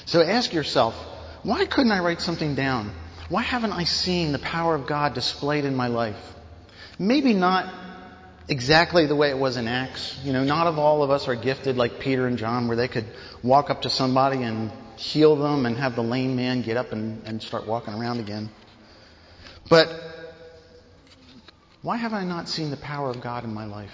So 0.06 0.22
ask 0.22 0.54
yourself, 0.54 0.96
why 1.44 1.66
couldn't 1.66 1.92
I 1.92 2.00
write 2.00 2.22
something 2.22 2.56
down 2.56 2.94
why 3.30 3.42
haven't 3.42 3.72
I 3.72 3.86
seen 3.86 4.32
the 4.32 4.40
power 4.40 4.76
of 4.76 4.86
God 4.86 5.14
displayed 5.14 5.66
in 5.66 5.76
my 5.76 5.88
life? 5.88 6.20
Maybe 7.00 7.34
not 7.34 7.74
exactly 8.48 9.06
the 9.08 9.16
way 9.16 9.30
it 9.30 9.38
was 9.38 9.58
in 9.58 9.68
Acts. 9.68 10.20
You 10.24 10.34
know, 10.34 10.44
not 10.44 10.68
of 10.68 10.78
all 10.78 11.04
of 11.04 11.10
us 11.10 11.28
are 11.28 11.36
gifted 11.36 11.78
like 11.78 12.00
Peter 12.00 12.28
and 12.28 12.38
John 12.38 12.68
where 12.68 12.78
they 12.78 12.88
could 12.88 13.06
walk 13.42 13.70
up 13.70 13.84
to 13.84 13.90
somebody 13.90 14.44
and 14.44 14.72
heal 14.98 15.36
them 15.36 15.66
and 15.66 15.78
have 15.78 15.96
the 15.96 16.04
lame 16.04 16.36
man 16.36 16.62
get 16.62 16.78
up 16.78 16.92
and, 16.92 17.26
and 17.26 17.42
start 17.42 17.66
walking 17.66 17.94
around 17.94 18.20
again. 18.20 18.50
But 19.70 19.90
why 21.84 21.98
have 21.98 22.14
I 22.14 22.24
not 22.24 22.48
seen 22.48 22.72
the 22.72 22.78
power 22.78 23.10
of 23.10 23.22
God 23.22 23.44
in 23.44 23.54
my 23.54 23.66
life? 23.66 23.92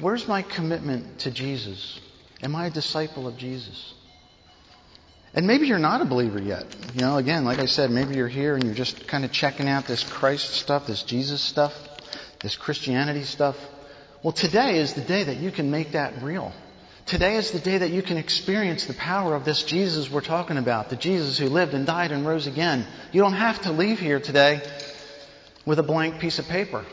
Where's 0.00 0.26
my 0.26 0.40
commitment 0.42 1.20
to 1.20 1.30
Jesus? 1.30 2.00
Am 2.42 2.56
I 2.56 2.66
a 2.66 2.70
disciple 2.70 3.28
of 3.28 3.36
Jesus? 3.36 3.94
And 5.34 5.46
maybe 5.46 5.66
you're 5.66 5.78
not 5.78 6.00
a 6.00 6.06
believer 6.06 6.40
yet. 6.40 6.64
You 6.94 7.02
know, 7.02 7.18
again, 7.18 7.44
like 7.44 7.58
I 7.58 7.66
said, 7.66 7.90
maybe 7.90 8.14
you're 8.14 8.28
here 8.28 8.54
and 8.54 8.64
you're 8.64 8.74
just 8.74 9.06
kind 9.06 9.26
of 9.26 9.30
checking 9.30 9.68
out 9.68 9.86
this 9.86 10.02
Christ 10.04 10.54
stuff, 10.54 10.86
this 10.86 11.02
Jesus 11.02 11.42
stuff, 11.42 11.74
this 12.40 12.56
Christianity 12.56 13.24
stuff. 13.24 13.56
Well, 14.22 14.32
today 14.32 14.78
is 14.78 14.94
the 14.94 15.02
day 15.02 15.24
that 15.24 15.36
you 15.36 15.52
can 15.52 15.70
make 15.70 15.92
that 15.92 16.22
real. 16.22 16.52
Today 17.04 17.36
is 17.36 17.50
the 17.50 17.60
day 17.60 17.76
that 17.76 17.90
you 17.90 18.02
can 18.02 18.16
experience 18.16 18.86
the 18.86 18.94
power 18.94 19.34
of 19.34 19.44
this 19.44 19.62
Jesus 19.64 20.10
we're 20.10 20.22
talking 20.22 20.56
about, 20.56 20.88
the 20.88 20.96
Jesus 20.96 21.36
who 21.36 21.50
lived 21.50 21.74
and 21.74 21.86
died 21.86 22.10
and 22.10 22.26
rose 22.26 22.46
again. 22.46 22.86
You 23.12 23.20
don't 23.20 23.34
have 23.34 23.60
to 23.62 23.72
leave 23.72 23.98
here 23.98 24.18
today 24.18 24.62
with 25.66 25.78
a 25.78 25.82
blank 25.82 26.20
piece 26.20 26.38
of 26.38 26.46
paper. 26.48 26.84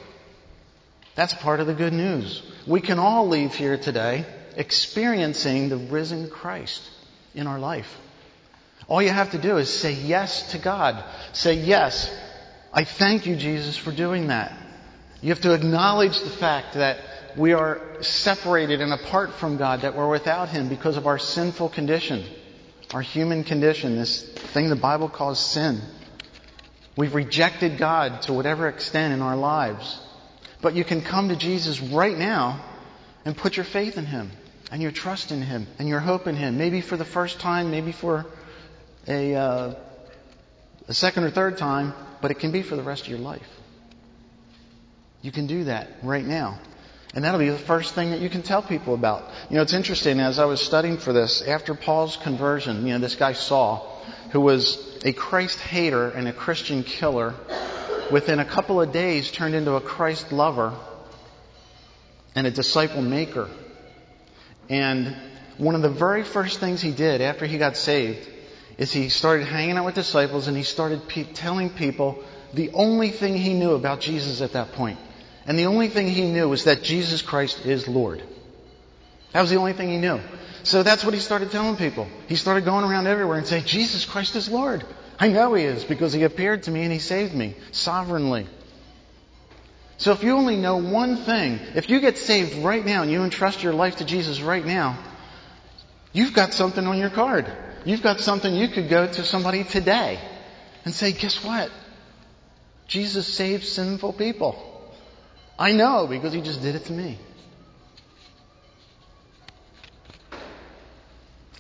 That's 1.16 1.34
part 1.36 1.60
of 1.60 1.68
the 1.68 1.76
good 1.76 1.94
news. 1.94 2.42
We 2.68 2.82
can 2.82 3.00
all 3.00 3.28
leave 3.28 3.54
here 3.54 3.78
today 3.78 4.26
experiencing 4.58 5.70
the 5.70 5.78
risen 5.78 6.30
Christ 6.30 6.82
in 7.36 7.48
our 7.48 7.60
life. 7.60 7.88
All 8.88 9.02
you 9.02 9.10
have 9.10 9.32
to 9.32 9.38
do 9.38 9.58
is 9.58 9.70
say 9.70 9.94
yes 9.94 10.52
to 10.52 10.58
God. 10.58 11.04
Say 11.34 11.54
yes. 11.54 12.14
I 12.74 12.84
thank 12.84 13.26
you, 13.26 13.36
Jesus, 13.36 13.78
for 13.78 13.92
doing 13.92 14.28
that. 14.28 14.52
You 15.22 15.30
have 15.30 15.42
to 15.42 15.54
acknowledge 15.54 16.20
the 16.20 16.30
fact 16.30 16.74
that 16.74 16.98
we 17.38 17.54
are 17.54 17.82
separated 18.02 18.82
and 18.82 18.92
apart 18.92 19.34
from 19.36 19.58
God, 19.58 19.82
that 19.82 19.96
we're 19.96 20.10
without 20.10 20.50
Him 20.50 20.68
because 20.68 20.98
of 20.98 21.08
our 21.08 21.18
sinful 21.18 21.70
condition, 21.70 22.26
our 22.94 23.02
human 23.02 23.44
condition, 23.44 23.96
this 23.96 24.24
thing 24.54 24.70
the 24.70 24.76
Bible 24.76 25.10
calls 25.10 25.40
sin. 25.40 25.80
We've 26.96 27.14
rejected 27.14 27.78
God 27.78 28.24
to 28.24 28.34
whatever 28.34 28.68
extent 28.68 29.14
in 29.14 29.22
our 29.22 29.36
lives. 29.36 30.00
But 30.62 30.76
you 30.76 30.84
can 30.84 31.02
come 31.02 31.30
to 31.30 31.36
Jesus 31.36 31.82
right 31.82 32.18
now 32.18 32.64
and 33.26 33.36
put 33.36 33.58
your 33.58 33.66
faith 33.66 33.98
in 33.98 34.06
Him 34.06 34.32
and 34.72 34.82
your 34.82 34.92
trust 34.92 35.32
in 35.32 35.42
Him 35.42 35.68
and 35.80 35.90
your 35.90 36.00
hope 36.00 36.28
in 36.28 36.36
Him. 36.36 36.58
Maybe 36.58 36.82
for 36.82 36.98
the 36.98 37.06
first 37.06 37.40
time, 37.40 37.72
maybe 37.72 37.92
for 37.92 38.26
a, 39.08 39.36
uh, 39.36 39.76
a 40.88 40.94
second 40.94 41.24
or 41.24 41.32
third 41.32 41.58
time, 41.58 41.94
but 42.22 42.32
it 42.32 42.40
can 42.40 42.52
be 42.52 42.62
for 42.62 42.76
the 42.76 42.84
rest 42.84 43.04
of 43.04 43.10
your 43.10 43.20
life. 43.20 43.48
You 45.22 45.32
can 45.32 45.48
do 45.48 45.66
that 45.66 45.90
right 46.04 46.26
now. 46.26 46.60
And 47.16 47.24
that'll 47.24 47.40
be 47.40 47.50
the 47.50 47.58
first 47.58 47.94
thing 47.94 48.12
that 48.12 48.22
you 48.22 48.30
can 48.30 48.42
tell 48.42 48.62
people 48.62 48.94
about. 48.94 49.30
You 49.50 49.58
know, 49.58 49.62
it's 49.62 49.74
interesting, 49.74 50.20
as 50.20 50.40
I 50.40 50.46
was 50.46 50.62
studying 50.62 50.98
for 50.98 51.14
this, 51.14 51.42
after 51.42 51.76
Paul's 51.76 52.18
conversion, 52.18 52.88
you 52.88 52.94
know, 52.94 53.00
this 53.00 53.16
guy 53.16 53.34
Saul, 53.34 54.04
who 54.32 54.42
was 54.42 54.93
a 55.04 55.14
Christ 55.14 55.60
hater 55.60 56.10
and 56.10 56.28
a 56.28 56.34
Christian 56.34 56.84
killer, 56.84 57.34
within 58.12 58.40
a 58.40 58.46
couple 58.46 58.82
of 58.82 58.92
days 58.92 59.32
turned 59.32 59.56
into 59.56 59.74
a 59.74 59.82
Christ 59.82 60.32
lover 60.32 60.74
and 62.36 62.48
a 62.48 62.52
disciple 62.52 63.02
maker. 63.02 63.50
And 64.70 65.16
one 65.58 65.76
of 65.76 65.82
the 65.82 65.90
very 65.90 66.24
first 66.24 66.60
things 66.60 66.82
he 66.82 66.92
did 66.92 67.22
after 67.22 67.46
he 67.46 67.58
got 67.58 67.78
saved 67.78 68.30
is 68.78 68.92
he 68.92 69.10
started 69.10 69.46
hanging 69.46 69.78
out 69.78 69.86
with 69.86 69.96
disciples 69.96 70.48
and 70.48 70.58
he 70.58 70.64
started 70.64 71.08
pe- 71.08 71.32
telling 71.34 71.70
people 71.70 72.24
the 72.54 72.72
only 72.72 73.10
thing 73.10 73.36
he 73.36 73.54
knew 73.54 73.72
about 73.72 74.00
Jesus 74.00 74.42
at 74.42 74.54
that 74.54 74.72
point. 74.74 75.00
And 75.46 75.60
the 75.60 75.66
only 75.66 75.90
thing 75.90 76.08
he 76.08 76.32
knew 76.32 76.50
was 76.50 76.64
that 76.64 76.82
Jesus 76.84 77.22
Christ 77.22 77.66
is 77.66 77.88
Lord. 77.88 78.24
That 79.34 79.42
was 79.42 79.50
the 79.50 79.58
only 79.58 79.74
thing 79.74 79.90
he 79.90 79.98
knew. 79.98 80.20
So 80.64 80.82
that's 80.82 81.04
what 81.04 81.14
he 81.14 81.20
started 81.20 81.52
telling 81.52 81.76
people. 81.76 82.08
He 82.28 82.36
started 82.36 82.66
going 82.66 82.86
around 82.86 83.08
everywhere 83.08 83.38
and 83.38 83.46
saying, 83.46 83.66
Jesus 83.66 84.06
Christ 84.06 84.36
is 84.36 84.50
Lord. 84.50 84.86
I 85.20 85.28
know 85.28 85.54
he 85.54 85.64
is 85.64 85.84
because 85.84 86.14
he 86.14 86.24
appeared 86.24 86.64
to 86.64 86.72
me 86.72 86.84
and 86.84 86.92
he 86.92 87.00
saved 87.00 87.34
me 87.34 87.56
sovereignly. 87.72 88.48
So 89.98 90.12
if 90.12 90.24
you 90.24 90.34
only 90.34 90.56
know 90.56 90.78
one 90.78 91.18
thing, 91.18 91.60
if 91.76 91.90
you 91.90 92.00
get 92.00 92.18
saved 92.18 92.64
right 92.64 92.84
now 92.84 93.04
and 93.04 93.12
you 93.12 93.24
entrust 93.24 93.62
your 93.62 93.74
life 93.74 93.98
to 93.98 94.06
Jesus 94.06 94.42
right 94.42 94.66
now, 94.66 94.98
you've 96.14 96.34
got 96.34 96.54
something 96.54 96.86
on 96.86 96.98
your 96.98 97.10
card. 97.10 97.46
You've 97.86 98.02
got 98.02 98.20
something 98.20 98.54
you 98.54 98.70
could 98.70 98.90
go 98.90 99.06
to 99.06 99.24
somebody 99.24 99.64
today 99.64 100.20
and 100.86 100.94
say, 100.94 101.12
guess 101.12 101.44
what? 101.44 101.70
Jesus 102.88 103.28
saves 103.28 103.70
sinful 103.70 104.14
people. 104.14 104.56
I 105.60 105.74
know 105.74 106.08
because 106.08 106.34
he 106.34 106.42
just 106.42 106.62
did 106.62 106.76
it 106.76 106.86
to 106.86 106.94
me. 106.94 107.18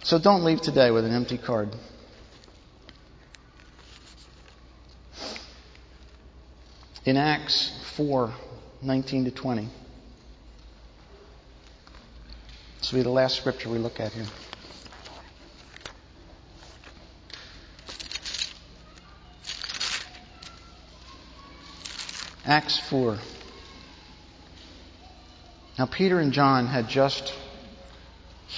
So 0.03 0.19
don't 0.19 0.43
leave 0.43 0.59
today 0.59 0.91
with 0.91 1.05
an 1.05 1.13
empty 1.13 1.37
card. 1.37 1.69
In 7.05 7.15
Acts 7.15 7.71
4 7.95 8.33
19 8.81 9.25
to 9.25 9.31
20. 9.31 9.69
This 12.79 12.91
will 12.91 12.99
be 12.99 13.03
the 13.03 13.09
last 13.09 13.37
scripture 13.37 13.69
we 13.69 13.77
look 13.77 14.01
at 14.01 14.11
here. 14.11 14.25
Acts 22.45 22.77
4. 22.89 23.19
Now, 25.79 25.85
Peter 25.85 26.19
and 26.19 26.33
John 26.33 26.67
had 26.67 26.89
just 26.89 27.33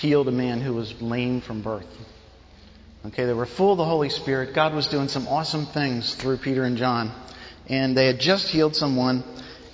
healed 0.06 0.28
a 0.28 0.32
man 0.32 0.62
who 0.62 0.74
was 0.74 1.02
lame 1.02 1.42
from 1.42 1.64
birth. 1.64 1.88
Okay, 3.08 3.26
they 3.26 3.34
were 3.34 3.48
full 3.48 3.72
of 3.72 3.78
the 3.78 3.86
Holy 3.86 4.10
Spirit. 4.10 4.54
God 4.54 4.76
was 4.76 4.86
doing 4.88 5.08
some 5.08 5.28
awesome 5.28 5.66
things 5.66 6.14
through 6.16 6.38
Peter 6.38 6.64
and 6.64 6.78
John. 6.78 7.12
And 7.68 7.98
they 7.98 8.06
had 8.06 8.20
just 8.20 8.50
healed 8.50 8.76
someone, 8.76 9.24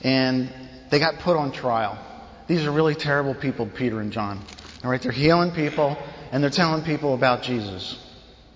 and 0.04 0.50
they 0.90 1.00
got 1.00 1.20
put 1.20 1.36
on 1.36 1.52
trial. 1.52 1.98
These 2.48 2.66
are 2.66 2.72
really 2.72 2.96
terrible 2.96 3.36
people, 3.36 3.68
Peter 3.68 4.00
and 4.00 4.12
John. 4.14 4.42
All 4.84 4.90
right, 4.90 5.02
they're 5.02 5.12
healing 5.12 5.52
people, 5.52 5.98
and 6.32 6.42
they're 6.42 6.50
telling 6.50 6.84
people 6.84 7.14
about 7.14 7.44
Jesus. 7.44 7.98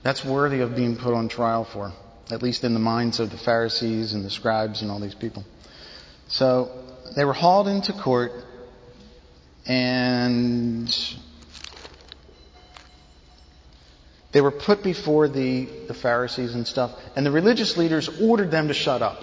That's 0.01 0.23
worthy 0.23 0.61
of 0.61 0.77
being 0.77 0.95
put 0.95 1.13
on 1.13 1.27
trial 1.27 1.65
for, 1.65 1.91
at 2.31 2.41
least 2.41 2.63
in 2.63 2.73
the 2.73 2.79
minds 2.79 3.19
of 3.19 3.31
the 3.31 3.37
Pharisees 3.37 4.13
and 4.13 4.23
the 4.23 4.29
scribes 4.29 4.81
and 4.81 4.89
all 4.89 5.01
these 5.01 5.15
people. 5.15 5.43
So 6.29 6.71
they 7.17 7.25
were 7.25 7.33
hauled 7.33 7.67
into 7.67 7.91
court, 7.91 8.31
and 9.65 10.89
they 14.35 14.41
were 14.41 14.51
put 14.51 14.83
before 14.83 15.29
the, 15.29 15.63
the 15.87 15.93
Pharisees 15.93 16.55
and 16.55 16.67
stuff, 16.67 16.91
and 17.15 17.25
the 17.25 17.31
religious 17.31 17.77
leaders 17.77 18.09
ordered 18.21 18.51
them 18.51 18.67
to 18.67 18.73
shut 18.73 19.01
up. 19.01 19.17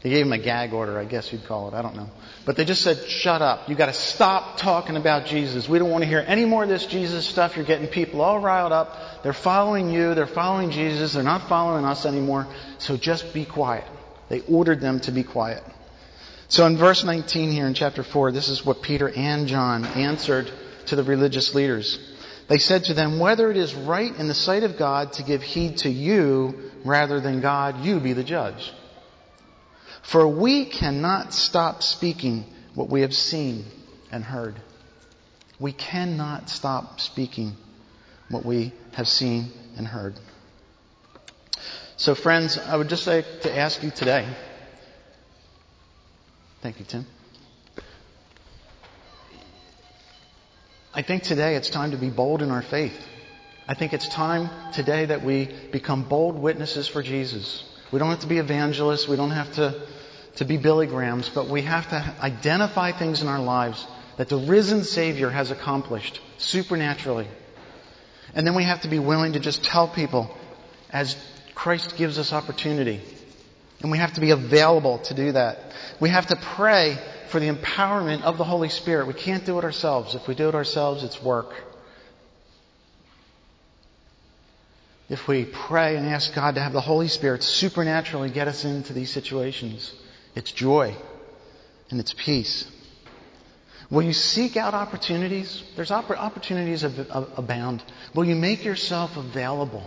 They 0.00 0.08
gave 0.08 0.24
them 0.24 0.32
a 0.32 0.38
gag 0.38 0.72
order, 0.72 0.98
I 0.98 1.04
guess 1.04 1.30
you'd 1.30 1.44
call 1.44 1.68
it. 1.68 1.74
I 1.74 1.82
don't 1.82 1.96
know. 1.96 2.08
But 2.46 2.56
they 2.56 2.64
just 2.64 2.80
said, 2.80 2.96
shut 3.06 3.42
up. 3.42 3.68
You 3.68 3.74
gotta 3.74 3.92
stop 3.92 4.56
talking 4.56 4.96
about 4.96 5.26
Jesus. 5.26 5.68
We 5.68 5.78
don't 5.78 5.90
want 5.90 6.02
to 6.02 6.08
hear 6.08 6.24
any 6.26 6.46
more 6.46 6.62
of 6.62 6.70
this 6.70 6.86
Jesus 6.86 7.26
stuff. 7.26 7.56
You're 7.56 7.66
getting 7.66 7.88
people 7.88 8.22
all 8.22 8.38
riled 8.38 8.72
up. 8.72 9.22
They're 9.22 9.34
following 9.34 9.90
you. 9.90 10.14
They're 10.14 10.26
following 10.26 10.70
Jesus. 10.70 11.12
They're 11.12 11.22
not 11.22 11.46
following 11.46 11.84
us 11.84 12.06
anymore. 12.06 12.46
So 12.78 12.96
just 12.96 13.34
be 13.34 13.44
quiet. 13.44 13.84
They 14.30 14.40
ordered 14.40 14.80
them 14.80 15.00
to 15.00 15.12
be 15.12 15.24
quiet. 15.24 15.62
So 16.48 16.64
in 16.64 16.78
verse 16.78 17.04
19 17.04 17.50
here 17.50 17.66
in 17.66 17.74
chapter 17.74 18.02
4, 18.02 18.32
this 18.32 18.48
is 18.48 18.64
what 18.64 18.80
Peter 18.80 19.10
and 19.10 19.46
John 19.46 19.84
answered 19.84 20.50
to 20.86 20.96
the 20.96 21.04
religious 21.04 21.54
leaders. 21.54 22.11
They 22.48 22.58
said 22.58 22.84
to 22.84 22.94
them, 22.94 23.18
whether 23.18 23.50
it 23.50 23.56
is 23.56 23.74
right 23.74 24.14
in 24.14 24.28
the 24.28 24.34
sight 24.34 24.62
of 24.62 24.76
God 24.76 25.14
to 25.14 25.22
give 25.22 25.42
heed 25.42 25.78
to 25.78 25.90
you 25.90 26.70
rather 26.84 27.20
than 27.20 27.40
God, 27.40 27.84
you 27.84 28.00
be 28.00 28.12
the 28.12 28.24
judge. 28.24 28.72
For 30.02 30.26
we 30.26 30.64
cannot 30.66 31.32
stop 31.32 31.82
speaking 31.82 32.44
what 32.74 32.88
we 32.88 33.02
have 33.02 33.14
seen 33.14 33.64
and 34.10 34.24
heard. 34.24 34.56
We 35.60 35.72
cannot 35.72 36.50
stop 36.50 37.00
speaking 37.00 37.56
what 38.28 38.44
we 38.44 38.72
have 38.94 39.06
seen 39.06 39.52
and 39.76 39.86
heard. 39.86 40.18
So 41.96 42.14
friends, 42.14 42.58
I 42.58 42.76
would 42.76 42.88
just 42.88 43.06
like 43.06 43.24
to 43.42 43.56
ask 43.56 43.82
you 43.82 43.90
today, 43.90 44.26
Thank 46.62 46.78
you, 46.78 46.84
Tim. 46.84 47.06
I 50.94 51.00
think 51.00 51.22
today 51.22 51.56
it's 51.56 51.70
time 51.70 51.92
to 51.92 51.96
be 51.96 52.10
bold 52.10 52.42
in 52.42 52.50
our 52.50 52.60
faith. 52.60 52.94
I 53.66 53.72
think 53.72 53.94
it's 53.94 54.08
time 54.08 54.50
today 54.72 55.06
that 55.06 55.24
we 55.24 55.48
become 55.70 56.02
bold 56.02 56.36
witnesses 56.38 56.86
for 56.86 57.02
Jesus. 57.02 57.64
We 57.90 57.98
don't 57.98 58.10
have 58.10 58.20
to 58.20 58.26
be 58.26 58.36
evangelists. 58.36 59.08
We 59.08 59.16
don't 59.16 59.30
have 59.30 59.50
to, 59.54 59.86
to 60.36 60.44
be 60.44 60.58
Billy 60.58 60.86
Grahams, 60.86 61.30
but 61.30 61.48
we 61.48 61.62
have 61.62 61.88
to 61.90 62.14
identify 62.20 62.92
things 62.92 63.22
in 63.22 63.28
our 63.28 63.40
lives 63.40 63.86
that 64.18 64.28
the 64.28 64.36
risen 64.36 64.84
Savior 64.84 65.30
has 65.30 65.50
accomplished 65.50 66.20
supernaturally. 66.36 67.28
And 68.34 68.46
then 68.46 68.54
we 68.54 68.64
have 68.64 68.82
to 68.82 68.88
be 68.88 68.98
willing 68.98 69.32
to 69.32 69.40
just 69.40 69.64
tell 69.64 69.88
people 69.88 70.30
as 70.90 71.16
Christ 71.54 71.96
gives 71.96 72.18
us 72.18 72.34
opportunity. 72.34 73.00
And 73.82 73.90
we 73.90 73.98
have 73.98 74.12
to 74.14 74.20
be 74.20 74.30
available 74.30 74.98
to 75.00 75.14
do 75.14 75.32
that. 75.32 75.58
We 76.00 76.08
have 76.08 76.26
to 76.28 76.36
pray 76.36 76.98
for 77.28 77.40
the 77.40 77.52
empowerment 77.52 78.22
of 78.22 78.38
the 78.38 78.44
Holy 78.44 78.68
Spirit. 78.68 79.08
We 79.08 79.14
can't 79.14 79.44
do 79.44 79.58
it 79.58 79.64
ourselves. 79.64 80.14
If 80.14 80.28
we 80.28 80.34
do 80.34 80.48
it 80.48 80.54
ourselves, 80.54 81.02
it's 81.02 81.20
work. 81.20 81.52
If 85.08 85.26
we 85.26 85.44
pray 85.44 85.96
and 85.96 86.06
ask 86.06 86.32
God 86.32 86.54
to 86.54 86.60
have 86.62 86.72
the 86.72 86.80
Holy 86.80 87.08
Spirit 87.08 87.42
supernaturally 87.42 88.30
get 88.30 88.48
us 88.48 88.64
into 88.64 88.92
these 88.92 89.10
situations, 89.10 89.92
it's 90.34 90.52
joy 90.52 90.96
and 91.90 92.00
it's 92.00 92.14
peace. 92.14 92.70
Will 93.90 94.02
you 94.02 94.14
seek 94.14 94.56
out 94.56 94.72
opportunities? 94.72 95.62
There's 95.76 95.90
opportunities 95.90 96.82
abound. 96.82 97.82
Will 98.14 98.24
you 98.24 98.36
make 98.36 98.64
yourself 98.64 99.16
available? 99.16 99.82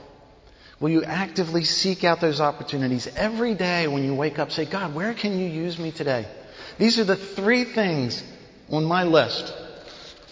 Will 0.80 0.90
you 0.90 1.04
actively 1.04 1.64
seek 1.64 2.04
out 2.04 2.20
those 2.20 2.42
opportunities 2.42 3.08
every 3.16 3.54
day 3.54 3.88
when 3.88 4.04
you 4.04 4.14
wake 4.14 4.40
up? 4.40 4.52
Say, 4.52 4.66
God, 4.66 4.94
where 4.94 5.14
can 5.14 5.40
you 5.40 5.48
use 5.48 5.80
me 5.80 5.92
today? 5.92 6.28
These 6.78 7.00
are 7.00 7.06
the 7.06 7.16
three 7.16 7.64
things 7.64 8.22
on 8.70 8.84
my 8.84 9.04
list 9.04 9.54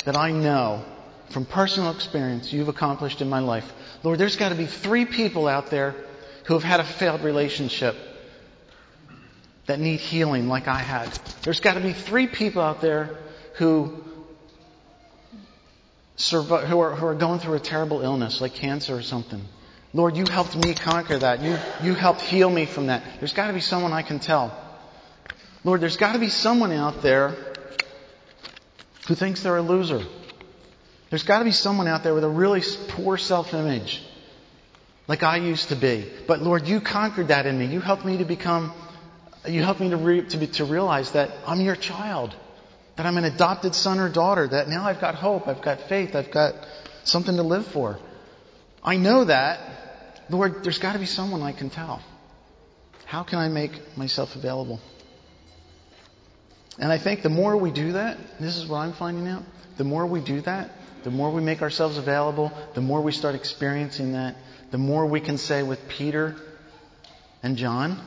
that 0.06 0.18
I 0.18 0.32
know 0.32 0.84
from 1.30 1.46
personal 1.46 1.92
experience 1.92 2.52
you've 2.52 2.68
accomplished 2.68 3.22
in 3.22 3.30
my 3.30 3.40
life. 3.40 3.72
Lord, 4.04 4.20
there's 4.20 4.36
got 4.36 4.50
to 4.50 4.56
be 4.56 4.66
three 4.66 5.06
people 5.06 5.48
out 5.48 5.70
there 5.70 5.96
who 6.46 6.56
have 6.56 6.64
had 6.64 6.82
a 6.82 6.84
failed 6.84 7.22
relationship 7.22 7.96
that 9.66 9.80
need 9.80 10.02
healing 10.02 10.50
like 10.50 10.68
I 10.68 10.80
had. 10.80 11.08
There's 11.44 11.62
got 11.62 11.76
to 11.76 11.80
be 11.80 11.94
three 11.94 12.28
people 12.28 12.62
out 12.62 12.82
there 12.82 13.18
who 13.58 14.04
who 16.30 16.80
are, 16.80 16.96
who 16.96 17.06
are 17.08 17.16
going 17.16 17.40
through 17.40 17.56
a 17.56 17.60
terrible 17.60 18.02
illness 18.02 18.40
like 18.40 18.54
cancer 18.54 18.96
or 18.96 19.02
something. 19.02 19.42
Lord, 19.94 20.18
you 20.18 20.26
helped 20.26 20.56
me 20.56 20.74
conquer 20.74 21.20
that. 21.20 21.42
You, 21.42 21.58
you 21.84 21.94
helped 21.94 22.22
heal 22.22 22.50
me 22.50 22.66
from 22.66 22.88
that. 22.88 23.04
There's 23.20 23.34
got 23.34 23.48
to 23.48 23.54
be 23.54 23.60
someone 23.60 23.94
I 23.94 24.02
can 24.02 24.20
tell. 24.20 24.60
Lord, 25.64 25.82
there's 25.82 25.98
got 25.98 26.14
to 26.14 26.20
be 26.20 26.30
someone 26.30 26.72
out 26.72 27.04
there 27.04 27.36
who 29.08 29.16
thinks 29.16 29.44
they're 29.44 29.58
a 29.58 29.62
loser. 29.62 30.04
There's 31.10 31.24
got 31.24 31.40
to 31.40 31.46
be 31.46 31.52
someone 31.52 31.88
out 31.88 32.04
there 32.04 32.16
with 32.16 32.24
a 32.24 32.30
really 32.30 32.64
poor 32.88 33.18
self-image, 33.18 34.02
like 35.08 35.22
I 35.22 35.38
used 35.38 35.70
to 35.70 35.76
be. 35.76 36.10
But 36.28 36.42
Lord, 36.42 36.68
you 36.68 36.82
conquered 36.82 37.28
that 37.28 37.46
in 37.46 37.58
me. 37.58 37.68
You 37.68 37.80
helped 37.80 38.04
me 38.04 38.18
to 38.18 38.26
become, 38.26 38.74
you 39.48 39.62
helped 39.62 39.80
me 39.80 39.92
to, 39.92 39.98
re, 39.98 40.24
to, 40.24 40.38
be, 40.38 40.48
to 40.48 40.66
realize 40.66 41.12
that 41.12 41.30
I'm 41.46 41.62
your 41.62 41.76
child, 41.76 42.36
that 42.96 43.06
I'm 43.06 43.18
an 43.18 43.26
adopted 43.26 43.76
son 43.76 44.00
or 44.00 44.10
daughter, 44.10 44.48
that 44.48 44.68
now 44.70 44.86
I've 44.86 45.00
got 45.00 45.14
hope, 45.14 45.48
I've 45.48 45.62
got 45.62 45.82
faith, 45.82 46.16
I've 46.16 46.32
got 46.32 46.56
something 47.04 47.36
to 47.36 47.44
live 47.44 47.68
for. 47.68 48.00
I 48.84 48.98
know 48.98 49.26
that, 49.26 49.60
Lord, 50.30 50.64
there's 50.64 50.80
got 50.80 50.94
to 50.94 51.00
be 51.00 51.06
someone 51.06 51.42
I 51.42 51.52
can 51.52 51.70
tell. 51.70 52.02
How 53.06 53.24
can 53.24 53.40
I 53.40 53.50
make 53.50 53.98
myself 53.98 54.36
available? 54.36 54.80
And 56.80 56.92
I 56.92 56.98
think 56.98 57.22
the 57.22 57.30
more 57.30 57.56
we 57.56 57.72
do 57.72 57.94
that, 57.94 58.18
this 58.40 58.58
is 58.58 58.66
what 58.66 58.80
I'm 58.80 58.94
finding 58.94 59.28
out, 59.28 59.44
the 59.78 59.84
more 59.84 60.06
we 60.06 60.22
do 60.22 60.42
that, 60.42 60.72
the 61.04 61.12
more 61.12 61.32
we 61.32 61.42
make 61.42 61.62
ourselves 61.62 61.98
available, 61.98 62.52
the 62.74 62.82
more 62.82 63.02
we 63.02 63.12
start 63.12 63.36
experiencing 63.36 64.14
that, 64.14 64.36
the 64.72 64.78
more 64.78 65.06
we 65.06 65.20
can 65.20 65.38
say 65.38 65.62
with 65.62 65.88
Peter 65.88 66.36
and 67.44 67.58
John 67.58 68.02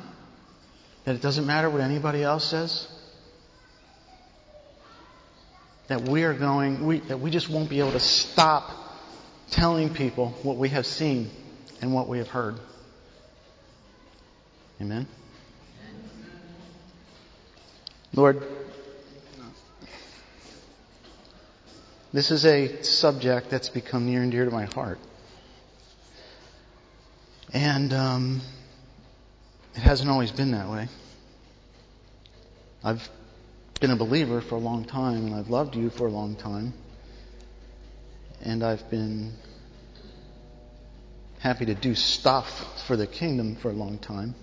that 1.04 1.14
it 1.14 1.22
doesn't 1.22 1.46
matter 1.46 1.70
what 1.70 1.80
anybody 1.80 2.22
else 2.22 2.44
says. 2.44 2.88
That 5.86 6.08
we 6.08 6.24
are 6.24 6.34
going, 6.34 6.84
we, 6.84 6.98
that 7.00 7.20
we 7.20 7.30
just 7.30 7.48
won't 7.48 7.70
be 7.70 7.78
able 7.78 7.92
to 7.92 8.00
stop 8.00 8.68
telling 9.50 9.94
people 9.94 10.30
what 10.42 10.56
we 10.56 10.70
have 10.70 10.84
seen 10.84 11.30
and 11.80 11.92
what 11.92 12.08
we 12.08 12.18
have 12.18 12.28
heard. 12.28 12.56
Amen. 14.80 15.06
Lord, 18.14 18.42
this 22.12 22.30
is 22.30 22.46
a 22.46 22.82
subject 22.82 23.50
that's 23.50 23.68
become 23.68 24.06
near 24.06 24.22
and 24.22 24.32
dear 24.32 24.44
to 24.44 24.50
my 24.50 24.64
heart. 24.66 24.98
And 27.52 27.92
um, 27.92 28.40
it 29.74 29.80
hasn't 29.80 30.10
always 30.10 30.32
been 30.32 30.52
that 30.52 30.68
way. 30.68 30.88
I've 32.82 33.08
been 33.80 33.90
a 33.90 33.96
believer 33.96 34.40
for 34.40 34.54
a 34.54 34.60
long 34.60 34.84
time, 34.84 35.26
and 35.26 35.34
I've 35.34 35.48
loved 35.48 35.74
you 35.74 35.90
for 35.90 36.06
a 36.06 36.10
long 36.10 36.36
time. 36.36 36.72
And 38.42 38.62
I've 38.62 38.88
been 38.90 39.32
happy 41.46 41.66
to 41.66 41.76
do 41.76 41.94
stuff 41.94 42.48
for 42.88 42.96
the 42.96 43.06
kingdom 43.06 43.54
for 43.62 43.70
a 43.70 43.72
long 43.72 43.98
time. 43.98 44.34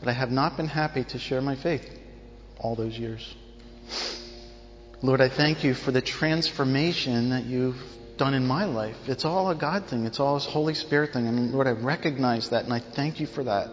But 0.00 0.08
I 0.08 0.12
have 0.12 0.32
not 0.32 0.56
been 0.56 0.66
happy 0.66 1.04
to 1.04 1.20
share 1.20 1.40
my 1.40 1.54
faith 1.54 1.88
all 2.58 2.74
those 2.74 2.98
years. 2.98 3.22
Lord, 5.02 5.20
I 5.20 5.28
thank 5.28 5.62
you 5.62 5.72
for 5.72 5.92
the 5.92 6.02
transformation 6.02 7.30
that 7.30 7.44
you've 7.44 7.80
done 8.16 8.34
in 8.34 8.44
my 8.44 8.64
life. 8.64 8.96
It's 9.06 9.24
all 9.24 9.50
a 9.50 9.54
God 9.54 9.86
thing. 9.86 10.04
It's 10.04 10.18
all 10.18 10.34
a 10.34 10.40
Holy 10.40 10.74
Spirit 10.74 11.12
thing. 11.12 11.28
And 11.28 11.52
Lord, 11.52 11.68
I 11.68 11.72
recognize 11.72 12.48
that 12.48 12.64
and 12.64 12.72
I 12.72 12.80
thank 12.80 13.20
you 13.20 13.28
for 13.28 13.44
that. 13.44 13.70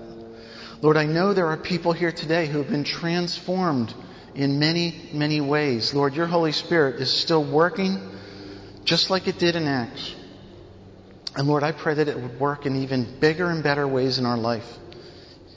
Lord, 0.83 0.95
I 0.95 1.05
know 1.05 1.33
there 1.33 1.47
are 1.47 1.57
people 1.57 1.91
here 1.91 2.11
today 2.11 2.45
who 2.45 2.59
have 2.59 2.69
been 2.69 2.83
transformed 2.83 3.91
in 4.35 4.59
many, 4.59 5.09
many 5.11 5.41
ways. 5.41 5.91
Lord, 5.91 6.13
your 6.13 6.27
Holy 6.27 6.51
Spirit 6.51 7.01
is 7.01 7.11
still 7.11 7.43
working 7.43 7.97
just 8.83 9.09
like 9.09 9.27
it 9.27 9.39
did 9.39 9.55
in 9.55 9.67
Acts. 9.67 10.13
And 11.37 11.47
Lord, 11.47 11.63
I 11.63 11.71
pray 11.71 11.93
that 11.93 12.07
it 12.07 12.19
would 12.19 12.39
work 12.39 12.65
in 12.65 12.83
even 12.83 13.19
bigger 13.21 13.49
and 13.49 13.63
better 13.63 13.87
ways 13.87 14.17
in 14.17 14.25
our 14.25 14.37
life. 14.37 14.65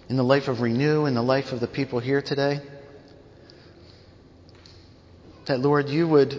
In 0.08 0.16
the 0.16 0.22
life 0.22 0.46
of 0.46 0.60
Renew, 0.60 1.06
in 1.06 1.14
the 1.14 1.22
life 1.22 1.52
of 1.52 1.60
the 1.60 1.66
people 1.66 1.98
here 1.98 2.20
today 2.20 2.60
that, 5.46 5.58
Lord, 5.58 5.88
you 5.88 6.06
would 6.06 6.38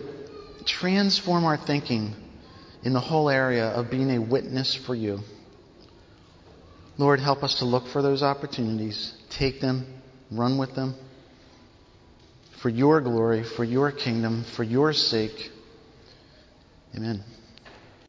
transform 0.66 1.44
our 1.44 1.58
thinking 1.58 2.14
in 2.84 2.94
the 2.94 3.00
whole 3.00 3.30
area 3.30 3.66
of 3.66 3.92
being 3.92 4.12
a 4.12 4.22
witness 4.22 4.74
for 4.74 4.96
you. 4.96 5.20
Lord, 6.98 7.20
help 7.20 7.44
us 7.44 7.56
to 7.56 7.66
look 7.66 7.88
for 7.88 8.02
those 8.02 8.24
opportunities, 8.24 9.14
take 9.30 9.60
them, 9.60 10.02
run 10.32 10.58
with 10.58 10.76
them 10.76 10.96
for 12.62 12.70
your 12.70 13.02
glory, 13.02 13.44
for 13.44 13.64
your 13.64 13.92
kingdom, 13.92 14.46
for 14.56 14.64
your 14.64 14.94
sake. 14.94 15.52
Amen. 16.96 17.24